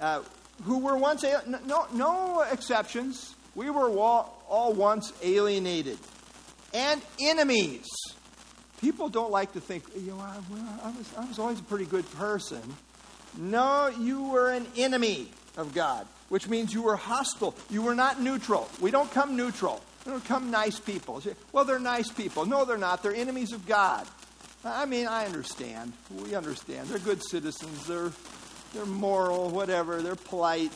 Uh, 0.00 0.22
who 0.62 0.78
were 0.78 0.96
once, 0.96 1.24
no, 1.66 1.86
no 1.92 2.42
exceptions. 2.42 3.34
We 3.54 3.70
were 3.70 3.88
all 3.88 4.72
once 4.72 5.12
alienated 5.22 5.98
and 6.72 7.00
enemies. 7.20 7.86
People 8.80 9.08
don't 9.08 9.30
like 9.30 9.52
to 9.52 9.60
think, 9.60 9.84
you 9.96 10.12
know, 10.12 10.18
I, 10.18 10.36
I, 10.82 10.90
was, 10.90 11.10
I 11.16 11.24
was 11.24 11.38
always 11.38 11.60
a 11.60 11.62
pretty 11.62 11.86
good 11.86 12.10
person. 12.12 12.60
No, 13.38 13.88
you 13.88 14.24
were 14.24 14.50
an 14.50 14.66
enemy 14.76 15.30
of 15.56 15.74
God, 15.74 16.06
which 16.28 16.48
means 16.48 16.74
you 16.74 16.82
were 16.82 16.96
hostile. 16.96 17.54
You 17.70 17.82
were 17.82 17.94
not 17.94 18.20
neutral. 18.20 18.68
We 18.80 18.90
don't 18.90 19.10
come 19.10 19.36
neutral. 19.36 19.80
We 20.04 20.12
don't 20.12 20.24
come 20.24 20.50
nice 20.50 20.78
people. 20.78 21.22
Well, 21.52 21.64
they're 21.64 21.78
nice 21.78 22.10
people. 22.10 22.44
No, 22.44 22.64
they're 22.64 22.76
not. 22.76 23.02
They're 23.02 23.14
enemies 23.14 23.52
of 23.52 23.66
God. 23.66 24.06
I 24.64 24.86
mean, 24.86 25.06
I 25.06 25.26
understand. 25.26 25.92
We 26.22 26.34
understand. 26.34 26.88
They're 26.88 26.98
good 26.98 27.22
citizens. 27.22 27.86
They're, 27.86 28.12
they're 28.74 28.86
moral, 28.86 29.50
whatever. 29.50 30.02
They're 30.02 30.16
polite. 30.16 30.72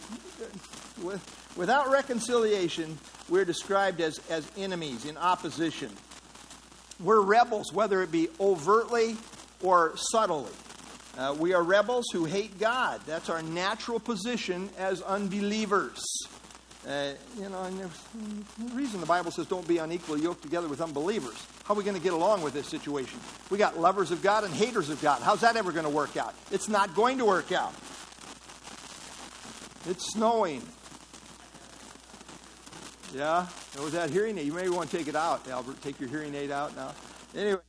Without 1.59 1.91
reconciliation, 1.91 2.97
we're 3.29 3.45
described 3.45 4.01
as, 4.01 4.21
as 4.31 4.49
enemies, 4.57 5.05
in 5.05 5.17
opposition. 5.17 5.91
We're 7.03 7.21
rebels, 7.21 7.73
whether 7.73 8.01
it 8.01 8.13
be 8.13 8.29
overtly 8.39 9.17
or 9.61 9.95
subtly. 9.97 10.53
Uh, 11.19 11.35
we 11.37 11.55
are 11.55 11.63
rebels 11.65 12.05
who 12.13 12.27
hate 12.27 12.61
God. 12.61 13.01
That's 13.07 13.29
our 13.29 13.43
natural 13.43 13.99
position 13.99 14.71
as 14.79 15.03
unbelievers. 15.03 16.01
Uh, 16.87 17.15
you 17.37 17.49
know, 17.49 17.65
and 17.65 17.81
the 17.81 18.75
reason 18.77 19.01
the 19.01 19.07
Bible 19.07 19.33
says 19.33 19.47
don't 19.47 19.67
be 19.67 19.79
unequally 19.79 20.23
yoked 20.23 20.43
together 20.43 20.69
with 20.69 20.81
unbelievers. 20.81 21.45
How 21.65 21.75
are 21.75 21.77
we 21.77 21.83
going 21.83 21.97
to 21.97 22.03
get 22.03 22.13
along 22.13 22.43
with 22.43 22.55
this 22.55 22.69
situation? 22.69 23.19
We 23.51 23.59
got 23.59 23.77
lovers 23.77 24.13
of 24.13 24.23
God 24.23 24.45
and 24.45 24.55
haters 24.55 24.91
of 24.91 25.03
God. 25.03 25.23
How's 25.23 25.41
that 25.41 25.57
ever 25.57 25.73
going 25.73 25.87
to 25.87 25.91
work 25.91 26.17
out? 26.17 26.37
It's 26.53 26.69
not 26.69 26.95
going 26.95 27.19
to 27.19 27.25
work 27.25 27.51
out. 27.51 27.75
It's 29.87 30.13
snowing. 30.13 30.63
Yeah? 33.15 33.47
It 33.75 33.81
was 33.81 33.93
that 33.93 34.11
hearing 34.11 34.39
aid. 34.39 34.47
You 34.47 34.53
may 34.53 34.69
want 34.69 34.91
to 34.91 34.97
take 34.97 35.09
it 35.09 35.17
out, 35.17 35.49
Albert. 35.49 35.81
Take 35.83 35.99
your 36.01 36.09
hearing 36.09 36.35
aid 36.35 36.51
out 36.51 36.77
now. 36.77 36.93
Anyway. 37.37 37.61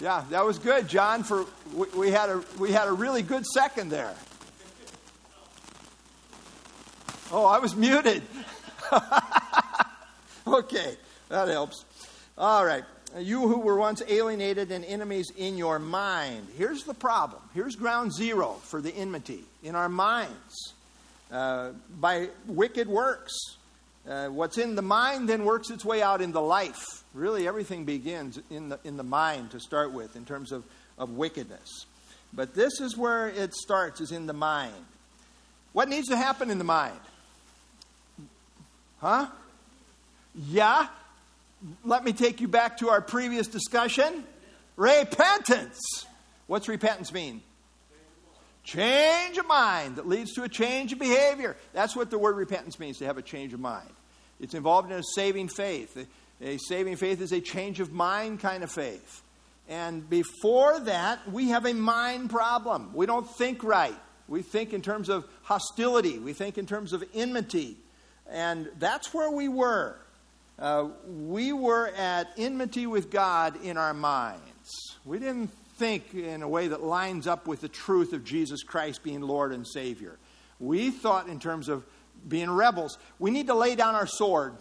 Yeah, 0.00 0.24
that 0.30 0.44
was 0.44 0.58
good, 0.58 0.88
John. 0.88 1.24
For 1.24 1.44
we, 1.74 1.88
we 1.88 2.10
had 2.10 2.30
a 2.30 2.42
we 2.58 2.70
had 2.70 2.86
a 2.86 2.92
really 2.92 3.22
good 3.22 3.44
second 3.44 3.90
there. 3.90 4.14
Oh, 7.32 7.44
I 7.44 7.58
was 7.58 7.74
muted. 7.74 8.22
okay, 10.46 10.96
that 11.28 11.48
helps. 11.48 11.84
All 12.38 12.64
right. 12.64 12.84
You 13.18 13.48
who 13.48 13.58
were 13.58 13.76
once 13.76 14.02
alienated 14.06 14.70
and 14.70 14.84
enemies 14.84 15.32
in 15.36 15.56
your 15.56 15.78
mind. 15.78 16.46
Here's 16.56 16.84
the 16.84 16.94
problem. 16.94 17.42
Here's 17.54 17.74
ground 17.74 18.14
zero 18.14 18.60
for 18.62 18.80
the 18.80 18.94
enmity 18.94 19.44
in 19.62 19.74
our 19.74 19.88
minds. 19.88 20.74
Uh, 21.30 21.70
by 22.00 22.28
wicked 22.46 22.88
works. 22.88 23.36
Uh, 24.08 24.28
what's 24.28 24.56
in 24.56 24.74
the 24.74 24.82
mind 24.82 25.28
then 25.28 25.44
works 25.44 25.68
its 25.70 25.84
way 25.84 26.00
out 26.00 26.22
in 26.22 26.32
the 26.32 26.40
life. 26.40 27.04
Really, 27.12 27.46
everything 27.46 27.84
begins 27.84 28.38
in 28.50 28.70
the, 28.70 28.78
in 28.84 28.96
the 28.96 29.02
mind 29.02 29.50
to 29.50 29.60
start 29.60 29.92
with 29.92 30.16
in 30.16 30.24
terms 30.24 30.52
of, 30.52 30.64
of 30.96 31.10
wickedness. 31.10 31.84
But 32.32 32.54
this 32.54 32.80
is 32.80 32.96
where 32.96 33.28
it 33.28 33.54
starts, 33.54 34.00
is 34.00 34.12
in 34.12 34.26
the 34.26 34.32
mind. 34.32 34.74
What 35.72 35.88
needs 35.88 36.08
to 36.08 36.16
happen 36.16 36.50
in 36.50 36.58
the 36.58 36.64
mind? 36.64 36.98
Huh? 39.00 39.26
Yeah? 40.48 40.88
Let 41.84 42.04
me 42.04 42.12
take 42.12 42.40
you 42.40 42.48
back 42.48 42.78
to 42.78 42.88
our 42.88 43.00
previous 43.00 43.46
discussion. 43.46 44.24
Repentance. 44.76 46.06
What's 46.46 46.68
repentance 46.68 47.12
mean? 47.12 47.42
Change 48.68 49.38
of 49.38 49.46
mind 49.46 49.96
that 49.96 50.06
leads 50.06 50.34
to 50.34 50.42
a 50.42 50.48
change 50.48 50.92
of 50.92 50.98
behavior. 50.98 51.56
That's 51.72 51.96
what 51.96 52.10
the 52.10 52.18
word 52.18 52.36
repentance 52.36 52.78
means 52.78 52.98
to 52.98 53.06
have 53.06 53.16
a 53.16 53.22
change 53.22 53.54
of 53.54 53.60
mind. 53.60 53.88
It's 54.40 54.52
involved 54.52 54.92
in 54.92 54.98
a 54.98 55.02
saving 55.14 55.48
faith. 55.48 56.06
A 56.42 56.58
saving 56.58 56.96
faith 56.96 57.22
is 57.22 57.32
a 57.32 57.40
change 57.40 57.80
of 57.80 57.92
mind 57.94 58.40
kind 58.40 58.62
of 58.62 58.70
faith. 58.70 59.22
And 59.70 60.06
before 60.10 60.80
that, 60.80 61.32
we 61.32 61.48
have 61.48 61.64
a 61.64 61.72
mind 61.72 62.28
problem. 62.28 62.90
We 62.92 63.06
don't 63.06 63.26
think 63.38 63.64
right. 63.64 63.96
We 64.28 64.42
think 64.42 64.74
in 64.74 64.82
terms 64.82 65.08
of 65.08 65.24
hostility, 65.44 66.18
we 66.18 66.34
think 66.34 66.58
in 66.58 66.66
terms 66.66 66.92
of 66.92 67.02
enmity. 67.14 67.78
And 68.30 68.68
that's 68.78 69.14
where 69.14 69.30
we 69.30 69.48
were. 69.48 69.96
Uh, 70.58 70.88
we 71.06 71.54
were 71.54 71.88
at 71.96 72.28
enmity 72.36 72.86
with 72.86 73.10
God 73.10 73.64
in 73.64 73.78
our 73.78 73.94
minds. 73.94 74.98
We 75.06 75.18
didn't 75.18 75.52
think 75.78 76.12
in 76.12 76.42
a 76.42 76.48
way 76.48 76.68
that 76.68 76.82
lines 76.82 77.26
up 77.26 77.46
with 77.46 77.60
the 77.60 77.68
truth 77.68 78.12
of 78.12 78.24
Jesus 78.24 78.62
Christ 78.62 79.02
being 79.02 79.20
Lord 79.20 79.52
and 79.52 79.66
Savior. 79.66 80.18
We 80.58 80.90
thought 80.90 81.28
in 81.28 81.38
terms 81.38 81.68
of 81.68 81.84
being 82.26 82.50
rebels. 82.50 82.98
We 83.18 83.30
need 83.30 83.46
to 83.46 83.54
lay 83.54 83.76
down 83.76 83.94
our 83.94 84.06
sword. 84.06 84.54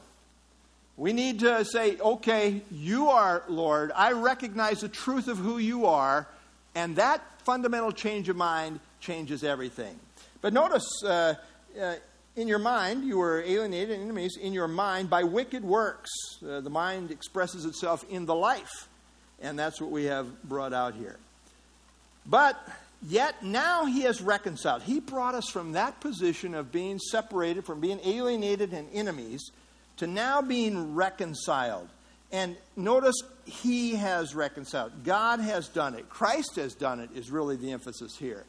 We 0.96 1.14
need 1.14 1.40
to 1.40 1.66
say, 1.66 1.98
okay, 1.98 2.62
you 2.72 3.10
are 3.10 3.44
Lord. 3.48 3.92
I 3.96 4.12
recognize 4.14 4.82
the 4.82 4.90
truth 4.90 5.28
of 5.28 5.38
who 5.38 5.58
you 5.58 5.86
are. 5.86 6.28
And 6.76 6.96
that 6.98 7.22
fundamental 7.44 7.92
change 7.92 8.30
of 8.30 8.36
mind 8.36 8.80
changes 9.00 9.44
everything. 9.44 10.00
But 10.42 10.54
notice, 10.54 10.88
uh, 11.04 11.34
uh, 11.80 11.96
in 12.36 12.48
your 12.48 12.60
mind, 12.60 13.04
you 13.04 13.18
were 13.18 13.42
alienated 13.42 14.00
enemies 14.00 14.38
in 14.40 14.54
your 14.54 14.68
mind 14.68 15.10
by 15.10 15.24
wicked 15.24 15.64
works. 15.64 16.12
Uh, 16.48 16.62
the 16.62 16.70
mind 16.70 17.10
expresses 17.10 17.66
itself 17.66 18.06
in 18.10 18.28
the 18.28 18.36
life. 18.36 18.88
And 19.42 19.58
that's 19.58 19.80
what 19.80 19.92
we 19.92 20.06
have 20.06 20.44
brought 20.44 20.74
out 20.74 20.96
here. 20.96 21.18
But 22.26 22.58
yet 23.08 23.44
now 23.44 23.86
he 23.86 24.02
has 24.02 24.22
reconciled. 24.22 24.84
He 24.84 25.00
brought 25.00 25.36
us 25.36 25.50
from 25.50 25.74
that 25.74 26.00
position 26.02 26.56
of 26.56 26.72
being 26.72 27.00
separated, 27.00 27.66
from 27.66 27.80
being 27.80 28.00
alienated 28.04 28.74
and 28.74 28.88
enemies, 28.94 29.52
to 29.98 30.08
now 30.08 30.42
being 30.42 30.96
reconciled. 30.96 31.88
And 32.32 32.58
notice 32.76 33.16
he 33.46 33.96
has 33.96 34.36
reconciled. 34.36 35.04
God 35.04 35.40
has 35.40 35.68
done 35.70 35.96
it. 35.96 36.10
Christ 36.10 36.58
has 36.58 36.74
done 36.74 37.00
it, 37.00 37.10
is 37.16 37.32
really 37.32 37.56
the 37.56 37.72
emphasis 37.72 38.18
here. 38.18 38.44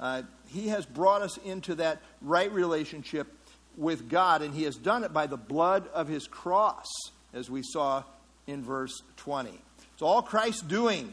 Uh, 0.00 0.22
he 0.46 0.68
has 0.68 0.86
brought 0.86 1.22
us 1.22 1.36
into 1.38 1.74
that 1.74 2.00
right 2.22 2.50
relationship 2.52 3.26
with 3.76 4.08
God, 4.08 4.42
and 4.42 4.54
he 4.54 4.62
has 4.62 4.76
done 4.76 5.04
it 5.04 5.12
by 5.12 5.26
the 5.26 5.36
blood 5.36 5.88
of 5.92 6.08
his 6.08 6.26
cross, 6.26 6.86
as 7.34 7.50
we 7.50 7.62
saw 7.62 8.02
in 8.46 8.62
verse 8.62 9.02
20. 9.18 9.50
It's 9.98 10.02
all 10.04 10.22
Christ 10.22 10.68
doing. 10.68 11.12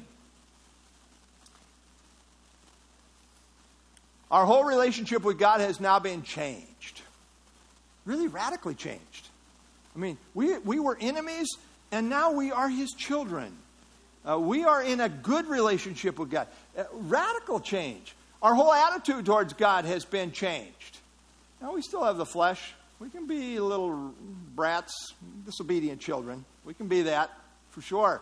Our 4.29 4.45
whole 4.45 4.63
relationship 4.63 5.23
with 5.23 5.39
God 5.39 5.59
has 5.59 5.79
now 5.79 5.97
been 5.97 6.21
changed. 6.21 7.01
Really 8.05 8.27
radically 8.27 8.75
changed. 8.75 9.27
I 9.95 9.97
mean, 9.97 10.19
we, 10.35 10.59
we 10.59 10.79
were 10.79 10.95
enemies, 11.01 11.47
and 11.91 12.11
now 12.11 12.33
we 12.33 12.51
are 12.51 12.69
His 12.69 12.91
children. 12.91 13.51
Uh, 14.23 14.37
we 14.37 14.63
are 14.65 14.83
in 14.83 15.01
a 15.01 15.09
good 15.09 15.47
relationship 15.47 16.19
with 16.19 16.29
God. 16.29 16.47
Uh, 16.77 16.83
radical 16.91 17.59
change. 17.59 18.13
Our 18.43 18.53
whole 18.53 18.71
attitude 18.71 19.25
towards 19.25 19.53
God 19.53 19.85
has 19.85 20.05
been 20.05 20.31
changed. 20.31 20.99
Now, 21.59 21.73
we 21.73 21.81
still 21.81 22.03
have 22.03 22.17
the 22.17 22.25
flesh. 22.27 22.75
We 22.99 23.09
can 23.09 23.25
be 23.25 23.59
little 23.59 24.13
brats, 24.55 24.93
disobedient 25.43 26.01
children. 26.01 26.45
We 26.65 26.75
can 26.75 26.87
be 26.87 27.01
that 27.01 27.31
for 27.71 27.81
sure. 27.81 28.21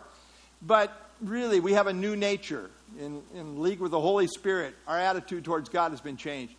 But 0.66 0.92
really, 1.20 1.60
we 1.60 1.72
have 1.72 1.86
a 1.86 1.92
new 1.92 2.16
nature. 2.16 2.70
In, 2.98 3.22
in 3.34 3.60
league 3.60 3.80
with 3.80 3.90
the 3.90 4.00
Holy 4.00 4.28
Spirit, 4.28 4.74
our 4.86 4.98
attitude 4.98 5.44
towards 5.44 5.68
God 5.68 5.90
has 5.90 6.00
been 6.00 6.16
changed. 6.16 6.54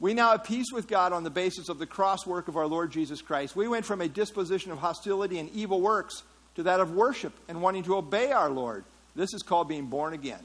We 0.00 0.14
now 0.14 0.30
have 0.30 0.44
peace 0.44 0.72
with 0.72 0.88
God 0.88 1.12
on 1.12 1.24
the 1.24 1.30
basis 1.30 1.68
of 1.68 1.78
the 1.78 1.86
cross 1.86 2.26
work 2.26 2.48
of 2.48 2.56
our 2.56 2.66
Lord 2.66 2.90
Jesus 2.90 3.20
Christ. 3.20 3.54
We 3.54 3.68
went 3.68 3.84
from 3.84 4.00
a 4.00 4.08
disposition 4.08 4.72
of 4.72 4.78
hostility 4.78 5.38
and 5.38 5.50
evil 5.50 5.80
works 5.80 6.22
to 6.56 6.62
that 6.64 6.80
of 6.80 6.94
worship 6.94 7.32
and 7.48 7.60
wanting 7.60 7.82
to 7.84 7.96
obey 7.96 8.32
our 8.32 8.48
Lord. 8.48 8.84
This 9.14 9.34
is 9.34 9.42
called 9.42 9.68
being 9.68 9.86
born 9.86 10.14
again. 10.14 10.44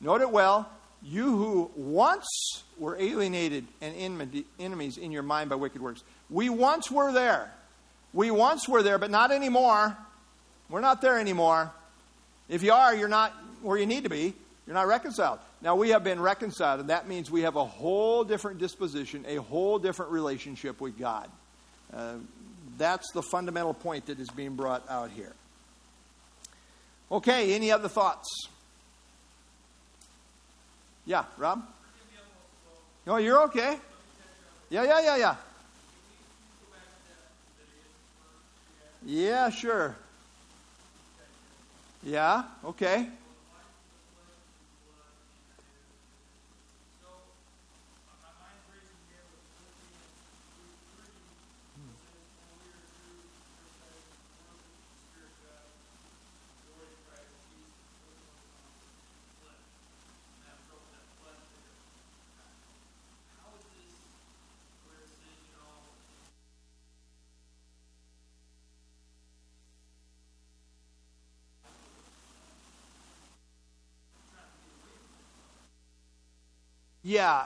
Note 0.00 0.20
it 0.20 0.30
well. 0.30 0.68
You 1.02 1.36
who 1.36 1.70
once 1.76 2.26
were 2.78 2.96
alienated 2.98 3.66
and 3.80 3.94
enemies 4.58 4.96
in 4.96 5.12
your 5.12 5.22
mind 5.22 5.50
by 5.50 5.56
wicked 5.56 5.82
works. 5.82 6.02
We 6.30 6.48
once 6.48 6.90
were 6.90 7.12
there. 7.12 7.52
We 8.12 8.30
once 8.30 8.68
were 8.68 8.82
there, 8.82 8.98
but 8.98 9.10
not 9.10 9.30
anymore. 9.30 9.96
We're 10.70 10.80
not 10.80 11.02
there 11.02 11.18
anymore. 11.18 11.72
If 12.48 12.62
you 12.62 12.72
are, 12.72 12.94
you're 12.94 13.08
not 13.08 13.32
where 13.62 13.78
you 13.78 13.86
need 13.86 14.04
to 14.04 14.10
be. 14.10 14.34
You're 14.66 14.74
not 14.74 14.86
reconciled. 14.86 15.40
Now, 15.60 15.76
we 15.76 15.90
have 15.90 16.04
been 16.04 16.20
reconciled, 16.20 16.80
and 16.80 16.90
that 16.90 17.08
means 17.08 17.30
we 17.30 17.42
have 17.42 17.56
a 17.56 17.64
whole 17.64 18.24
different 18.24 18.58
disposition, 18.58 19.24
a 19.28 19.36
whole 19.36 19.78
different 19.78 20.12
relationship 20.12 20.80
with 20.80 20.98
God. 20.98 21.28
Uh, 21.92 22.14
that's 22.78 23.10
the 23.12 23.22
fundamental 23.22 23.74
point 23.74 24.06
that 24.06 24.18
is 24.18 24.28
being 24.30 24.56
brought 24.56 24.88
out 24.88 25.10
here. 25.10 25.32
Okay, 27.10 27.54
any 27.54 27.70
other 27.70 27.88
thoughts? 27.88 28.48
Yeah, 31.06 31.24
Rob? 31.36 31.62
No, 33.06 33.16
you're 33.16 33.42
okay. 33.44 33.76
Yeah, 34.70 34.84
yeah, 34.84 35.00
yeah, 35.00 35.16
yeah. 35.16 35.36
Yeah, 39.06 39.50
sure. 39.50 39.94
Yeah, 42.04 42.44
okay. 42.62 43.08
Yeah, 77.04 77.44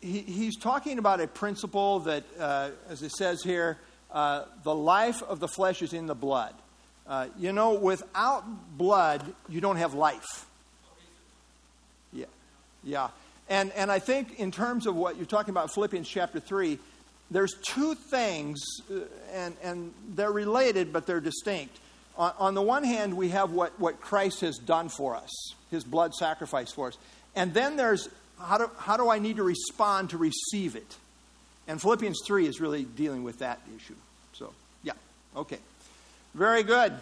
he, 0.00 0.20
he's 0.20 0.56
talking 0.56 0.98
about 0.98 1.20
a 1.20 1.28
principle 1.28 2.00
that, 2.00 2.24
uh, 2.38 2.70
as 2.88 3.02
it 3.02 3.12
says 3.12 3.42
here, 3.42 3.78
uh, 4.10 4.44
the 4.64 4.74
life 4.74 5.22
of 5.22 5.38
the 5.38 5.46
flesh 5.46 5.80
is 5.80 5.92
in 5.92 6.06
the 6.06 6.14
blood. 6.14 6.54
Uh, 7.06 7.28
you 7.38 7.52
know, 7.52 7.74
without 7.74 8.44
blood, 8.76 9.22
you 9.48 9.60
don't 9.60 9.76
have 9.76 9.94
life. 9.94 10.46
Yeah, 12.12 12.26
yeah. 12.82 13.08
And, 13.48 13.72
and 13.72 13.90
I 13.92 14.00
think 14.00 14.38
in 14.38 14.50
terms 14.50 14.86
of 14.86 14.96
what 14.96 15.16
you're 15.16 15.26
talking 15.26 15.50
about, 15.50 15.72
Philippians 15.72 16.08
chapter 16.08 16.40
3, 16.40 16.78
there's 17.30 17.54
two 17.62 17.94
things, 17.94 18.60
uh, 18.90 19.00
and, 19.32 19.56
and 19.62 19.92
they're 20.14 20.32
related, 20.32 20.92
but 20.92 21.06
they're 21.06 21.20
distinct. 21.20 21.78
On, 22.16 22.32
on 22.38 22.54
the 22.54 22.62
one 22.62 22.82
hand, 22.82 23.16
we 23.16 23.28
have 23.28 23.52
what, 23.52 23.78
what 23.78 24.00
Christ 24.00 24.40
has 24.40 24.58
done 24.58 24.88
for 24.88 25.14
us, 25.14 25.30
his 25.70 25.84
blood 25.84 26.12
sacrifice 26.14 26.72
for 26.72 26.88
us. 26.88 26.98
And 27.36 27.54
then 27.54 27.76
there's 27.76 28.08
how 28.40 28.58
do, 28.58 28.70
how 28.78 28.96
do 28.96 29.10
I 29.10 29.18
need 29.18 29.36
to 29.36 29.42
respond 29.42 30.10
to 30.10 30.18
receive 30.18 30.76
it? 30.76 30.96
And 31.68 31.80
Philippians 31.80 32.20
3 32.26 32.46
is 32.46 32.60
really 32.60 32.84
dealing 32.84 33.22
with 33.22 33.38
that 33.40 33.60
issue. 33.76 33.94
So, 34.32 34.52
yeah, 34.82 34.94
okay. 35.36 35.58
Very 36.34 36.62
good. 36.62 36.92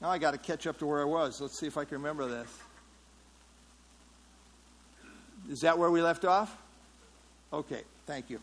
Now 0.00 0.10
I 0.10 0.18
got 0.18 0.32
to 0.32 0.38
catch 0.38 0.66
up 0.66 0.78
to 0.78 0.86
where 0.86 1.00
I 1.00 1.04
was. 1.04 1.40
Let's 1.40 1.58
see 1.58 1.66
if 1.66 1.78
I 1.78 1.84
can 1.84 1.98
remember 1.98 2.26
this. 2.26 2.48
Is 5.50 5.60
that 5.60 5.78
where 5.78 5.90
we 5.90 6.02
left 6.02 6.24
off? 6.24 6.56
Okay, 7.52 7.82
thank 8.06 8.30
you. 8.30 8.40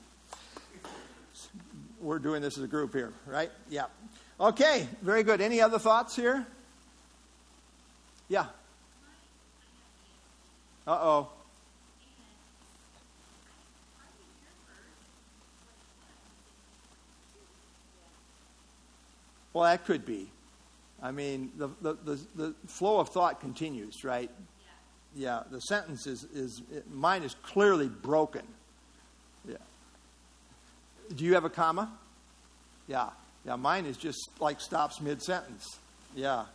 We're 1.99 2.19
doing 2.19 2.41
this 2.41 2.58
as 2.58 2.63
a 2.63 2.67
group 2.67 2.93
here, 2.93 3.12
right? 3.27 3.51
Yeah. 3.69 3.86
Okay, 4.39 4.88
very 5.01 5.23
good. 5.23 5.41
Any 5.41 5.62
other 5.62 5.77
thoughts 5.77 6.15
here? 6.15 6.45
Yeah. 8.27 8.45
Uh 10.88 10.97
oh. 10.99 11.30
Well, 19.54 19.66
that 19.66 19.86
could 19.86 20.06
be. 20.06 20.28
I 21.02 21.12
mean, 21.12 21.52
the, 21.58 21.70
the, 21.82 21.94
the, 22.06 22.20
the 22.36 22.54
flow 22.68 23.00
of 23.00 23.10
thought 23.10 23.40
continues, 23.40 24.04
right? 24.04 24.30
Yeah, 25.16 25.40
yeah 25.40 25.44
the 25.52 25.60
sentence 25.62 26.06
is, 26.08 26.24
is 26.26 26.62
it, 26.72 26.92
mine 26.92 27.24
is 27.24 27.36
clearly 27.44 27.88
broken. 27.88 28.44
Yeah. 29.48 29.56
Do 31.16 31.26
you 31.26 31.34
have 31.34 31.46
a 31.46 31.50
comma? 31.50 31.92
Yeah. 32.88 33.10
Yeah, 33.46 33.56
mine 33.56 33.86
is 33.86 33.98
just 33.98 34.30
like 34.40 34.62
stops 34.62 35.02
mid 35.02 35.22
sentence. 35.22 35.66
Yeah, 36.16 36.46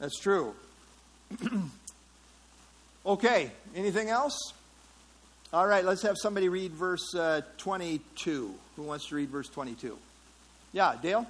that's 0.00 0.18
true. 0.18 0.54
okay, 3.06 3.50
anything 3.76 4.08
else? 4.10 4.52
All 5.52 5.66
right, 5.66 5.84
let's 5.84 6.02
have 6.02 6.16
somebody 6.20 6.48
read 6.48 6.72
verse 6.72 7.14
uh, 7.14 7.42
22. 7.58 8.54
Who 8.74 8.82
wants 8.82 9.08
to 9.08 9.14
read 9.14 9.28
verse 9.28 9.48
22? 9.48 9.96
Yeah, 10.72 10.96
Dale? 11.00 11.26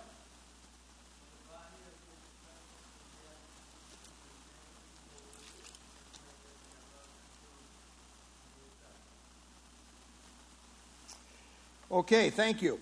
Okay, 11.95 12.29
thank 12.31 12.61
you. 12.61 12.81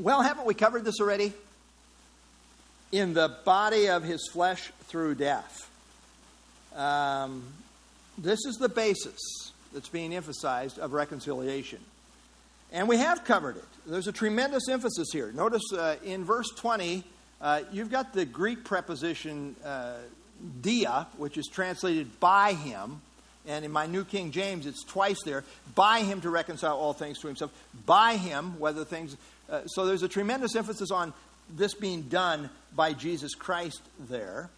Well, 0.00 0.20
haven't 0.20 0.44
we 0.44 0.54
covered 0.54 0.84
this 0.84 0.98
already? 1.00 1.32
In 2.90 3.14
the 3.14 3.36
body 3.44 3.88
of 3.88 4.02
his 4.02 4.28
flesh 4.32 4.72
through 4.88 5.14
death. 5.14 5.70
Um, 6.74 7.44
this 8.18 8.44
is 8.44 8.56
the 8.56 8.68
basis 8.68 9.20
that's 9.72 9.88
being 9.88 10.16
emphasized 10.16 10.80
of 10.80 10.94
reconciliation. 10.94 11.78
And 12.72 12.88
we 12.88 12.96
have 12.96 13.22
covered 13.22 13.56
it. 13.56 13.64
There's 13.86 14.08
a 14.08 14.12
tremendous 14.12 14.68
emphasis 14.68 15.06
here. 15.12 15.30
Notice 15.30 15.72
uh, 15.72 15.94
in 16.04 16.24
verse 16.24 16.48
20, 16.56 17.04
uh, 17.40 17.60
you've 17.70 17.92
got 17.92 18.12
the 18.12 18.24
Greek 18.24 18.64
preposition 18.64 19.54
uh, 19.64 19.92
dia, 20.60 21.06
which 21.18 21.38
is 21.38 21.46
translated 21.46 22.18
by 22.18 22.54
him, 22.54 23.00
and 23.46 23.64
in 23.64 23.72
my 23.72 23.86
New 23.86 24.04
King 24.04 24.30
James, 24.30 24.66
it's 24.66 24.84
twice 24.84 25.22
there. 25.24 25.44
By 25.74 26.00
him 26.00 26.20
to 26.22 26.30
reconcile 26.30 26.76
all 26.76 26.92
things 26.92 27.18
to 27.20 27.26
himself. 27.26 27.52
By 27.86 28.16
him, 28.16 28.58
whether 28.58 28.84
things. 28.84 29.16
Uh, 29.48 29.66
so 29.66 29.86
there's 29.86 30.02
a 30.02 30.08
tremendous 30.08 30.56
emphasis 30.56 30.90
on 30.90 31.12
this 31.54 31.74
being 31.74 32.02
done 32.02 32.50
by 32.74 32.92
Jesus 32.92 33.34
Christ 33.34 33.80
there. 34.08 34.50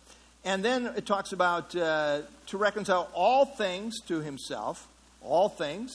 And 0.44 0.64
then 0.64 0.86
it 0.96 1.04
talks 1.04 1.32
about 1.32 1.74
uh, 1.76 2.22
to 2.46 2.56
reconcile 2.56 3.08
all 3.12 3.44
things 3.44 4.00
to 4.08 4.20
himself, 4.20 4.86
all 5.22 5.48
things. 5.48 5.92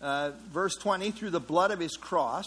Uh, 0.00 0.30
verse 0.50 0.76
20, 0.76 1.10
through 1.10 1.30
the 1.30 1.40
blood 1.40 1.70
of 1.70 1.78
his 1.78 1.96
cross. 1.96 2.46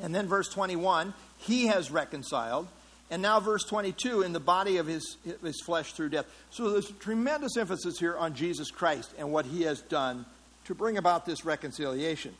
And 0.00 0.14
then 0.14 0.28
verse 0.28 0.48
21, 0.48 1.14
he 1.38 1.66
has 1.66 1.90
reconciled. 1.90 2.68
And 3.10 3.22
now, 3.22 3.40
verse 3.40 3.64
22, 3.64 4.22
in 4.22 4.32
the 4.32 4.40
body 4.40 4.76
of 4.76 4.86
his, 4.86 5.16
his 5.42 5.60
flesh 5.62 5.92
through 5.92 6.10
death. 6.10 6.26
So 6.50 6.70
there's 6.70 6.90
tremendous 6.92 7.56
emphasis 7.56 7.98
here 7.98 8.16
on 8.16 8.34
Jesus 8.34 8.70
Christ 8.70 9.14
and 9.18 9.32
what 9.32 9.46
he 9.46 9.62
has 9.62 9.80
done 9.80 10.26
to 10.66 10.74
bring 10.74 10.98
about 10.98 11.24
this 11.24 11.44
reconciliation. 11.44 12.34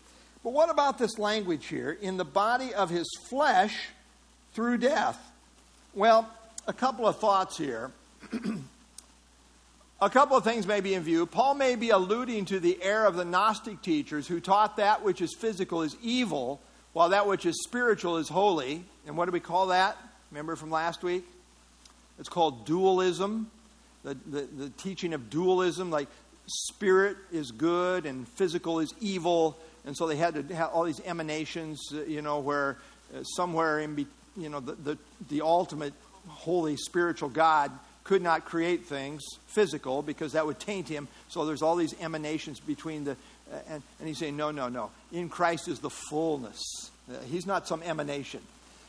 But 0.44 0.52
what 0.52 0.70
about 0.70 0.98
this 0.98 1.18
language 1.18 1.66
here? 1.66 1.96
In 2.00 2.18
the 2.18 2.24
body 2.24 2.74
of 2.74 2.90
his 2.90 3.08
flesh 3.28 3.74
through 4.52 4.78
death. 4.78 5.18
Well, 5.94 6.28
a 6.66 6.72
couple 6.72 7.06
of 7.06 7.18
thoughts 7.18 7.56
here. 7.56 7.90
a 10.00 10.10
couple 10.10 10.36
of 10.36 10.44
things 10.44 10.66
may 10.66 10.80
be 10.80 10.92
in 10.92 11.02
view. 11.02 11.24
Paul 11.24 11.54
may 11.54 11.76
be 11.76 11.90
alluding 11.90 12.44
to 12.46 12.60
the 12.60 12.78
error 12.82 13.06
of 13.06 13.16
the 13.16 13.24
Gnostic 13.24 13.80
teachers 13.80 14.28
who 14.28 14.38
taught 14.38 14.76
that 14.76 15.02
which 15.02 15.22
is 15.22 15.34
physical 15.34 15.82
is 15.82 15.96
evil, 16.02 16.60
while 16.92 17.08
that 17.08 17.26
which 17.26 17.46
is 17.46 17.62
spiritual 17.64 18.18
is 18.18 18.28
holy. 18.28 18.84
And 19.06 19.16
what 19.16 19.24
do 19.24 19.32
we 19.32 19.40
call 19.40 19.68
that? 19.68 19.96
Remember 20.30 20.56
from 20.56 20.70
last 20.70 21.02
week? 21.02 21.24
It's 22.18 22.28
called 22.28 22.66
dualism, 22.66 23.50
the, 24.04 24.14
the, 24.26 24.42
the 24.42 24.70
teaching 24.70 25.14
of 25.14 25.30
dualism. 25.30 25.90
Like 25.90 26.08
spirit 26.46 27.16
is 27.32 27.50
good 27.50 28.06
and 28.06 28.26
physical 28.28 28.80
is 28.80 28.92
evil, 29.00 29.56
and 29.86 29.96
so 29.96 30.06
they 30.06 30.16
had 30.16 30.34
to 30.34 30.54
have 30.54 30.70
all 30.70 30.84
these 30.84 31.00
emanations, 31.06 31.80
uh, 31.92 32.02
you 32.02 32.22
know, 32.22 32.40
where 32.40 32.76
uh, 33.14 33.22
somewhere 33.22 33.80
in, 33.80 33.94
be, 33.94 34.06
you 34.36 34.48
know, 34.48 34.60
the, 34.60 34.72
the, 34.72 34.98
the 35.28 35.40
ultimate 35.42 35.94
holy 36.28 36.76
spiritual 36.76 37.28
God 37.28 37.70
could 38.04 38.22
not 38.22 38.44
create 38.44 38.86
things 38.86 39.22
physical 39.46 40.02
because 40.02 40.32
that 40.32 40.44
would 40.44 40.58
taint 40.58 40.88
him. 40.88 41.08
So 41.28 41.44
there's 41.46 41.62
all 41.62 41.76
these 41.76 41.94
emanations 42.00 42.58
between 42.60 43.04
the, 43.04 43.12
uh, 43.52 43.58
and, 43.68 43.82
and 43.98 44.08
he's 44.08 44.18
saying, 44.18 44.36
no, 44.36 44.50
no, 44.50 44.68
no. 44.68 44.90
In 45.12 45.28
Christ 45.28 45.68
is 45.68 45.78
the 45.78 45.90
fullness. 45.90 46.62
He's 47.30 47.46
not 47.46 47.66
some 47.66 47.82
emanation. 47.82 48.40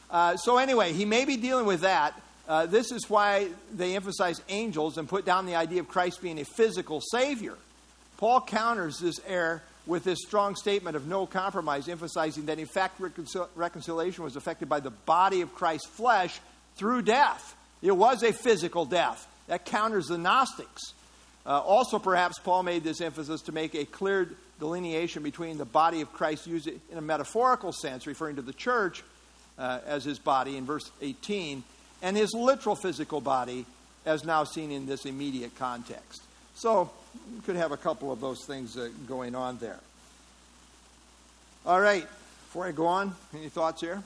Uh, 0.10 0.38
so 0.38 0.58
anyway, 0.58 0.93
he 0.93 1.06
may 1.06 1.26
be 1.26 1.38
dealing 1.38 1.65
with 1.65 1.82
that. 1.82 2.19
Uh, 2.48 2.65
this 2.65 2.91
is 2.91 3.10
why 3.10 3.48
they 3.74 3.95
emphasize 3.95 4.41
angels 4.50 4.98
and 4.98 5.08
put 5.08 5.24
down 5.24 5.45
the 5.45 5.56
idea 5.56 5.80
of 5.80 5.88
Christ 5.88 6.22
being 6.22 6.39
a 6.39 6.45
physical 6.45 7.00
Savior. 7.00 7.56
Paul 8.17 8.41
counters 8.41 8.98
this 8.98 9.19
error 9.28 9.62
with 9.86 10.04
this 10.04 10.19
strong 10.26 10.56
statement 10.56 10.95
of 10.95 11.08
no 11.08 11.26
compromise, 11.26 11.88
emphasizing 11.88 12.48
that 12.48 12.60
in 12.60 12.65
fact 12.65 13.00
reconcil- 13.00 13.48
reconciliation 13.56 14.24
was 14.24 14.36
affected 14.36 14.67
by 14.67 14.80
the 14.80 14.89
body 14.89 15.41
of 15.41 15.54
Christ's 15.54 15.88
flesh 15.88 16.39
through 16.76 17.04
death. 17.04 17.56
It 17.82 17.91
was 17.91 18.24
a 18.24 18.34
physical 18.34 18.86
death. 18.86 19.28
That 19.48 19.65
counters 19.65 20.08
the 20.08 20.17
Gnostics. 20.17 20.93
Uh, 21.45 21.60
also, 21.60 21.98
perhaps 21.98 22.38
Paul 22.39 22.63
made 22.63 22.84
this 22.84 23.02
emphasis 23.02 23.41
to 23.43 23.52
make 23.52 23.74
a 23.74 23.86
clear 23.86 24.30
delineation 24.60 25.24
between 25.24 25.58
the 25.58 25.65
body 25.65 26.02
of 26.02 26.13
Christ 26.13 26.45
used 26.45 26.67
in 26.67 26.98
a 26.98 27.02
metaphorical 27.02 27.72
sense, 27.72 28.06
referring 28.06 28.36
to 28.36 28.41
the 28.41 28.54
church 28.54 29.04
uh, 29.60 29.80
as 29.86 30.04
his 30.04 30.17
body 30.17 30.58
in 30.58 30.65
verse 30.65 30.89
18, 31.02 31.63
and 32.02 32.17
his 32.17 32.34
literal 32.34 32.76
physical 32.76 33.22
body 33.22 33.65
as 34.06 34.24
now 34.24 34.43
seen 34.43 34.72
in 34.72 34.86
this 34.88 35.06
immediate 35.06 35.56
context. 35.58 36.24
So, 36.56 36.89
you 37.34 37.41
could 37.41 37.56
have 37.56 37.72
a 37.72 37.78
couple 37.78 38.12
of 38.12 38.22
those 38.22 38.45
things 38.45 38.78
uh, 38.78 38.89
going 39.08 39.36
on 39.36 39.58
there. 39.58 39.80
All 41.65 41.80
right, 41.80 42.08
before 42.48 42.65
I 42.65 42.72
go 42.72 42.88
on, 42.88 43.13
any 43.34 43.50
thoughts 43.50 43.82
here? 43.82 44.02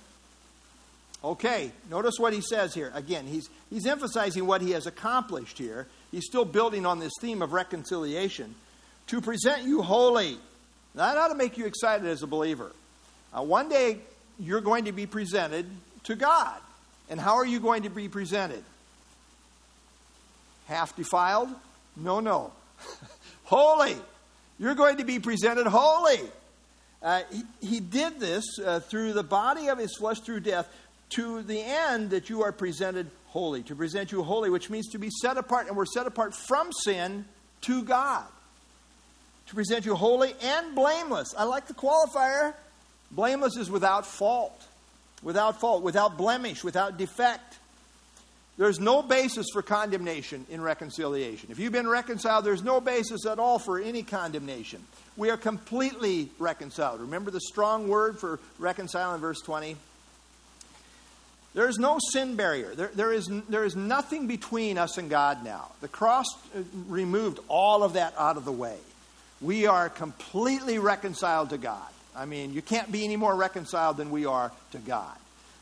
Okay, 1.24 1.72
notice 1.90 2.16
what 2.18 2.34
he 2.34 2.42
says 2.42 2.74
here. 2.74 2.92
Again, 2.94 3.26
he's, 3.26 3.48
he's 3.70 3.86
emphasizing 3.86 4.46
what 4.46 4.62
he 4.62 4.72
has 4.72 4.88
accomplished 4.88 5.58
here. 5.58 5.88
He's 6.12 6.26
still 6.26 6.44
building 6.44 6.86
on 6.86 7.00
this 7.00 7.14
theme 7.22 7.42
of 7.42 7.54
reconciliation. 7.54 8.56
To 9.08 9.22
present 9.22 9.64
you 9.64 9.82
holy. 9.82 10.38
Now, 10.96 11.14
that 11.14 11.18
ought 11.18 11.28
to 11.30 11.36
make 11.36 11.58
you 11.58 11.66
excited 11.66 12.06
as 12.08 12.24
a 12.24 12.28
believer. 12.28 12.72
Uh, 13.36 13.42
one 13.42 13.70
day, 13.70 14.00
you're 14.44 14.62
going 14.62 14.86
to 14.86 14.92
be 14.92 15.06
presented 15.06 15.66
to 16.04 16.16
God. 16.16 16.60
And 17.10 17.20
how 17.20 17.36
are 17.36 17.46
you 17.46 17.60
going 17.60 17.84
to 17.84 17.90
be 17.90 18.10
presented? 18.10 18.64
Half 20.68 20.96
defiled? 20.96 21.50
No, 21.96 22.20
no. 22.20 22.52
holy. 23.44 23.96
You're 24.60 24.76
going 24.76 24.98
to 24.98 25.06
be 25.06 25.20
presented 25.20 25.68
holy. 25.68 26.22
Uh, 27.02 27.22
he, 27.32 27.68
he, 27.68 27.80
did 27.80 28.20
this 28.20 28.46
uh, 28.64 28.80
through 28.80 29.14
the 29.14 29.24
body 29.24 29.68
of 29.68 29.78
his 29.78 29.96
flesh 29.98 30.20
through 30.22 30.40
death 30.40 30.70
to 31.10 31.42
the 31.42 31.60
end 31.60 32.12
that 32.12 32.30
you 32.30 32.44
are 32.44 32.52
presented 32.52 33.10
holy. 33.28 33.62
To 33.64 33.76
present 33.76 34.12
you 34.12 34.24
holy, 34.24 34.50
which 34.50 34.70
means 34.70 34.88
to 34.90 34.98
be 34.98 35.10
set 35.22 35.38
apart, 35.38 35.68
and 35.68 35.76
we're 35.76 35.86
set 35.86 36.08
apart 36.08 36.34
from 36.34 36.72
sin 36.72 37.26
to 37.62 37.84
God. 37.84 38.26
To 39.48 39.56
present 39.56 39.86
you 39.86 39.96
holy 39.96 40.34
and 40.42 40.74
blameless. 40.76 41.34
I 41.38 41.44
like 41.44 41.68
the 41.68 41.74
qualifier. 41.74 42.54
Blameless 43.16 43.58
is 43.58 43.70
without 43.70 44.06
fault 44.06 44.68
without 45.24 45.60
fault, 45.60 45.84
without 45.84 46.18
blemish, 46.18 46.64
without 46.64 46.98
defect. 46.98 47.58
There's 48.58 48.80
no 48.80 49.02
basis 49.02 49.48
for 49.52 49.64
condemnation 49.64 50.46
in 50.50 50.62
reconciliation. 50.62 51.50
If 51.50 51.58
you've 51.58 51.74
been 51.74 51.88
reconciled, 51.88 52.46
there's 52.46 52.64
no 52.64 52.80
basis 52.80 53.26
at 53.26 53.40
all 53.40 53.58
for 53.58 53.80
any 53.80 54.04
condemnation. 54.04 54.84
We 55.18 55.32
are 55.32 55.38
completely 55.38 56.30
reconciled. 56.38 57.02
Remember 57.02 57.32
the 57.32 57.42
strong 57.42 57.88
word 57.88 58.20
for 58.20 58.40
reconcile 58.60 59.16
in 59.16 59.22
verse 59.22 59.42
20? 59.42 59.76
There 61.56 61.68
is 61.68 61.78
no 61.78 62.00
sin 62.12 62.36
barrier. 62.36 62.76
There, 62.76 62.92
there, 62.94 63.14
is, 63.14 63.30
there 63.48 63.64
is 63.64 63.76
nothing 63.76 64.28
between 64.28 64.78
us 64.78 64.98
and 64.98 65.10
God 65.10 65.44
now. 65.44 65.72
The 65.82 65.88
cross 65.88 66.26
uh, 66.56 66.62
removed 66.88 67.40
all 67.48 67.84
of 67.84 67.94
that 67.94 68.14
out 68.18 68.38
of 68.38 68.46
the 68.46 68.52
way. 68.52 68.78
We 69.40 69.68
are 69.68 69.90
completely 69.90 70.80
reconciled 70.80 71.52
to 71.52 71.60
God. 71.60 71.93
I 72.16 72.26
mean, 72.26 72.54
you 72.54 72.62
can't 72.62 72.92
be 72.92 73.04
any 73.04 73.16
more 73.16 73.36
reconciled 73.36 73.98
than 73.98 74.12
we 74.12 74.26
are 74.26 74.52
to 74.72 74.78
God. 74.78 75.16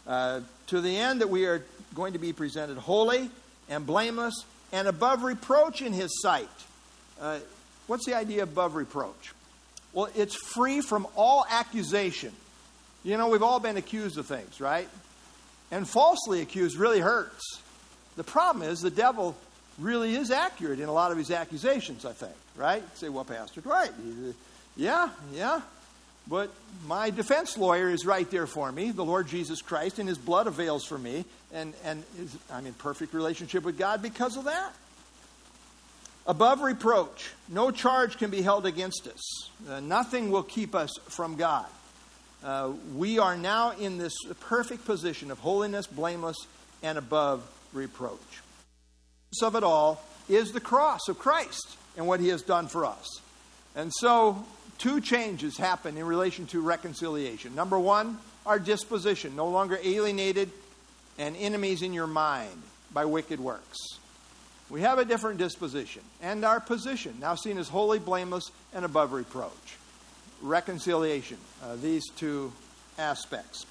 Uh, 0.05 0.41
to 0.67 0.81
the 0.81 0.97
end 0.97 1.21
that 1.21 1.29
we 1.29 1.45
are 1.45 1.63
going 1.95 2.13
to 2.13 2.19
be 2.19 2.33
presented 2.33 2.77
holy 2.77 3.29
and 3.69 3.85
blameless 3.85 4.45
and 4.71 4.87
above 4.87 5.23
reproach 5.23 5.81
in 5.81 5.93
His 5.93 6.21
sight. 6.21 6.49
Uh, 7.19 7.39
what's 7.87 8.05
the 8.05 8.15
idea 8.15 8.43
of 8.43 8.51
above 8.51 8.75
reproach? 8.75 9.33
Well, 9.93 10.09
it's 10.15 10.35
free 10.35 10.81
from 10.81 11.07
all 11.15 11.45
accusation. 11.49 12.31
You 13.03 13.17
know, 13.17 13.29
we've 13.29 13.43
all 13.43 13.59
been 13.59 13.77
accused 13.77 14.17
of 14.17 14.25
things, 14.25 14.61
right? 14.61 14.87
And 15.71 15.87
falsely 15.87 16.41
accused 16.41 16.77
really 16.77 16.99
hurts. 16.99 17.59
The 18.15 18.23
problem 18.23 18.67
is 18.67 18.79
the 18.79 18.89
devil 18.89 19.35
really 19.79 20.15
is 20.15 20.31
accurate 20.31 20.79
in 20.79 20.87
a 20.87 20.93
lot 20.93 21.11
of 21.11 21.17
his 21.17 21.31
accusations, 21.31 22.05
I 22.05 22.13
think, 22.13 22.33
right? 22.55 22.83
say, 22.97 23.09
well, 23.09 23.25
Pastor, 23.25 23.61
right. 23.65 23.91
Yeah, 24.75 25.09
yeah. 25.33 25.61
But 26.27 26.51
my 26.87 27.09
defense 27.09 27.57
lawyer 27.57 27.89
is 27.89 28.05
right 28.05 28.29
there 28.29 28.47
for 28.47 28.71
me, 28.71 28.91
the 28.91 29.03
Lord 29.03 29.27
Jesus 29.27 29.61
Christ, 29.61 29.99
and 29.99 30.07
his 30.07 30.17
blood 30.17 30.47
avails 30.47 30.85
for 30.85 30.97
me. 30.97 31.25
And, 31.53 31.73
and 31.83 32.03
is, 32.19 32.37
I'm 32.51 32.65
in 32.65 32.73
perfect 32.73 33.13
relationship 33.13 33.63
with 33.63 33.77
God 33.77 34.01
because 34.01 34.37
of 34.37 34.45
that. 34.45 34.73
Above 36.27 36.61
reproach, 36.61 37.31
no 37.49 37.71
charge 37.71 38.17
can 38.17 38.29
be 38.29 38.41
held 38.41 38.65
against 38.65 39.07
us. 39.07 39.49
Uh, 39.67 39.79
nothing 39.79 40.31
will 40.31 40.43
keep 40.43 40.75
us 40.75 40.91
from 41.09 41.35
God. 41.35 41.65
Uh, 42.43 42.71
we 42.95 43.19
are 43.19 43.35
now 43.35 43.71
in 43.71 43.97
this 43.97 44.13
perfect 44.39 44.85
position 44.85 45.31
of 45.31 45.39
holiness, 45.39 45.87
blameless, 45.87 46.37
and 46.83 46.97
above 46.97 47.43
reproach. 47.73 48.19
Of 49.41 49.55
it 49.55 49.63
all 49.63 50.03
is 50.29 50.51
the 50.51 50.59
cross 50.59 51.07
of 51.07 51.17
Christ 51.17 51.77
and 51.97 52.05
what 52.05 52.19
he 52.19 52.27
has 52.29 52.41
done 52.41 52.67
for 52.67 52.85
us. 52.85 53.07
And 53.75 53.91
so 53.99 54.45
two 54.81 54.99
changes 54.99 55.57
happen 55.57 55.95
in 55.95 56.05
relation 56.05 56.47
to 56.47 56.59
reconciliation. 56.59 57.53
Number 57.53 57.77
one, 57.77 58.17
our 58.45 58.57
disposition, 58.57 59.35
no 59.35 59.47
longer 59.47 59.79
alienated 59.83 60.49
and 61.19 61.35
enemies 61.37 61.83
in 61.83 61.93
your 61.93 62.07
mind 62.07 62.61
by 62.91 63.05
wicked 63.05 63.39
works. 63.39 63.77
We 64.69 64.81
have 64.81 64.97
a 64.97 65.05
different 65.05 65.37
disposition. 65.37 66.01
And 66.21 66.43
our 66.43 66.59
position, 66.59 67.17
now 67.19 67.35
seen 67.35 67.57
as 67.59 67.67
holy, 67.67 67.99
blameless, 67.99 68.51
and 68.73 68.83
above 68.83 69.13
reproach. 69.13 69.51
Reconciliation, 70.41 71.37
uh, 71.63 71.75
these 71.75 72.09
two 72.15 72.51
aspects. 72.97 73.65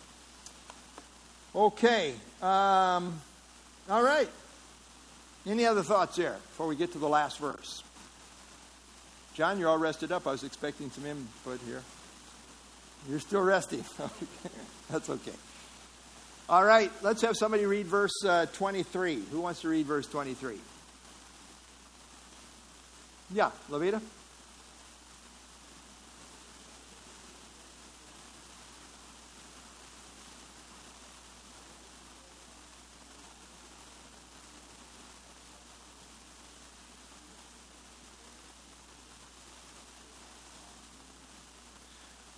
Okay. 1.54 2.14
Um, 2.40 3.20
all 3.88 4.02
right. 4.02 4.28
Any 5.46 5.66
other 5.66 5.82
thoughts 5.82 6.16
there 6.16 6.34
before 6.50 6.68
we 6.68 6.76
get 6.76 6.92
to 6.92 6.98
the 6.98 7.08
last 7.08 7.38
verse? 7.38 7.82
John, 9.34 9.58
you're 9.58 9.68
all 9.68 9.78
rested 9.78 10.12
up. 10.12 10.26
I 10.26 10.32
was 10.32 10.44
expecting 10.44 10.90
some 10.90 11.06
input 11.06 11.60
here. 11.66 11.82
You're 13.08 13.20
still 13.20 13.42
resting. 13.42 13.84
That's 14.90 15.08
okay. 15.08 15.32
All 16.48 16.64
right, 16.64 16.90
let's 17.02 17.22
have 17.22 17.36
somebody 17.36 17.64
read 17.64 17.86
verse 17.86 18.24
uh, 18.24 18.46
23. 18.46 19.22
Who 19.30 19.40
wants 19.40 19.60
to 19.60 19.68
read 19.68 19.86
verse 19.86 20.06
23? 20.06 20.58
Yeah, 23.32 23.50
Levita? 23.70 24.00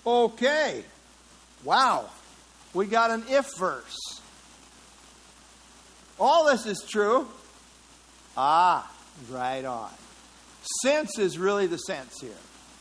Okay. 0.07 0.85
Wow. 1.65 2.09
We 2.75 2.87
got 2.87 3.11
an 3.11 3.25
if 3.29 3.47
verse. 3.59 3.97
All 6.19 6.47
this 6.47 6.67
is 6.67 6.85
true. 6.89 7.27
Ah, 8.37 8.91
right 9.31 9.65
on. 9.65 9.91
Since 10.83 11.19
is 11.19 11.39
really 11.39 11.67
the 11.67 11.79
sense 11.79 12.21
here. 12.21 12.31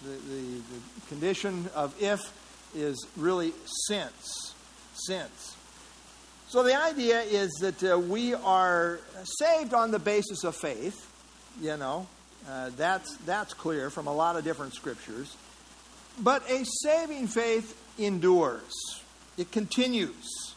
The, 0.03 0.09
the, 0.09 0.41
the 0.41 1.07
condition 1.09 1.69
of 1.75 1.93
if 2.01 2.21
is 2.75 3.05
really 3.17 3.53
since. 3.87 4.53
Since. 4.93 5.55
So 6.49 6.63
the 6.63 6.79
idea 6.79 7.21
is 7.21 7.49
that 7.61 7.83
uh, 7.83 7.97
we 7.97 8.33
are 8.33 8.99
saved 9.23 9.73
on 9.73 9.91
the 9.91 9.99
basis 9.99 10.43
of 10.43 10.55
faith. 10.55 11.07
You 11.61 11.77
know, 11.77 12.07
uh, 12.49 12.71
that's, 12.77 13.15
that's 13.25 13.53
clear 13.53 13.89
from 13.89 14.07
a 14.07 14.13
lot 14.13 14.35
of 14.35 14.43
different 14.43 14.73
scriptures. 14.73 15.35
But 16.19 16.49
a 16.49 16.63
saving 16.65 17.27
faith 17.27 17.77
endures, 17.97 18.73
it 19.37 19.51
continues. 19.51 20.53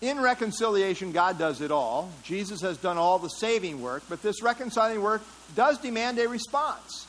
In 0.00 0.18
reconciliation, 0.20 1.12
God 1.12 1.38
does 1.38 1.60
it 1.60 1.70
all. 1.70 2.10
Jesus 2.24 2.60
has 2.62 2.76
done 2.76 2.98
all 2.98 3.20
the 3.20 3.28
saving 3.28 3.80
work, 3.80 4.02
but 4.08 4.20
this 4.20 4.42
reconciling 4.42 5.00
work 5.00 5.22
does 5.54 5.78
demand 5.78 6.18
a 6.18 6.28
response. 6.28 7.06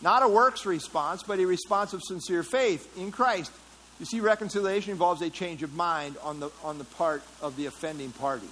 Not 0.00 0.22
a 0.22 0.28
works 0.28 0.64
response, 0.64 1.24
but 1.24 1.40
a 1.40 1.44
response 1.46 1.92
of 1.92 2.02
sincere 2.04 2.44
faith 2.44 2.96
in 2.96 3.10
Christ. 3.10 3.50
You 3.98 4.06
see, 4.06 4.20
reconciliation 4.20 4.92
involves 4.92 5.20
a 5.22 5.30
change 5.30 5.64
of 5.64 5.74
mind 5.74 6.16
on 6.22 6.38
the, 6.38 6.50
on 6.62 6.78
the 6.78 6.84
part 6.84 7.22
of 7.42 7.56
the 7.56 7.66
offending 7.66 8.12
party. 8.12 8.46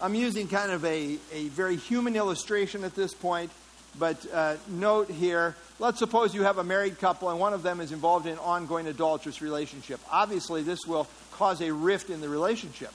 I'm 0.00 0.16
using 0.16 0.48
kind 0.48 0.72
of 0.72 0.84
a, 0.84 1.18
a 1.32 1.46
very 1.48 1.76
human 1.76 2.16
illustration 2.16 2.82
at 2.82 2.96
this 2.96 3.14
point, 3.14 3.52
but 3.98 4.24
uh, 4.32 4.56
note 4.68 5.10
here 5.10 5.54
let's 5.78 5.98
suppose 5.98 6.34
you 6.34 6.42
have 6.42 6.58
a 6.58 6.64
married 6.64 6.98
couple 6.98 7.30
and 7.30 7.38
one 7.38 7.52
of 7.52 7.62
them 7.62 7.80
is 7.80 7.92
involved 7.92 8.26
in 8.26 8.32
an 8.32 8.38
ongoing 8.38 8.86
adulterous 8.86 9.40
relationship. 9.40 10.00
Obviously, 10.10 10.62
this 10.62 10.80
will 10.86 11.06
cause 11.32 11.60
a 11.60 11.72
rift 11.72 12.10
in 12.10 12.20
the 12.20 12.28
relationship. 12.28 12.92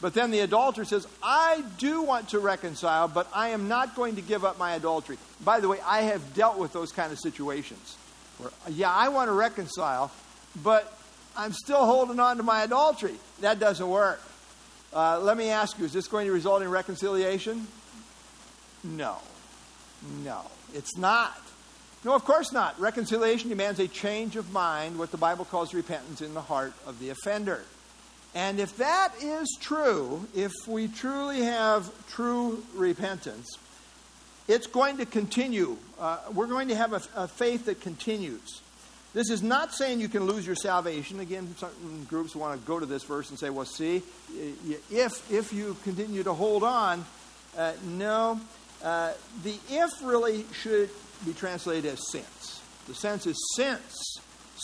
But 0.00 0.12
then 0.12 0.30
the 0.30 0.40
adulterer 0.40 0.84
says, 0.84 1.06
I 1.22 1.64
do 1.78 2.02
want 2.02 2.30
to 2.30 2.38
reconcile, 2.38 3.08
but 3.08 3.28
I 3.32 3.50
am 3.50 3.66
not 3.66 3.96
going 3.96 4.16
to 4.16 4.22
give 4.22 4.44
up 4.44 4.58
my 4.58 4.74
adultery. 4.74 5.16
By 5.42 5.60
the 5.60 5.68
way, 5.68 5.78
I 5.86 6.02
have 6.02 6.34
dealt 6.34 6.58
with 6.58 6.72
those 6.72 6.92
kind 6.92 7.12
of 7.12 7.18
situations. 7.18 7.96
Where, 8.38 8.50
yeah, 8.68 8.92
I 8.92 9.08
want 9.08 9.28
to 9.28 9.32
reconcile, 9.32 10.10
but 10.62 10.98
I'm 11.34 11.52
still 11.52 11.86
holding 11.86 12.20
on 12.20 12.36
to 12.36 12.42
my 12.42 12.62
adultery. 12.62 13.14
That 13.40 13.58
doesn't 13.58 13.88
work. 13.88 14.20
Uh, 14.92 15.18
let 15.20 15.36
me 15.36 15.48
ask 15.48 15.78
you, 15.78 15.86
is 15.86 15.94
this 15.94 16.08
going 16.08 16.26
to 16.26 16.32
result 16.32 16.60
in 16.60 16.70
reconciliation? 16.70 17.66
No. 18.84 19.16
No, 20.24 20.42
it's 20.74 20.96
not. 20.96 21.40
No, 22.04 22.14
of 22.14 22.24
course 22.24 22.52
not. 22.52 22.78
Reconciliation 22.78 23.48
demands 23.48 23.80
a 23.80 23.88
change 23.88 24.36
of 24.36 24.52
mind, 24.52 24.98
what 24.98 25.10
the 25.10 25.16
Bible 25.16 25.44
calls 25.44 25.74
repentance 25.74 26.20
in 26.20 26.34
the 26.34 26.40
heart 26.40 26.72
of 26.86 27.00
the 27.00 27.10
offender. 27.10 27.62
And 28.34 28.60
if 28.60 28.76
that 28.76 29.14
is 29.22 29.56
true, 29.60 30.28
if 30.34 30.52
we 30.68 30.88
truly 30.88 31.40
have 31.40 31.90
true 32.08 32.62
repentance, 32.74 33.58
it's 34.46 34.66
going 34.66 34.98
to 34.98 35.06
continue. 35.06 35.76
Uh, 35.98 36.18
we're 36.34 36.46
going 36.46 36.68
to 36.68 36.76
have 36.76 36.92
a, 36.92 37.02
a, 37.16 37.28
faith 37.28 37.64
that 37.66 37.80
continues. 37.80 38.60
This 39.14 39.30
is 39.30 39.42
not 39.42 39.74
saying 39.74 40.00
you 40.00 40.08
can 40.08 40.24
lose 40.24 40.46
your 40.46 40.54
salvation. 40.54 41.20
Again, 41.20 41.54
certain 41.56 42.04
groups 42.04 42.36
want 42.36 42.60
to 42.60 42.66
go 42.66 42.78
to 42.78 42.86
this 42.86 43.02
verse 43.02 43.30
and 43.30 43.38
say, 43.38 43.48
well, 43.48 43.64
see, 43.64 44.02
if, 44.90 45.32
if 45.32 45.52
you 45.52 45.74
continue 45.82 46.22
to 46.22 46.34
hold 46.34 46.62
on, 46.62 47.04
uh, 47.56 47.72
no. 47.84 48.38
Uh, 48.82 49.12
the 49.42 49.58
if 49.68 49.90
really 50.02 50.44
should 50.52 50.90
be 51.24 51.32
translated 51.32 51.92
as 51.92 52.10
since. 52.10 52.60
The 52.86 52.94
sense 52.94 53.26
is 53.26 53.36
since. 53.56 54.20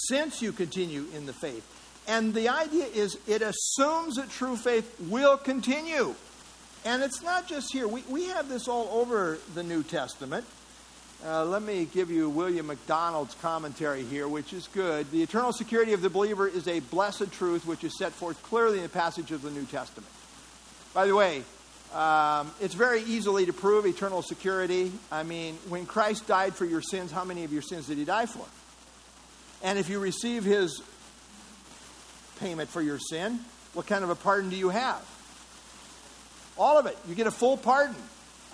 Since 0.09 0.41
you 0.41 0.53
continue 0.53 1.07
in 1.15 1.27
the 1.27 1.33
faith. 1.33 1.67
And 2.09 2.35
the 2.35 2.49
idea 2.49 2.87
is 2.87 3.17
it 3.27 3.43
assumes 3.43 4.17
that 4.17 4.31
true 4.31 4.57
faith 4.57 4.97
will 5.09 5.37
continue. 5.37 6.15
And 6.85 7.03
it's 7.03 7.23
not 7.23 7.47
just 7.47 7.73
here. 7.73 7.87
We, 7.87 8.03
we 8.09 8.25
have 8.27 8.49
this 8.49 8.67
all 8.67 8.89
over 8.93 9.39
the 9.55 9.63
New 9.63 9.83
Testament. 9.83 10.45
Uh, 11.25 11.45
let 11.45 11.63
me 11.63 11.85
give 11.85 12.11
you 12.11 12.29
William 12.29 12.67
MacDonald's 12.67 13.37
commentary 13.37 14.03
here, 14.03 14.27
which 14.27 14.53
is 14.53 14.67
good. 14.67 15.09
The 15.13 15.23
eternal 15.23 15.53
security 15.53 15.93
of 15.93 16.03
the 16.03 16.11
believer 16.11 16.49
is 16.49 16.67
a 16.67 16.81
blessed 16.81 17.31
truth 17.31 17.65
which 17.65 17.85
is 17.85 17.97
set 17.97 18.11
forth 18.11 18.43
clearly 18.43 18.79
in 18.79 18.83
the 18.83 18.89
passage 18.89 19.31
of 19.31 19.43
the 19.43 19.51
New 19.51 19.65
Testament. 19.65 20.11
By 20.93 21.07
the 21.07 21.15
way, 21.15 21.45
um, 21.95 22.51
it's 22.61 22.75
very 22.75 23.03
easily 23.03 23.47
to 23.47 23.53
prove 23.53 23.87
eternal 23.87 24.23
security. 24.23 24.93
I 25.11 25.23
mean, 25.25 25.57
when 25.69 25.87
Christ 25.87 26.27
died 26.27 26.55
for 26.55 26.65
your 26.65 26.81
sins, 26.81 27.13
how 27.13 27.25
many 27.25 27.45
of 27.45 27.53
your 27.53 27.63
sins 27.63 27.87
did 27.87 27.99
he 27.99 28.05
die 28.05 28.27
for? 28.27 28.47
And 29.63 29.79
if 29.79 29.89
you 29.89 29.99
receive 29.99 30.45
his 30.45 30.83
payment 32.41 32.71
for 32.71 32.81
your 32.81 32.99
sin, 32.99 33.39
what 33.75 33.87
kind 33.87 34.05
of 34.05 34.11
a 34.11 34.15
pardon 34.15 34.51
do 34.51 34.57
you 34.57 34.71
have? 34.71 35.07
All 36.59 36.79
of 36.79 36.87
it. 36.87 36.97
You 37.09 37.15
get 37.15 37.27
a 37.27 37.31
full 37.31 37.57
pardon. 37.57 37.97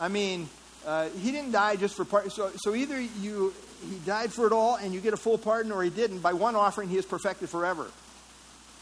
I 0.00 0.08
mean, 0.08 0.48
uh, 0.86 1.08
he 1.20 1.32
didn't 1.32 1.52
die 1.52 1.76
just 1.76 1.96
for 1.96 2.04
pardon. 2.04 2.30
So, 2.30 2.50
so 2.56 2.74
either 2.74 3.00
you 3.00 3.54
he 3.88 3.98
died 4.04 4.32
for 4.32 4.46
it 4.46 4.52
all 4.52 4.76
and 4.76 4.92
you 4.92 5.00
get 5.00 5.14
a 5.14 5.16
full 5.16 5.38
pardon, 5.38 5.72
or 5.72 5.82
he 5.82 5.90
didn't. 5.90 6.20
By 6.20 6.32
one 6.32 6.56
offering, 6.56 6.88
he 6.88 6.96
is 6.96 7.06
perfected 7.06 7.48
forever. 7.48 7.86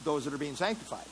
Those 0.04 0.24
that 0.24 0.34
are 0.34 0.38
being 0.38 0.57
sanctified. 0.57 1.07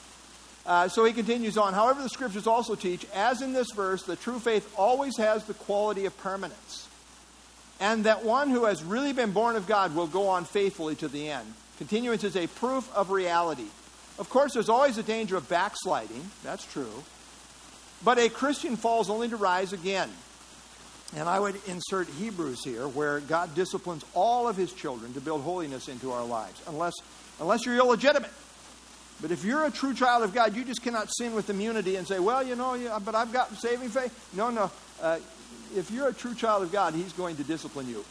Uh, 0.67 0.89
so 0.89 1.05
he 1.05 1.13
continues 1.13 1.59
on. 1.59 1.75
However, 1.75 2.03
the 2.03 2.09
scriptures 2.09 2.47
also 2.47 2.75
teach, 2.75 3.07
as 3.15 3.43
in 3.43 3.53
this 3.53 3.71
verse, 3.73 4.03
the 4.03 4.17
true 4.17 4.39
faith 4.39 4.73
always 4.77 5.17
has 5.19 5.45
the 5.45 5.55
quality 5.55 6.07
of 6.07 6.17
permanence. 6.19 6.89
And 7.81 8.05
that 8.05 8.25
one 8.25 8.51
who 8.51 8.65
has 8.65 8.83
really 8.83 9.13
been 9.13 9.33
born 9.33 9.57
of 9.57 9.67
God 9.67 9.95
will 9.95 10.07
go 10.07 10.29
on 10.29 10.45
faithfully 10.45 10.95
to 10.97 11.09
the 11.09 11.29
end. 11.29 11.53
Continuance 11.77 12.25
is 12.25 12.37
a 12.37 12.47
proof 12.47 12.91
of 12.95 13.11
reality. 13.11 13.67
Of 14.19 14.31
course, 14.31 14.55
there's 14.55 14.69
always 14.69 14.97
a 14.97 15.03
danger 15.03 15.37
of 15.37 15.49
backsliding. 15.49 16.31
That's 16.43 16.65
true. 16.65 17.03
But 18.05 18.19
a 18.19 18.29
Christian 18.29 18.77
falls 18.77 19.11
only 19.11 19.29
to 19.29 19.37
rise 19.37 19.73
again. 19.73 20.11
And 21.17 21.29
I 21.29 21.39
would 21.39 21.57
insert 21.67 22.09
Hebrews 22.09 22.65
here, 22.65 22.89
where 22.89 23.21
God 23.21 23.55
disciplines 23.55 24.05
all 24.15 24.49
of 24.49 24.57
his 24.57 24.73
children 24.73 25.13
to 25.15 25.21
build 25.21 25.43
holiness 25.43 25.89
into 25.89 26.13
our 26.13 26.25
lives, 26.25 26.61
unless, 26.67 26.95
unless 27.41 27.67
you're 27.67 27.77
illegitimate. 27.77 28.31
But 29.21 29.31
if 29.31 29.45
you're 29.45 29.65
a 29.65 29.71
true 29.71 29.95
child 29.95 30.23
of 30.23 30.35
God, 30.35 30.55
you 30.55 30.65
just 30.65 30.83
cannot 30.83 31.09
sin 31.15 31.35
with 31.35 31.49
immunity 31.49 31.97
and 31.97 32.07
say, 32.07 32.19
well, 32.19 32.43
you 32.43 32.57
know, 32.57 32.75
yeah, 32.75 32.99
but 33.03 33.15
I've 33.15 33.33
got 33.33 33.55
saving 33.57 33.89
faith. 33.89 34.35
No, 34.37 34.51
no. 34.51 34.71
Uh, 35.01 35.19
if 35.77 35.91
you're 35.91 36.09
a 36.09 36.13
true 36.13 36.35
child 36.35 36.63
of 36.63 36.73
God, 36.73 36.95
he's 36.95 37.13
going 37.13 37.37
to 37.37 37.45
discipline 37.45 37.89
you. 37.89 38.05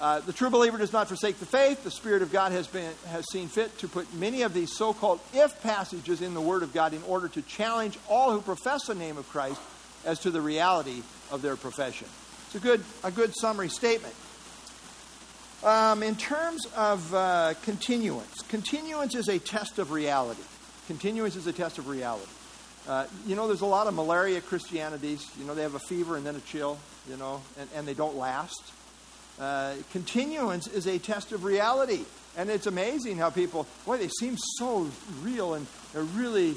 Uh, 0.00 0.20
the 0.20 0.32
true 0.32 0.50
believer 0.50 0.78
does 0.78 0.92
not 0.92 1.06
forsake 1.06 1.38
the 1.38 1.46
faith. 1.46 1.84
The 1.84 1.90
Spirit 1.90 2.22
of 2.22 2.32
God 2.32 2.50
has, 2.52 2.66
been, 2.66 2.92
has 3.06 3.24
seen 3.30 3.48
fit 3.48 3.76
to 3.78 3.88
put 3.88 4.12
many 4.14 4.42
of 4.42 4.52
these 4.52 4.76
so 4.76 4.92
called 4.92 5.20
if 5.32 5.62
passages 5.62 6.22
in 6.22 6.34
the 6.34 6.40
Word 6.40 6.62
of 6.62 6.74
God 6.74 6.92
in 6.92 7.02
order 7.04 7.28
to 7.28 7.42
challenge 7.42 7.98
all 8.08 8.32
who 8.32 8.40
profess 8.40 8.86
the 8.86 8.94
name 8.94 9.16
of 9.16 9.28
Christ 9.28 9.60
as 10.04 10.18
to 10.20 10.30
the 10.30 10.40
reality 10.40 11.02
of 11.30 11.40
their 11.40 11.56
profession. 11.56 12.08
It's 12.46 12.56
a 12.56 12.58
good, 12.58 12.82
a 13.04 13.10
good 13.10 13.32
summary 13.36 13.68
statement. 13.68 14.14
Um, 15.64 16.02
in 16.02 16.16
terms 16.16 16.66
of 16.76 17.14
uh, 17.14 17.54
continuance, 17.62 18.42
continuance 18.48 19.14
is 19.14 19.28
a 19.28 19.38
test 19.38 19.78
of 19.78 19.92
reality. 19.92 20.42
Continuance 20.88 21.36
is 21.36 21.46
a 21.46 21.52
test 21.52 21.78
of 21.78 21.86
reality. 21.86 22.26
Uh, 22.88 23.06
you 23.28 23.36
know, 23.36 23.46
there's 23.46 23.60
a 23.60 23.66
lot 23.66 23.86
of 23.86 23.94
malaria 23.94 24.40
Christianities. 24.40 25.24
You 25.38 25.44
know, 25.44 25.54
they 25.54 25.62
have 25.62 25.76
a 25.76 25.78
fever 25.78 26.16
and 26.16 26.26
then 26.26 26.34
a 26.34 26.40
chill, 26.40 26.78
you 27.08 27.16
know, 27.16 27.40
and, 27.60 27.68
and 27.76 27.86
they 27.86 27.94
don't 27.94 28.16
last. 28.16 28.72
Uh, 29.38 29.74
continuance 29.92 30.66
is 30.66 30.88
a 30.88 30.98
test 30.98 31.30
of 31.30 31.44
reality. 31.44 32.04
And 32.36 32.50
it's 32.50 32.66
amazing 32.66 33.18
how 33.18 33.30
people, 33.30 33.68
boy, 33.86 33.98
they 33.98 34.08
seem 34.08 34.36
so 34.56 34.90
real 35.20 35.54
and 35.54 35.66
they're 35.92 36.02
really, 36.02 36.56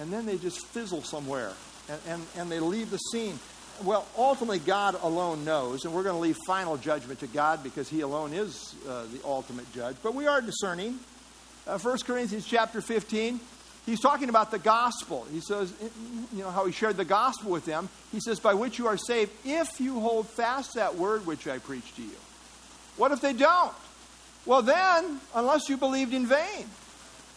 and 0.00 0.10
then 0.10 0.24
they 0.24 0.38
just 0.38 0.64
fizzle 0.68 1.02
somewhere 1.02 1.52
and, 1.90 2.00
and, 2.08 2.26
and 2.36 2.50
they 2.50 2.60
leave 2.60 2.90
the 2.90 2.98
scene. 2.98 3.38
Well, 3.84 4.06
ultimately, 4.16 4.58
God 4.58 4.96
alone 5.02 5.44
knows, 5.44 5.84
and 5.84 5.94
we're 5.94 6.02
going 6.02 6.16
to 6.16 6.20
leave 6.20 6.36
final 6.46 6.76
judgment 6.76 7.20
to 7.20 7.28
God 7.28 7.62
because 7.62 7.88
He 7.88 8.00
alone 8.00 8.32
is 8.32 8.74
uh, 8.88 9.04
the 9.12 9.20
ultimate 9.24 9.72
judge. 9.72 9.96
But 10.02 10.14
we 10.14 10.26
are 10.26 10.40
discerning. 10.40 10.98
Uh, 11.66 11.78
1 11.78 11.98
Corinthians 11.98 12.46
chapter 12.46 12.80
15, 12.80 13.38
he's 13.86 14.00
talking 14.00 14.30
about 14.30 14.50
the 14.50 14.58
gospel. 14.58 15.26
He 15.30 15.40
says, 15.40 15.72
you 16.32 16.42
know, 16.42 16.50
how 16.50 16.64
he 16.64 16.72
shared 16.72 16.96
the 16.96 17.04
gospel 17.04 17.50
with 17.50 17.66
them. 17.66 17.88
He 18.10 18.20
says, 18.20 18.40
by 18.40 18.54
which 18.54 18.78
you 18.78 18.86
are 18.86 18.96
saved, 18.96 19.30
if 19.44 19.78
you 19.78 20.00
hold 20.00 20.26
fast 20.28 20.74
that 20.74 20.96
word 20.96 21.26
which 21.26 21.46
I 21.46 21.58
preached 21.58 21.96
to 21.96 22.02
you. 22.02 22.16
What 22.96 23.12
if 23.12 23.20
they 23.20 23.34
don't? 23.34 23.74
Well, 24.46 24.62
then, 24.62 25.20
unless 25.34 25.68
you 25.68 25.76
believed 25.76 26.14
in 26.14 26.26
vain, 26.26 26.66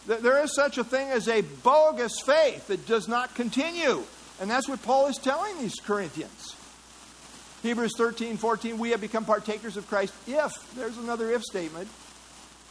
there 0.06 0.42
is 0.42 0.54
such 0.54 0.78
a 0.78 0.84
thing 0.84 1.08
as 1.10 1.28
a 1.28 1.42
bogus 1.42 2.20
faith 2.24 2.68
that 2.68 2.86
does 2.86 3.06
not 3.06 3.34
continue. 3.34 4.02
And 4.42 4.50
that's 4.50 4.68
what 4.68 4.82
Paul 4.82 5.06
is 5.06 5.18
telling 5.18 5.56
these 5.60 5.76
Corinthians. 5.76 6.56
Hebrews 7.62 7.92
13, 7.96 8.36
14, 8.38 8.76
we 8.76 8.90
have 8.90 9.00
become 9.00 9.24
partakers 9.24 9.76
of 9.76 9.86
Christ 9.86 10.12
if, 10.26 10.52
there's 10.74 10.98
another 10.98 11.30
if 11.30 11.44
statement, 11.44 11.86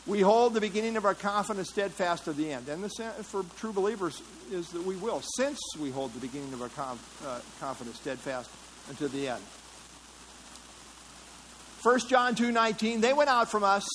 we 0.05 0.19
hold 0.19 0.53
the 0.53 0.59
beginning 0.59 0.97
of 0.97 1.05
our 1.05 1.13
confidence 1.13 1.69
steadfast 1.69 2.25
to 2.25 2.33
the 2.33 2.51
end. 2.51 2.67
And 2.67 2.83
the, 2.83 2.89
for 3.23 3.45
true 3.55 3.71
believers 3.71 4.21
is 4.51 4.67
that 4.71 4.83
we 4.83 4.97
will, 4.97 5.21
since 5.37 5.57
we 5.79 5.91
hold 5.91 6.13
the 6.13 6.19
beginning 6.19 6.51
of 6.51 6.61
our 6.61 6.69
uh, 7.25 7.39
confidence 7.61 7.95
steadfast 7.95 8.49
unto 8.89 9.07
the 9.07 9.29
end. 9.29 9.41
1 11.83 11.99
John 12.09 12.35
2 12.35 12.51
19, 12.51 12.99
they 12.99 13.13
went 13.13 13.29
out 13.29 13.49
from 13.49 13.63
us. 13.63 13.87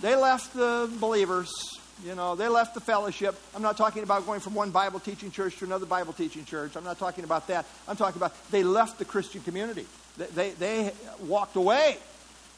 They 0.00 0.16
left 0.16 0.54
the 0.54 0.90
believers. 0.98 1.50
You 2.04 2.14
know, 2.14 2.36
they 2.36 2.48
left 2.48 2.74
the 2.74 2.80
fellowship. 2.80 3.34
I'm 3.54 3.62
not 3.62 3.76
talking 3.76 4.02
about 4.02 4.24
going 4.24 4.40
from 4.40 4.54
one 4.54 4.70
Bible 4.70 5.00
teaching 5.00 5.30
church 5.30 5.56
to 5.58 5.64
another 5.64 5.86
Bible 5.86 6.12
teaching 6.12 6.44
church. 6.44 6.76
I'm 6.76 6.84
not 6.84 6.98
talking 6.98 7.24
about 7.24 7.48
that. 7.48 7.66
I'm 7.88 7.96
talking 7.96 8.20
about 8.20 8.34
they 8.50 8.62
left 8.62 8.98
the 8.98 9.04
Christian 9.04 9.40
community. 9.42 9.86
They, 10.16 10.26
they, 10.26 10.50
they 10.50 10.92
walked 11.26 11.56
away. 11.56 11.96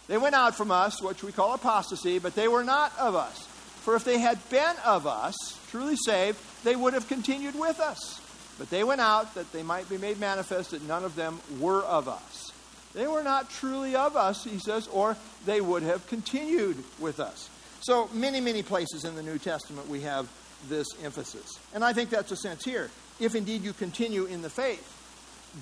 They 0.09 0.19
went 0.19 0.35
out 0.35 0.57
from 0.57 0.71
us, 0.71 1.01
which 1.01 1.23
we 1.23 1.33
call 1.33 1.55
apostasy, 1.55 2.19
but 2.19 2.35
they 2.35 2.49
were 2.49 2.65
not 2.65 2.93
of 2.99 3.15
us. 3.15 3.47
For 3.83 3.97
if 3.97 4.05
they 4.05 4.19
had 4.19 4.39
been 4.51 4.77
of 4.85 5.07
us, 5.07 5.35
truly 5.71 5.97
saved, 5.97 6.39
they 6.65 6.77
would 6.77 6.93
have 6.93 7.09
continued 7.09 7.59
with 7.59 7.81
us. 7.81 8.21
But 8.59 8.69
they 8.69 8.85
went 8.85 9.01
out 9.01 9.35
that 9.37 9.51
they 9.53 9.63
might 9.63 9.89
be 9.89 9.97
made 9.97 10.21
manifest 10.21 10.73
that 10.73 10.87
none 10.87 11.05
of 11.05 11.15
them 11.17 11.41
were 11.59 11.83
of 11.83 12.09
us. 12.09 12.53
They 12.93 13.07
were 13.07 13.23
not 13.23 13.49
truly 13.49 13.95
of 13.97 14.17
us, 14.17 14.45
he 14.45 14.59
says, 14.59 14.87
or 14.89 15.17
they 15.47 15.61
would 15.61 15.83
have 15.83 16.07
continued 16.09 16.77
with 16.99 17.21
us. 17.21 17.49
So, 17.81 18.11
many, 18.13 18.41
many 18.41 18.63
places 18.63 19.05
in 19.05 19.15
the 19.15 19.23
New 19.23 19.39
Testament 19.39 19.89
we 19.89 20.03
have 20.03 20.29
this 20.69 20.87
emphasis. 21.03 21.59
And 21.73 21.83
I 21.83 21.95
think 21.95 22.11
that's 22.11 22.31
a 22.31 22.37
sense 22.37 22.63
here. 22.63 22.91
If 23.19 23.35
indeed 23.35 23.63
you 23.63 23.73
continue 23.73 24.27
in 24.27 24.43
the 24.43 24.51
faith, 24.51 24.87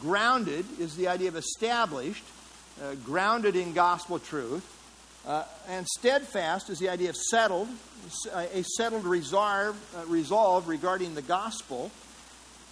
grounded 0.00 0.66
is 0.80 0.96
the 0.96 1.08
idea 1.08 1.28
of 1.28 1.36
established, 1.36 2.24
uh, 2.82 2.94
grounded 3.04 3.54
in 3.54 3.72
gospel 3.72 4.18
truth, 4.18 4.66
uh, 5.26 5.44
and 5.68 5.86
steadfast 5.86 6.70
is 6.70 6.78
the 6.78 6.88
idea 6.88 7.10
of 7.10 7.16
settled, 7.16 7.68
a 8.34 8.62
settled 8.62 9.04
resolve, 9.04 9.76
uh, 9.96 10.04
resolve 10.06 10.68
regarding 10.68 11.14
the 11.14 11.22
gospel, 11.22 11.90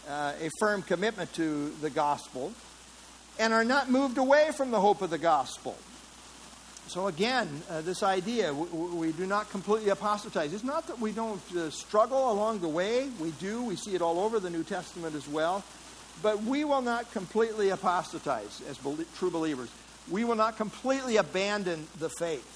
uh, 0.08 0.32
a 0.40 0.50
firm 0.58 0.82
commitment 0.82 1.32
to 1.34 1.70
the 1.80 1.90
gospel, 1.90 2.52
and 3.38 3.52
are 3.52 3.64
not 3.64 3.90
moved 3.90 4.18
away 4.18 4.50
from 4.56 4.70
the 4.70 4.80
hope 4.80 5.02
of 5.02 5.10
the 5.10 5.18
gospel. 5.18 5.76
So, 6.88 7.08
again, 7.08 7.48
uh, 7.68 7.80
this 7.80 8.02
idea, 8.02 8.54
we, 8.54 9.08
we, 9.08 9.12
do 9.12 9.26
not 9.26 9.50
completely 9.50 9.90
apostatize. 9.90 10.52
It's 10.52 10.62
not 10.62 10.86
that 10.86 11.00
we 11.00 11.10
don't 11.10 11.40
uh, 11.56 11.68
struggle 11.70 12.30
along 12.30 12.60
the 12.60 12.68
way. 12.68 13.08
We 13.18 13.32
do. 13.32 13.62
We 13.64 13.74
see 13.74 13.96
it 13.96 14.02
all 14.02 14.20
over 14.20 14.38
the 14.38 14.50
New 14.50 14.62
Testament 14.62 15.16
as 15.16 15.26
well. 15.26 15.64
But 16.22 16.44
we 16.44 16.64
will 16.64 16.82
not 16.82 17.10
completely 17.12 17.70
apostatize 17.70 18.62
as 18.68 18.78
be- 18.78 19.04
true 19.16 19.30
believers. 19.30 19.68
We 20.10 20.24
will 20.24 20.36
not 20.36 20.56
completely 20.56 21.16
abandon 21.16 21.88
the 21.98 22.08
faith. 22.08 22.52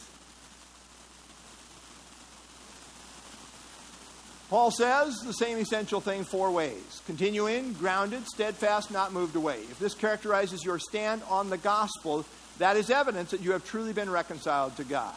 Paul 4.48 4.72
says 4.72 5.14
the 5.24 5.32
same 5.32 5.58
essential 5.58 6.00
thing 6.00 6.24
four 6.24 6.50
ways 6.50 7.02
continue 7.06 7.46
in, 7.46 7.72
grounded, 7.74 8.26
steadfast, 8.26 8.90
not 8.90 9.12
moved 9.12 9.36
away. 9.36 9.58
If 9.70 9.78
this 9.78 9.94
characterizes 9.94 10.64
your 10.64 10.80
stand 10.80 11.22
on 11.28 11.50
the 11.50 11.56
gospel, 11.56 12.26
that 12.60 12.76
is 12.76 12.90
evidence 12.90 13.30
that 13.30 13.40
you 13.40 13.52
have 13.52 13.64
truly 13.64 13.94
been 13.94 14.10
reconciled 14.10 14.76
to 14.76 14.84
God. 14.84 15.14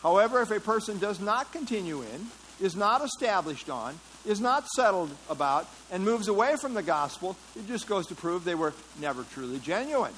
However, 0.00 0.40
if 0.42 0.50
a 0.52 0.60
person 0.60 0.98
does 0.98 1.18
not 1.18 1.50
continue 1.50 2.02
in, 2.02 2.26
is 2.60 2.76
not 2.76 3.04
established 3.04 3.68
on, 3.68 3.98
is 4.24 4.40
not 4.40 4.68
settled 4.68 5.10
about, 5.28 5.68
and 5.90 6.04
moves 6.04 6.28
away 6.28 6.54
from 6.56 6.74
the 6.74 6.84
gospel, 6.84 7.36
it 7.56 7.66
just 7.66 7.88
goes 7.88 8.06
to 8.06 8.14
prove 8.14 8.44
they 8.44 8.54
were 8.54 8.72
never 9.00 9.24
truly 9.24 9.58
genuine. 9.58 10.12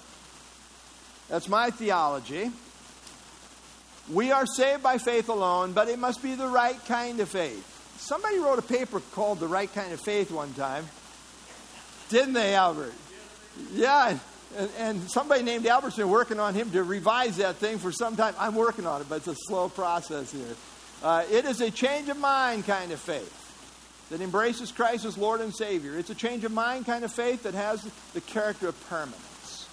That's 1.31 1.49
my 1.49 1.71
theology. 1.71 2.51
We 4.13 4.31
are 4.31 4.47
saved 4.47 4.83
by 4.83 4.99
faith 4.99 5.31
alone, 5.31 5.73
but 5.73 5.89
it 5.89 5.99
must 5.99 6.23
be 6.23 6.35
the 6.35 6.47
right 6.47 6.79
kind 6.85 7.21
of 7.21 7.29
faith. 7.31 7.97
Somebody 7.99 8.39
wrote 8.39 8.59
a 8.59 8.63
paper 8.63 9.01
called 9.13 9.41
The 9.41 9.49
Right 9.49 9.73
Kind 9.73 9.93
of 9.95 10.01
Faith 10.01 10.31
one 10.31 10.53
time. 10.53 10.87
Didn't 12.11 12.35
they, 12.35 12.55
Albert? 12.55 12.93
Yeah. 13.73 14.19
And, 14.57 14.71
and 14.79 15.11
somebody 15.11 15.43
named 15.43 15.67
Albert's 15.67 15.97
been 15.97 16.09
working 16.09 16.39
on 16.39 16.55
him 16.55 16.71
to 16.71 16.83
revise 16.83 17.39
that 17.39 17.57
thing 17.57 17.79
for 17.79 17.93
some 17.93 18.17
time. 18.17 18.35
I'm 18.39 18.55
working 18.55 18.87
on 18.87 19.01
it, 19.01 19.09
but 19.09 19.17
it's 19.17 19.29
a 19.29 19.35
slow 19.35 19.69
process 19.69 20.33
here. 20.33 20.57
Uh, 21.03 21.25
it 21.31 21.45
is 21.45 21.61
a 21.61 21.71
change 21.71 22.09
of 22.09 22.17
mind 22.17 22.67
kind 22.67 22.93
of 22.93 23.01
faith 23.01 23.43
that 24.11 24.21
embraces 24.21 24.73
Christ 24.73 25.05
as 25.05 25.19
Lord 25.19 25.41
and 25.41 25.55
Savior. 25.55 25.99
It's 25.99 26.11
a 26.11 26.15
change 26.15 26.45
of 26.45 26.53
mind 26.53 26.87
kind 26.87 27.05
of 27.05 27.13
faith 27.13 27.43
that 27.43 27.55
has 27.55 27.83
the 28.15 28.21
character 28.21 28.69
of 28.69 28.89
permanence. 28.89 29.69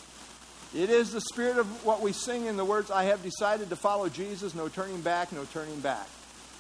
It 0.76 0.89
is 0.89 1.11
the 1.11 1.21
spirit 1.21 1.57
of 1.57 1.86
what 1.86 2.01
we 2.01 2.13
sing 2.13 2.47
in 2.47 2.57
the 2.57 2.65
words, 2.65 2.89
I 2.89 3.03
have 3.03 3.21
decided 3.21 3.69
to 3.69 3.76
follow 3.76 4.09
Jesus, 4.09 4.55
no 4.55 4.69
turning 4.69 5.01
back, 5.01 5.32
no 5.32 5.45
turning 5.45 5.80
back. 5.82 6.07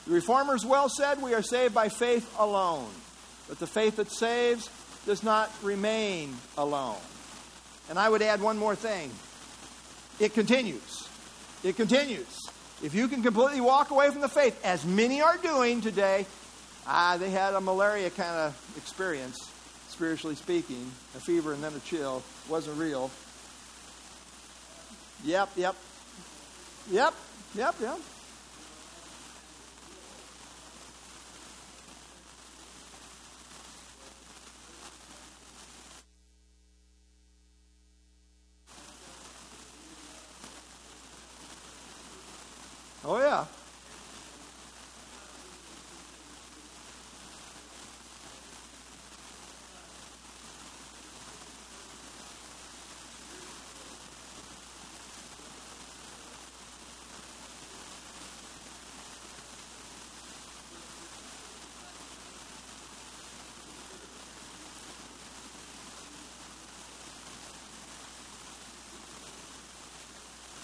The 0.05 0.13
Reformers 0.13 0.65
well 0.65 0.87
said, 0.87 1.21
We 1.21 1.33
are 1.33 1.41
saved 1.41 1.73
by 1.73 1.89
faith 1.89 2.31
alone. 2.37 2.89
But 3.47 3.59
the 3.59 3.67
faith 3.67 3.95
that 3.97 4.11
saves 4.11 4.69
does 5.05 5.23
not 5.23 5.51
remain 5.63 6.35
alone. 6.57 7.01
And 7.89 7.99
I 7.99 8.09
would 8.09 8.21
add 8.21 8.41
one 8.41 8.57
more 8.57 8.75
thing 8.75 9.11
it 10.19 10.33
continues. 10.33 11.07
It 11.63 11.75
continues. 11.75 12.39
If 12.83 12.93
you 12.93 13.07
can 13.07 13.23
completely 13.23 13.61
walk 13.61 13.91
away 13.91 14.09
from 14.09 14.21
the 14.21 14.27
faith, 14.27 14.59
as 14.65 14.85
many 14.85 15.21
are 15.21 15.37
doing 15.37 15.81
today, 15.81 16.25
ah, 16.85 17.17
they 17.17 17.29
had 17.29 17.53
a 17.53 17.61
malaria 17.61 18.09
kind 18.09 18.35
of 18.35 18.75
experience, 18.77 19.49
spiritually 19.87 20.35
speaking, 20.35 20.91
a 21.15 21.19
fever 21.19 21.53
and 21.53 21.63
then 21.63 21.73
a 21.73 21.79
chill. 21.79 22.21
wasn't 22.49 22.77
real. 22.77 23.09
Yep, 25.23 25.49
yep. 25.55 25.75
Yep, 26.91 27.13
yep, 27.55 27.75
yep. 27.79 27.99
Oh, 43.05 43.19
yeah. 43.19 43.45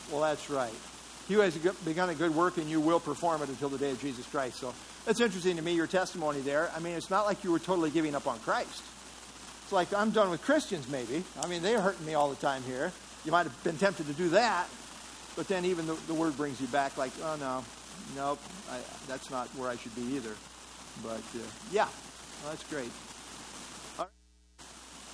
Well, 0.10 0.22
that's 0.22 0.50
right. 0.50 0.89
He 1.30 1.36
has 1.36 1.56
begun 1.86 2.10
a 2.10 2.16
good 2.16 2.34
work 2.34 2.58
and 2.58 2.68
you 2.68 2.82
will 2.82 3.00
perform 3.00 3.44
it 3.44 3.50
until 3.50 3.70
the 3.70 3.78
day 3.78 3.92
of 3.92 4.02
Jesus 4.02 4.26
Christ. 4.26 4.58
So 4.58 4.74
that's 5.06 5.22
interesting 5.22 5.56
to 5.58 5.62
me, 5.62 5.74
your 5.76 5.86
testimony 5.86 6.42
there. 6.42 6.72
I 6.76 6.80
mean, 6.80 6.96
it's 6.96 7.12
not 7.12 7.26
like 7.26 7.44
you 7.44 7.52
were 7.52 7.60
totally 7.60 7.92
giving 7.92 8.16
up 8.16 8.26
on 8.26 8.40
Christ. 8.40 8.84
It's 9.64 9.72
like 9.72 9.94
I'm 9.94 10.10
done 10.10 10.32
with 10.32 10.42
Christians, 10.42 10.90
maybe. 10.90 11.24
I 11.40 11.46
mean, 11.46 11.62
they're 11.62 11.80
hurting 11.82 12.04
me 12.04 12.16
all 12.16 12.32
the 12.32 12.36
time 12.36 12.64
here. 12.64 12.92
You 13.26 13.32
might 13.32 13.44
have 13.44 13.64
been 13.64 13.78
tempted 13.78 14.08
to 14.08 14.14
do 14.14 14.30
that, 14.30 14.68
but 15.36 15.48
then 15.48 15.66
even 15.66 15.86
the, 15.86 15.94
the 16.08 16.16
word 16.16 16.36
brings 16.36 16.60
you 16.60 16.66
back 16.68 16.98
like, 16.98 17.12
oh, 17.22 17.38
no, 17.40 17.64
nope, 18.16 18.40
I, 18.72 18.80
that's 19.08 19.30
not 19.30 19.48
where 19.50 19.70
I 19.70 19.76
should 19.76 19.96
be 19.96 20.16
either. 20.16 20.36
But 21.04 21.22
uh, 21.36 21.46
yeah, 21.72 21.88
well, 22.42 22.52
that's 22.52 22.64
great. 22.64 22.90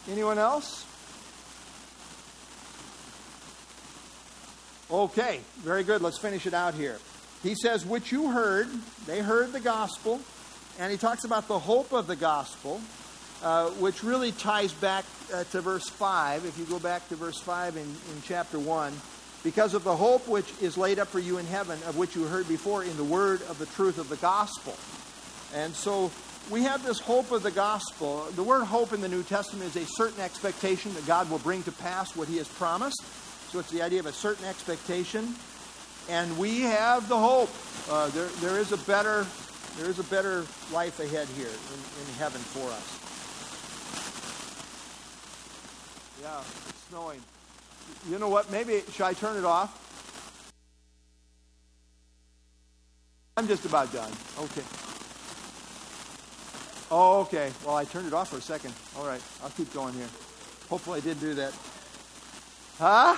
Anyone 0.09 0.37
else? 0.37 0.85
Okay, 4.91 5.39
very 5.57 5.83
good. 5.83 6.03
Let's 6.03 6.19
finish 6.19 6.45
it 6.45 6.53
out 6.53 6.75
here. 6.75 6.99
He 7.41 7.55
says, 7.55 7.83
Which 7.83 8.11
you 8.11 8.29
heard, 8.29 8.67
they 9.07 9.19
heard 9.19 9.51
the 9.51 9.59
gospel, 9.59 10.19
and 10.79 10.91
he 10.91 10.97
talks 10.97 11.23
about 11.23 11.47
the 11.47 11.57
hope 11.57 11.91
of 11.91 12.05
the 12.05 12.15
gospel, 12.15 12.79
uh, 13.41 13.69
which 13.71 14.03
really 14.03 14.31
ties 14.31 14.73
back 14.73 15.05
uh, 15.33 15.43
to 15.45 15.61
verse 15.61 15.89
5. 15.89 16.45
If 16.45 16.59
you 16.59 16.65
go 16.65 16.77
back 16.77 17.07
to 17.09 17.15
verse 17.15 17.39
5 17.39 17.77
in, 17.77 17.83
in 17.83 18.21
chapter 18.25 18.59
1, 18.59 18.93
because 19.43 19.73
of 19.73 19.83
the 19.83 19.95
hope 19.95 20.27
which 20.27 20.51
is 20.61 20.77
laid 20.77 20.99
up 20.99 21.07
for 21.07 21.19
you 21.19 21.39
in 21.39 21.47
heaven, 21.47 21.79
of 21.87 21.97
which 21.97 22.15
you 22.15 22.23
heard 22.25 22.47
before 22.47 22.83
in 22.83 22.95
the 22.95 23.03
word 23.03 23.41
of 23.49 23.57
the 23.57 23.65
truth 23.67 23.97
of 23.97 24.07
the 24.09 24.17
gospel. 24.17 24.75
And 25.59 25.73
so 25.73 26.11
we 26.51 26.61
have 26.61 26.85
this 26.85 26.99
hope 26.99 27.31
of 27.31 27.41
the 27.41 27.51
gospel. 27.51 28.27
The 28.35 28.43
word 28.43 28.65
hope 28.65 28.93
in 28.93 29.01
the 29.01 29.07
New 29.07 29.23
Testament 29.23 29.75
is 29.75 29.83
a 29.83 29.87
certain 29.95 30.21
expectation 30.21 30.93
that 30.93 31.07
God 31.07 31.29
will 31.31 31.39
bring 31.39 31.63
to 31.63 31.71
pass 31.71 32.15
what 32.15 32.27
he 32.27 32.37
has 32.37 32.47
promised. 32.47 33.03
So 33.55 33.61
it's 33.61 33.71
the 33.71 33.83
idea 33.83 34.01
of 34.01 34.05
a 34.05 34.11
certain 34.11 34.43
expectation. 34.43 35.33
And 36.09 36.37
we 36.37 36.59
have 36.63 37.07
the 37.07 37.17
hope. 37.17 37.49
Uh, 37.89 38.09
there, 38.09 38.27
there 38.41 38.59
is 38.59 38.73
a 38.73 38.77
better 38.79 39.25
there 39.77 39.89
is 39.89 39.97
a 39.97 40.03
better 40.03 40.45
life 40.73 40.99
ahead 40.99 41.29
here 41.37 41.47
in, 41.47 41.53
in 41.53 42.13
heaven 42.17 42.41
for 42.41 42.67
us. 42.67 42.99
Yeah, 46.21 46.37
it's 46.67 46.81
snowing. 46.89 47.21
You 48.09 48.19
know 48.19 48.27
what? 48.27 48.51
Maybe 48.51 48.83
should 48.91 49.05
I 49.05 49.13
turn 49.13 49.37
it 49.37 49.45
off? 49.45 49.71
I'm 53.37 53.47
just 53.47 53.63
about 53.63 53.93
done. 53.93 54.11
Okay. 54.37 54.63
Oh, 56.91 57.21
okay. 57.21 57.53
Well, 57.65 57.77
I 57.77 57.85
turned 57.85 58.07
it 58.07 58.13
off 58.13 58.31
for 58.31 58.37
a 58.37 58.41
second. 58.41 58.73
All 58.97 59.07
right. 59.07 59.21
I'll 59.41 59.49
keep 59.51 59.73
going 59.73 59.93
here. 59.93 60.09
Hopefully, 60.69 60.99
I 60.99 61.03
did 61.03 61.21
do 61.21 61.35
that. 61.35 61.53
Huh? 62.79 63.15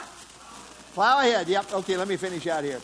Plow 0.98 1.20
ahead. 1.20 1.48
Yep. 1.48 1.74
Okay, 1.74 1.96
let 1.96 2.08
me 2.08 2.18
finish 2.18 2.48
out 2.48 2.64
here. 2.64 2.82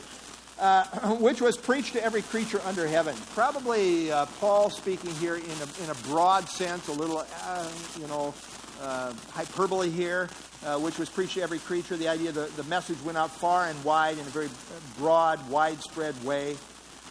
Uh, 0.59 0.83
which 1.19 1.41
was 1.41 1.57
preached 1.57 1.93
to 1.93 2.03
every 2.03 2.21
creature 2.21 2.61
under 2.63 2.85
heaven. 2.85 3.15
Probably 3.33 4.11
uh, 4.11 4.27
Paul 4.39 4.69
speaking 4.69 5.09
here 5.15 5.37
in 5.37 5.41
a, 5.41 5.83
in 5.83 5.89
a 5.89 5.95
broad 6.07 6.47
sense, 6.47 6.87
a 6.89 6.91
little, 6.91 7.25
uh, 7.43 7.71
you 7.99 8.05
know, 8.05 8.35
uh, 8.83 9.13
hyperbole 9.31 9.89
here, 9.89 10.29
uh, 10.63 10.77
which 10.77 10.99
was 10.99 11.09
preached 11.09 11.33
to 11.33 11.41
every 11.41 11.57
creature. 11.57 11.97
The 11.97 12.07
idea 12.07 12.31
that 12.31 12.55
the 12.55 12.63
message 12.65 13.01
went 13.01 13.17
out 13.17 13.31
far 13.31 13.65
and 13.65 13.83
wide 13.83 14.19
in 14.19 14.27
a 14.27 14.29
very 14.29 14.49
broad, 14.99 15.49
widespread 15.49 16.13
way, 16.23 16.51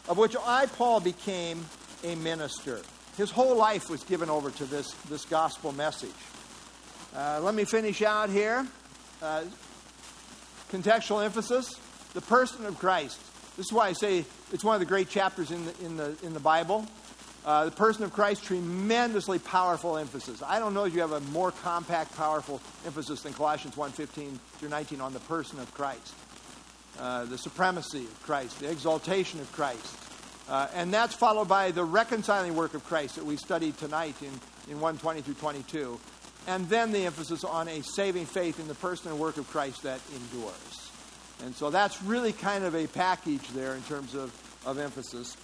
of 0.08 0.18
which 0.18 0.36
I, 0.46 0.66
Paul, 0.66 1.00
became 1.00 1.64
a 2.04 2.14
minister. 2.14 2.80
His 3.16 3.32
whole 3.32 3.56
life 3.56 3.90
was 3.90 4.04
given 4.04 4.30
over 4.30 4.52
to 4.52 4.64
this, 4.66 4.92
this 5.08 5.24
gospel 5.24 5.72
message. 5.72 6.10
Uh, 7.12 7.40
let 7.42 7.56
me 7.56 7.64
finish 7.64 8.02
out 8.02 8.30
here 8.30 8.64
contextual 10.72 11.22
emphasis 11.22 11.78
the 12.14 12.22
person 12.22 12.64
of 12.66 12.78
Christ. 12.78 13.20
This 13.56 13.66
is 13.66 13.72
why 13.72 13.88
I 13.88 13.92
say 13.92 14.24
it's 14.52 14.64
one 14.64 14.74
of 14.74 14.80
the 14.80 14.86
great 14.86 15.08
chapters 15.08 15.50
in 15.50 15.64
the, 15.66 15.84
in 15.84 15.96
the, 15.96 16.16
in 16.22 16.34
the 16.34 16.40
Bible. 16.40 16.86
Uh, 17.44 17.66
the 17.66 17.70
person 17.70 18.04
of 18.04 18.12
Christ, 18.12 18.44
tremendously 18.44 19.38
powerful 19.38 19.98
emphasis. 19.98 20.42
I 20.46 20.58
don't 20.58 20.74
know 20.74 20.84
if 20.84 20.94
you 20.94 21.00
have 21.00 21.12
a 21.12 21.20
more 21.20 21.50
compact, 21.50 22.16
powerful 22.16 22.60
emphasis 22.86 23.22
than 23.22 23.34
Colossians 23.34 23.74
1.15 23.74 24.38
through 24.58 24.68
19 24.68 25.00
on 25.00 25.12
the 25.12 25.20
person 25.20 25.58
of 25.58 25.72
Christ. 25.74 26.14
Uh, 26.98 27.24
the 27.24 27.38
supremacy 27.38 28.04
of 28.04 28.22
Christ, 28.22 28.60
the 28.60 28.70
exaltation 28.70 29.40
of 29.40 29.50
Christ. 29.52 29.96
Uh, 30.48 30.68
and 30.74 30.92
that's 30.92 31.14
followed 31.14 31.48
by 31.48 31.70
the 31.70 31.84
reconciling 31.84 32.54
work 32.54 32.74
of 32.74 32.84
Christ 32.84 33.16
that 33.16 33.24
we 33.24 33.36
studied 33.36 33.76
tonight 33.76 34.14
in, 34.22 34.32
in 34.70 34.80
120 34.80 35.22
through 35.22 35.34
22. 35.34 35.98
And 36.46 36.68
then 36.68 36.92
the 36.92 37.06
emphasis 37.06 37.44
on 37.44 37.68
a 37.68 37.82
saving 37.82 38.26
faith 38.26 38.58
in 38.58 38.66
the 38.66 38.74
person 38.74 39.10
and 39.10 39.20
work 39.20 39.36
of 39.36 39.48
Christ 39.48 39.84
that 39.84 40.00
endures. 40.14 40.90
And 41.44 41.54
so 41.54 41.70
that's 41.70 42.02
really 42.02 42.32
kind 42.32 42.64
of 42.64 42.74
a 42.74 42.86
package 42.86 43.46
there 43.48 43.74
in 43.74 43.82
terms 43.82 44.14
of, 44.14 44.32
of 44.66 44.78
emphasis. 44.78 45.36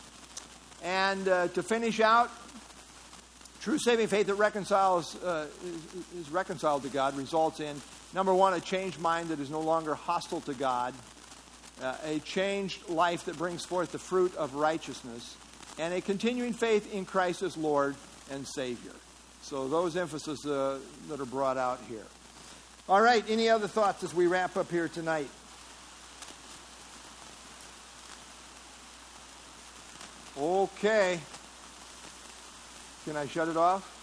And 0.83 1.27
uh, 1.29 1.49
to 1.49 1.63
finish 1.63 2.01
out, 2.01 2.31
true 3.61 3.79
saving 3.79 4.07
faith 4.09 4.27
that 4.29 4.35
reconciles 4.35 5.17
uh, 5.23 5.47
is, 5.65 6.27
is, 6.27 6.31
reconciled 6.31 6.83
to 6.85 6.89
God 6.89 7.17
results 7.17 7.61
in 7.61 7.81
number 8.15 8.33
one, 8.33 8.55
a 8.55 8.61
changed 8.61 9.01
mind 9.01 9.29
that 9.31 9.41
is 9.41 9.51
no 9.51 9.61
longer 9.61 9.95
hostile 9.95 10.41
to 10.43 10.55
God, 10.55 10.95
uh, 11.83 11.97
a 12.05 12.21
changed 12.21 12.89
life 12.89 13.25
that 13.25 13.37
brings 13.37 13.65
forth 13.65 13.93
the 13.93 13.99
fruit 13.99 14.35
of 14.37 14.55
righteousness, 14.55 15.37
and 15.79 15.93
a 15.93 16.01
continuing 16.01 16.53
faith 16.53 16.93
in 16.95 17.05
Christ 17.05 17.43
as 17.43 17.57
Lord 17.57 17.97
and 18.31 18.47
Savior. 18.47 18.93
So 19.49 19.67
those 19.67 19.97
emphases 19.97 20.45
uh, 20.45 20.79
that 21.09 21.21
are 21.21 21.25
brought 21.25 21.57
out 21.57 21.81
here. 21.89 22.05
All 22.87 23.01
right, 23.01 23.25
any 23.31 23.49
other 23.49 23.67
thoughts 23.67 24.05
as 24.05 24.13
we 24.13 24.27
wrap 24.27 24.59
up 24.59 24.71
here 24.71 24.89
tonight? 24.89 25.31
Okay. 30.39 31.19
Can 33.07 33.17
I 33.17 33.27
shut 33.27 33.49
it 33.49 33.57
off? 33.57 33.98